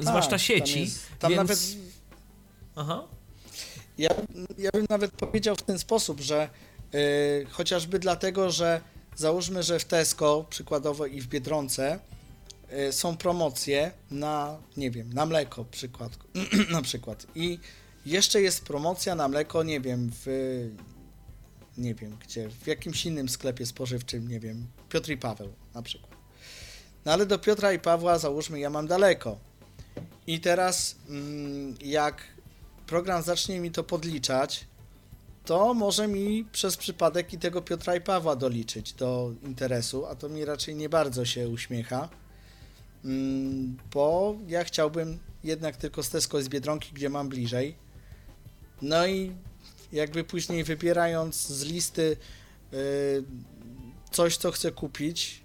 zwłaszcza 0.00 0.30
Tak, 0.30 0.40
sieci. 0.40 0.74
Tam, 0.74 0.82
jest, 0.82 1.06
tam 1.18 1.30
więc... 1.30 1.38
nawet 1.38 1.58
Aha. 2.76 3.04
Ja, 3.98 4.10
ja 4.58 4.70
bym 4.70 4.86
nawet 4.88 5.10
powiedział 5.10 5.56
w 5.56 5.62
ten 5.62 5.78
sposób, 5.78 6.20
że 6.20 6.48
y, 6.94 7.46
chociażby 7.50 7.98
dlatego, 7.98 8.50
że 8.50 8.80
załóżmy, 9.16 9.62
że 9.62 9.78
w 9.78 9.84
Tesco 9.84 10.46
przykładowo 10.50 11.06
i 11.06 11.20
w 11.20 11.26
Biedronce 11.26 11.98
są 12.90 13.16
promocje 13.16 13.92
na, 14.10 14.58
nie 14.76 14.90
wiem, 14.90 15.12
na 15.12 15.26
mleko 15.26 15.64
przykład, 15.64 16.18
na 16.72 16.82
przykład 16.82 17.26
i 17.34 17.58
jeszcze 18.06 18.42
jest 18.42 18.64
promocja 18.64 19.14
na 19.14 19.28
mleko, 19.28 19.62
nie 19.62 19.80
wiem, 19.80 20.10
w 20.24 20.26
nie 21.78 21.94
wiem 21.94 22.16
gdzie, 22.20 22.50
w 22.50 22.66
jakimś 22.66 23.06
innym 23.06 23.28
sklepie 23.28 23.66
spożywczym, 23.66 24.28
nie 24.28 24.40
wiem, 24.40 24.66
Piotr 24.88 25.10
i 25.10 25.16
Paweł 25.16 25.48
na 25.74 25.82
przykład. 25.82 26.10
No 27.04 27.12
ale 27.12 27.26
do 27.26 27.38
Piotra 27.38 27.72
i 27.72 27.78
Pawła 27.78 28.18
załóżmy 28.18 28.60
ja 28.60 28.70
mam 28.70 28.86
daleko. 28.86 29.38
I 30.26 30.40
teraz 30.40 30.96
mm, 31.08 31.76
jak 31.84 32.22
program 32.86 33.22
zacznie 33.22 33.60
mi 33.60 33.70
to 33.70 33.84
podliczać, 33.84 34.66
to 35.44 35.74
może 35.74 36.08
mi 36.08 36.44
przez 36.52 36.76
przypadek 36.76 37.32
i 37.32 37.38
tego 37.38 37.62
Piotra 37.62 37.96
i 37.96 38.00
Pawła 38.00 38.36
doliczyć 38.36 38.92
do 38.92 39.32
interesu, 39.42 40.06
a 40.06 40.14
to 40.14 40.28
mi 40.28 40.44
raczej 40.44 40.74
nie 40.74 40.88
bardzo 40.88 41.24
się 41.24 41.48
uśmiecha, 41.48 42.08
mm, 43.04 43.76
bo 43.92 44.36
ja 44.48 44.64
chciałbym 44.64 45.18
jednak 45.44 45.76
tylko 45.76 46.02
z 46.02 46.10
Tesco 46.10 46.38
i 46.38 46.42
z 46.42 46.48
Biedronki, 46.48 46.92
gdzie 46.92 47.08
mam 47.08 47.28
bliżej. 47.28 47.89
No 48.82 49.06
i 49.06 49.32
jakby 49.92 50.24
później 50.24 50.64
wybierając 50.64 51.46
z 51.46 51.64
listy 51.64 52.16
y, 52.72 53.24
coś, 54.10 54.36
co 54.36 54.50
chcę 54.52 54.72
kupić, 54.72 55.42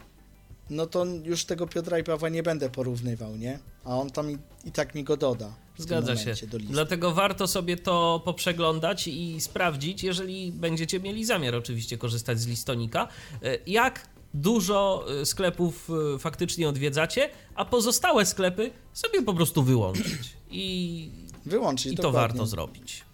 no 0.70 0.86
to 0.86 1.06
już 1.06 1.46
tego 1.46 1.68
Piotra 1.68 2.00
i 2.00 2.04
Pawła 2.04 2.30
nie 2.30 2.44
będę 2.44 2.70
porównywał, 2.70 3.36
nie? 3.36 3.60
A 3.84 3.98
on 3.98 4.10
tam 4.10 4.32
i, 4.32 4.38
i 4.66 4.72
tak 4.72 4.96
mi 4.96 5.04
go 5.04 5.18
doda. 5.18 5.54
Zgadza 5.78 6.16
się. 6.18 6.34
Dlatego 6.60 7.12
warto 7.12 7.48
sobie 7.48 7.78
to 7.78 8.22
poprzeglądać 8.26 9.08
i 9.08 9.42
sprawdzić, 9.42 10.04
jeżeli 10.04 10.52
będziecie 10.52 11.00
mieli 11.00 11.26
zamiar 11.26 11.56
oczywiście 11.56 11.98
korzystać 11.98 12.40
z 12.40 12.48
listonika, 12.48 13.08
e, 13.44 13.58
jak 13.68 14.08
dużo 14.34 15.06
e, 15.22 15.26
sklepów 15.26 15.90
faktycznie 16.20 16.70
odwiedzacie, 16.70 17.30
a 17.56 17.66
pozostałe 17.66 18.26
sklepy 18.26 18.72
sobie 18.94 19.22
po 19.22 19.34
prostu 19.34 19.64
wyłączyć. 19.64 20.36
I, 20.52 21.10
Wyłączyć, 21.46 21.94
i 21.94 21.96
to 21.96 22.04
dokładnie. 22.04 22.28
warto 22.28 22.46
zrobić. 22.48 23.05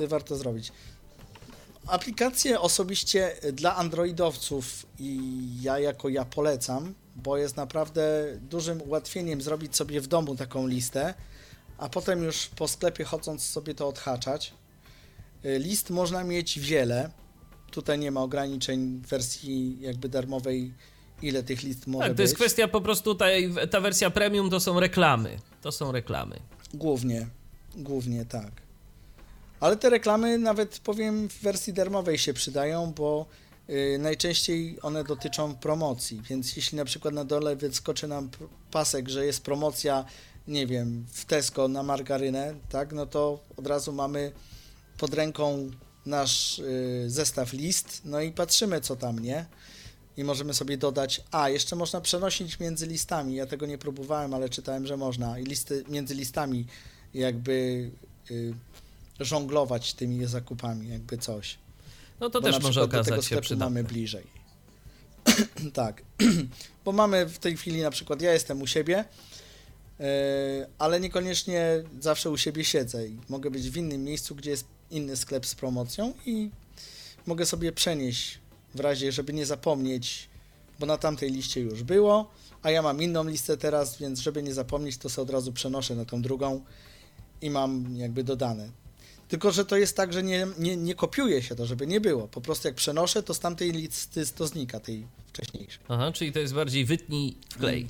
To 0.00 0.08
warto 0.08 0.36
zrobić. 0.36 0.72
Aplikację 1.86 2.60
osobiście 2.60 3.36
dla 3.52 3.76
androidowców 3.76 4.86
i 4.98 5.18
ja 5.62 5.78
jako 5.78 6.08
ja 6.08 6.24
polecam, 6.24 6.94
bo 7.16 7.36
jest 7.36 7.56
naprawdę 7.56 8.26
dużym 8.40 8.82
ułatwieniem 8.82 9.42
zrobić 9.42 9.76
sobie 9.76 10.00
w 10.00 10.06
domu 10.06 10.36
taką 10.36 10.66
listę, 10.66 11.14
a 11.78 11.88
potem 11.88 12.22
już 12.24 12.46
po 12.46 12.68
sklepie 12.68 13.04
chodząc 13.04 13.42
sobie 13.42 13.74
to 13.74 13.88
odhaczać. 13.88 14.54
Y, 15.44 15.58
List 15.58 15.90
można 15.90 16.24
mieć 16.24 16.58
wiele. 16.60 17.10
Tutaj 17.70 17.98
nie 17.98 18.10
ma 18.10 18.22
ograniczeń 18.22 19.00
w 19.04 19.06
wersji 19.08 19.76
jakby 19.80 20.08
darmowej, 20.08 20.74
ile 21.22 21.42
tych 21.42 21.62
list 21.62 21.86
może 21.86 22.08
Tak, 22.08 22.12
to 22.12 22.16
być. 22.16 22.22
jest 22.24 22.34
kwestia 22.34 22.68
po 22.68 22.80
prostu, 22.80 23.14
tej, 23.14 23.54
ta 23.70 23.80
wersja 23.80 24.10
premium 24.10 24.50
to 24.50 24.60
są 24.60 24.80
reklamy. 24.80 25.38
To 25.62 25.72
są 25.72 25.92
reklamy. 25.92 26.40
Głównie, 26.74 27.26
głównie 27.76 28.24
tak. 28.24 28.50
Ale 29.60 29.76
te 29.76 29.90
reklamy 29.90 30.38
nawet 30.38 30.78
powiem 30.78 31.28
w 31.28 31.40
wersji 31.42 31.72
darmowej 31.72 32.18
się 32.18 32.34
przydają, 32.34 32.92
bo 32.92 33.26
y, 33.70 33.98
najczęściej 33.98 34.78
one 34.82 35.04
dotyczą 35.04 35.54
promocji, 35.54 36.22
więc 36.28 36.56
jeśli 36.56 36.76
na 36.76 36.84
przykład 36.84 37.14
na 37.14 37.24
dole 37.24 37.56
wyskoczy 37.56 38.08
nam 38.08 38.30
pasek, 38.70 39.08
że 39.08 39.26
jest 39.26 39.42
promocja, 39.42 40.04
nie 40.48 40.66
wiem, 40.66 41.06
w 41.12 41.24
Tesco 41.24 41.68
na 41.68 41.82
margarynę, 41.82 42.54
tak, 42.68 42.92
no 42.92 43.06
to 43.06 43.40
od 43.56 43.66
razu 43.66 43.92
mamy 43.92 44.32
pod 44.98 45.14
ręką 45.14 45.70
nasz 46.06 46.58
y, 46.58 47.04
zestaw 47.06 47.52
list, 47.52 48.00
no 48.04 48.20
i 48.20 48.32
patrzymy 48.32 48.80
co 48.80 48.96
tam, 48.96 49.18
nie? 49.18 49.46
I 50.16 50.24
możemy 50.24 50.54
sobie 50.54 50.76
dodać, 50.78 51.20
a 51.30 51.48
jeszcze 51.48 51.76
można 51.76 52.00
przenosić 52.00 52.60
między 52.60 52.86
listami, 52.86 53.34
ja 53.34 53.46
tego 53.46 53.66
nie 53.66 53.78
próbowałem, 53.78 54.34
ale 54.34 54.48
czytałem, 54.48 54.86
że 54.86 54.96
można. 54.96 55.38
I 55.38 55.44
listy 55.44 55.84
między 55.88 56.14
listami 56.14 56.66
jakby 57.14 57.90
y, 58.30 58.54
żonglować 59.20 59.94
tymi 59.94 60.26
zakupami, 60.26 60.88
jakby 60.88 61.18
coś. 61.18 61.58
No 62.20 62.30
to 62.30 62.40
Bo 62.40 62.52
też 62.52 62.62
może 62.62 62.80
tego 62.80 63.00
okazać 63.00 63.24
się 63.24 63.40
przydatne. 63.40 63.64
mamy 63.64 63.84
bliżej. 63.84 64.26
tak, 65.72 66.02
bo 66.84 66.92
mamy 66.92 67.26
w 67.26 67.38
tej 67.38 67.56
chwili 67.56 67.82
na 67.82 67.90
przykład, 67.90 68.22
ja 68.22 68.32
jestem 68.32 68.62
u 68.62 68.66
siebie, 68.66 69.04
yy, 69.98 70.06
ale 70.78 71.00
niekoniecznie 71.00 71.82
zawsze 72.00 72.30
u 72.30 72.36
siebie 72.36 72.64
siedzę 72.64 73.06
i 73.06 73.16
mogę 73.28 73.50
być 73.50 73.70
w 73.70 73.76
innym 73.76 74.04
miejscu, 74.04 74.34
gdzie 74.34 74.50
jest 74.50 74.64
inny 74.90 75.16
sklep 75.16 75.46
z 75.46 75.54
promocją 75.54 76.12
i 76.26 76.50
mogę 77.26 77.46
sobie 77.46 77.72
przenieść 77.72 78.38
w 78.74 78.80
razie, 78.80 79.12
żeby 79.12 79.32
nie 79.32 79.46
zapomnieć, 79.46 80.28
bo 80.80 80.86
na 80.86 80.98
tamtej 80.98 81.30
liście 81.30 81.60
już 81.60 81.82
było, 81.82 82.30
a 82.62 82.70
ja 82.70 82.82
mam 82.82 83.02
inną 83.02 83.24
listę 83.24 83.56
teraz, 83.56 83.98
więc 83.98 84.20
żeby 84.20 84.42
nie 84.42 84.54
zapomnieć, 84.54 84.98
to 84.98 85.08
sobie 85.08 85.22
od 85.22 85.30
razu 85.30 85.52
przenoszę 85.52 85.94
na 85.94 86.04
tą 86.04 86.22
drugą 86.22 86.64
i 87.42 87.50
mam 87.50 87.96
jakby 87.96 88.24
dodane. 88.24 88.68
Tylko, 89.30 89.50
że 89.50 89.64
to 89.64 89.76
jest 89.76 89.96
tak, 89.96 90.12
że 90.12 90.22
nie, 90.22 90.46
nie, 90.58 90.76
nie 90.76 90.94
kopiuje 90.94 91.42
się 91.42 91.54
to, 91.54 91.66
żeby 91.66 91.86
nie 91.86 92.00
było. 92.00 92.28
Po 92.28 92.40
prostu 92.40 92.68
jak 92.68 92.74
przenoszę, 92.74 93.22
to 93.22 93.34
z 93.34 93.40
tamtej 93.40 93.72
listy 93.72 94.26
to 94.26 94.46
znika, 94.46 94.80
tej 94.80 95.06
wcześniejszej. 95.26 95.80
Aha, 95.88 96.12
czyli 96.12 96.32
to 96.32 96.38
jest 96.38 96.54
bardziej 96.54 96.84
wytnij 96.84 97.36
wklej. 97.50 97.86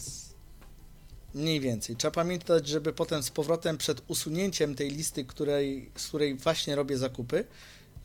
Mniej 1.35 1.61
więcej. 1.61 1.97
Trzeba 1.97 2.13
pamiętać, 2.13 2.69
żeby 2.69 2.93
potem 2.93 3.23
z 3.23 3.31
powrotem 3.31 3.79
przed 3.79 4.03
usunięciem 4.09 4.75
tej 4.75 4.91
listy, 4.91 5.25
której, 5.25 5.91
z 5.97 6.09
której 6.09 6.35
właśnie 6.35 6.77
robię 6.77 6.99
zakupy, 6.99 7.45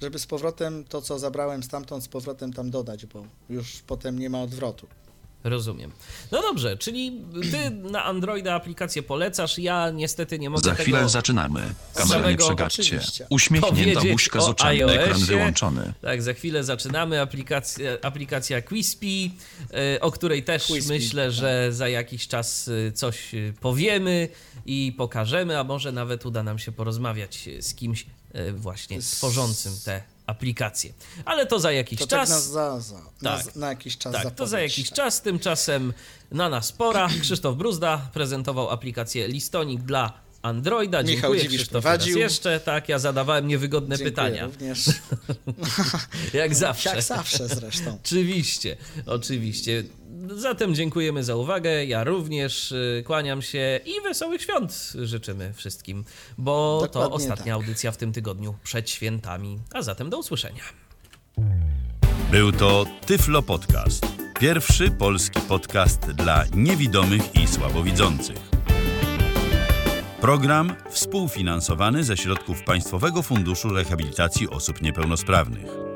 żeby 0.02 0.20
z 0.20 0.26
powrotem 0.26 0.84
to, 0.84 1.02
co 1.02 1.20
zabrałem 1.20 1.64
stamtąd, 1.64 2.04
z 2.04 2.08
powrotem 2.08 2.54
tam 2.54 2.70
dodać, 2.70 3.06
bo 3.06 3.28
już 3.50 3.82
potem 3.88 4.20
nie 4.20 4.30
ma 4.30 4.42
odwrotu. 4.42 4.88
Rozumiem. 5.46 5.92
No 6.32 6.42
dobrze, 6.42 6.78
czyli 6.78 7.22
ty 7.52 7.70
na 7.70 8.04
Androida 8.04 8.54
aplikację 8.54 9.04
polecasz, 9.04 9.60
ja 9.60 9.92
niestety 9.92 10.40
nie 10.40 10.50
mogę 10.50 10.70
Za 10.70 10.76
chwilę 10.76 10.98
tego... 10.98 11.10
zaczynamy. 11.10 11.74
Kamerę 11.96 12.36
nie. 12.36 12.66
Oczywiście. 12.66 13.28
Uśmiechnięta 13.30 14.02
buźka 14.12 14.42
z 14.42 14.44
oczami, 14.44 14.84
ekran 14.84 15.26
wyłączony. 15.26 15.94
Tak, 16.02 16.22
za 16.22 16.34
chwilę 16.34 16.64
zaczynamy 16.64 17.22
aplikację, 17.22 17.98
aplikacja 18.02 18.62
Quispy, 18.62 19.32
e, 19.74 20.02
o 20.02 20.12
której 20.12 20.44
też 20.44 20.68
Quispy, 20.68 20.94
myślę, 20.94 21.24
tak. 21.26 21.34
że 21.34 21.74
za 21.74 21.90
jakiś 21.90 22.28
czas 22.28 22.68
e, 22.88 22.92
coś 22.92 23.36
e, 23.36 23.54
powiemy 23.62 24.30
i 24.66 24.94
pokażemy, 24.98 25.60
a 25.60 25.64
może 25.64 25.92
nawet 25.92 26.26
uda 26.26 26.44
nam 26.44 26.60
się 26.60 26.72
porozmawiać 26.72 27.50
z 27.60 27.76
kimś 27.76 28.06
właśnie 28.54 29.00
tworzącym 29.00 29.74
te 29.86 30.15
aplikacje. 30.28 30.94
Ale 31.26 31.46
to 31.46 31.60
za 31.60 31.72
jakiś 31.72 32.00
To 32.00 32.08
czas. 32.08 32.30
tak 32.30 32.38
na, 32.38 32.40
za, 32.42 32.80
za, 32.80 32.96
na, 33.22 33.38
Tak. 33.38 33.56
na 33.56 33.70
jakiś 33.70 33.98
czas 33.98 34.14
Tak, 34.14 34.36
to 34.36 34.48
za 34.48 34.60
jakiś 34.60 34.90
tak. 34.90 34.96
czas. 34.98 35.22
Tymczasem 35.22 35.94
na 36.32 36.50
nas 36.50 36.72
pora. 36.72 37.10
Krzysztof 37.22 37.56
Bruzda 37.58 38.10
prezentował 38.14 38.70
aplikację 38.70 39.28
Listonik 39.28 39.82
dla 39.82 40.14
Androida. 40.42 41.02
Michał 41.04 41.14
Dziękuję 41.16 41.42
Dziwisz 41.42 41.58
Krzysztof 41.58 41.84
prowadził. 41.84 42.18
jeszcze. 42.18 42.60
Tak, 42.60 42.90
ja 42.90 43.00
zadawałem 43.00 43.48
niewygodne 43.48 43.98
Dziękuję 43.98 44.12
pytania. 44.12 44.46
również. 44.46 44.86
Jak 46.34 46.56
zawsze. 46.56 46.90
Jak 46.90 47.02
zawsze 47.02 47.48
zresztą. 47.48 47.98
Oczywiście, 48.04 48.78
oczywiście. 49.06 49.84
Zatem 50.36 50.76
dziękujemy 50.76 51.24
za 51.24 51.36
uwagę. 51.36 51.86
Ja 51.86 52.04
również 52.04 52.72
y, 52.72 53.04
kłaniam 53.06 53.42
się 53.42 53.80
i 53.86 54.02
wesołych 54.02 54.42
świąt 54.42 54.94
życzymy 54.96 55.54
wszystkim, 55.54 56.04
bo 56.38 56.80
to 56.82 56.88
Dokładnie 56.88 57.16
ostatnia 57.16 57.54
tak. 57.56 57.64
audycja 57.64 57.92
w 57.92 57.98
tym 57.98 58.14
tygodniu 58.14 58.56
przed 58.64 58.90
świętami. 58.90 59.60
A 59.74 59.82
zatem 59.82 60.10
do 60.10 60.20
usłyszenia. 60.20 60.64
Był 62.32 62.52
to 62.52 62.86
Tyflo 63.06 63.42
Podcast. 63.42 64.06
Pierwszy 64.40 64.92
polski 64.92 65.40
podcast 65.42 66.12
dla 66.12 66.46
niewidomych 66.56 67.36
i 67.36 67.48
słabowidzących. 67.48 68.38
Program 70.22 70.76
współfinansowany 70.90 72.04
ze 72.04 72.18
środków 72.18 72.64
Państwowego 72.64 73.22
Funduszu 73.22 73.70
Rehabilitacji 73.70 74.50
Osób 74.50 74.82
Niepełnosprawnych. 74.82 75.95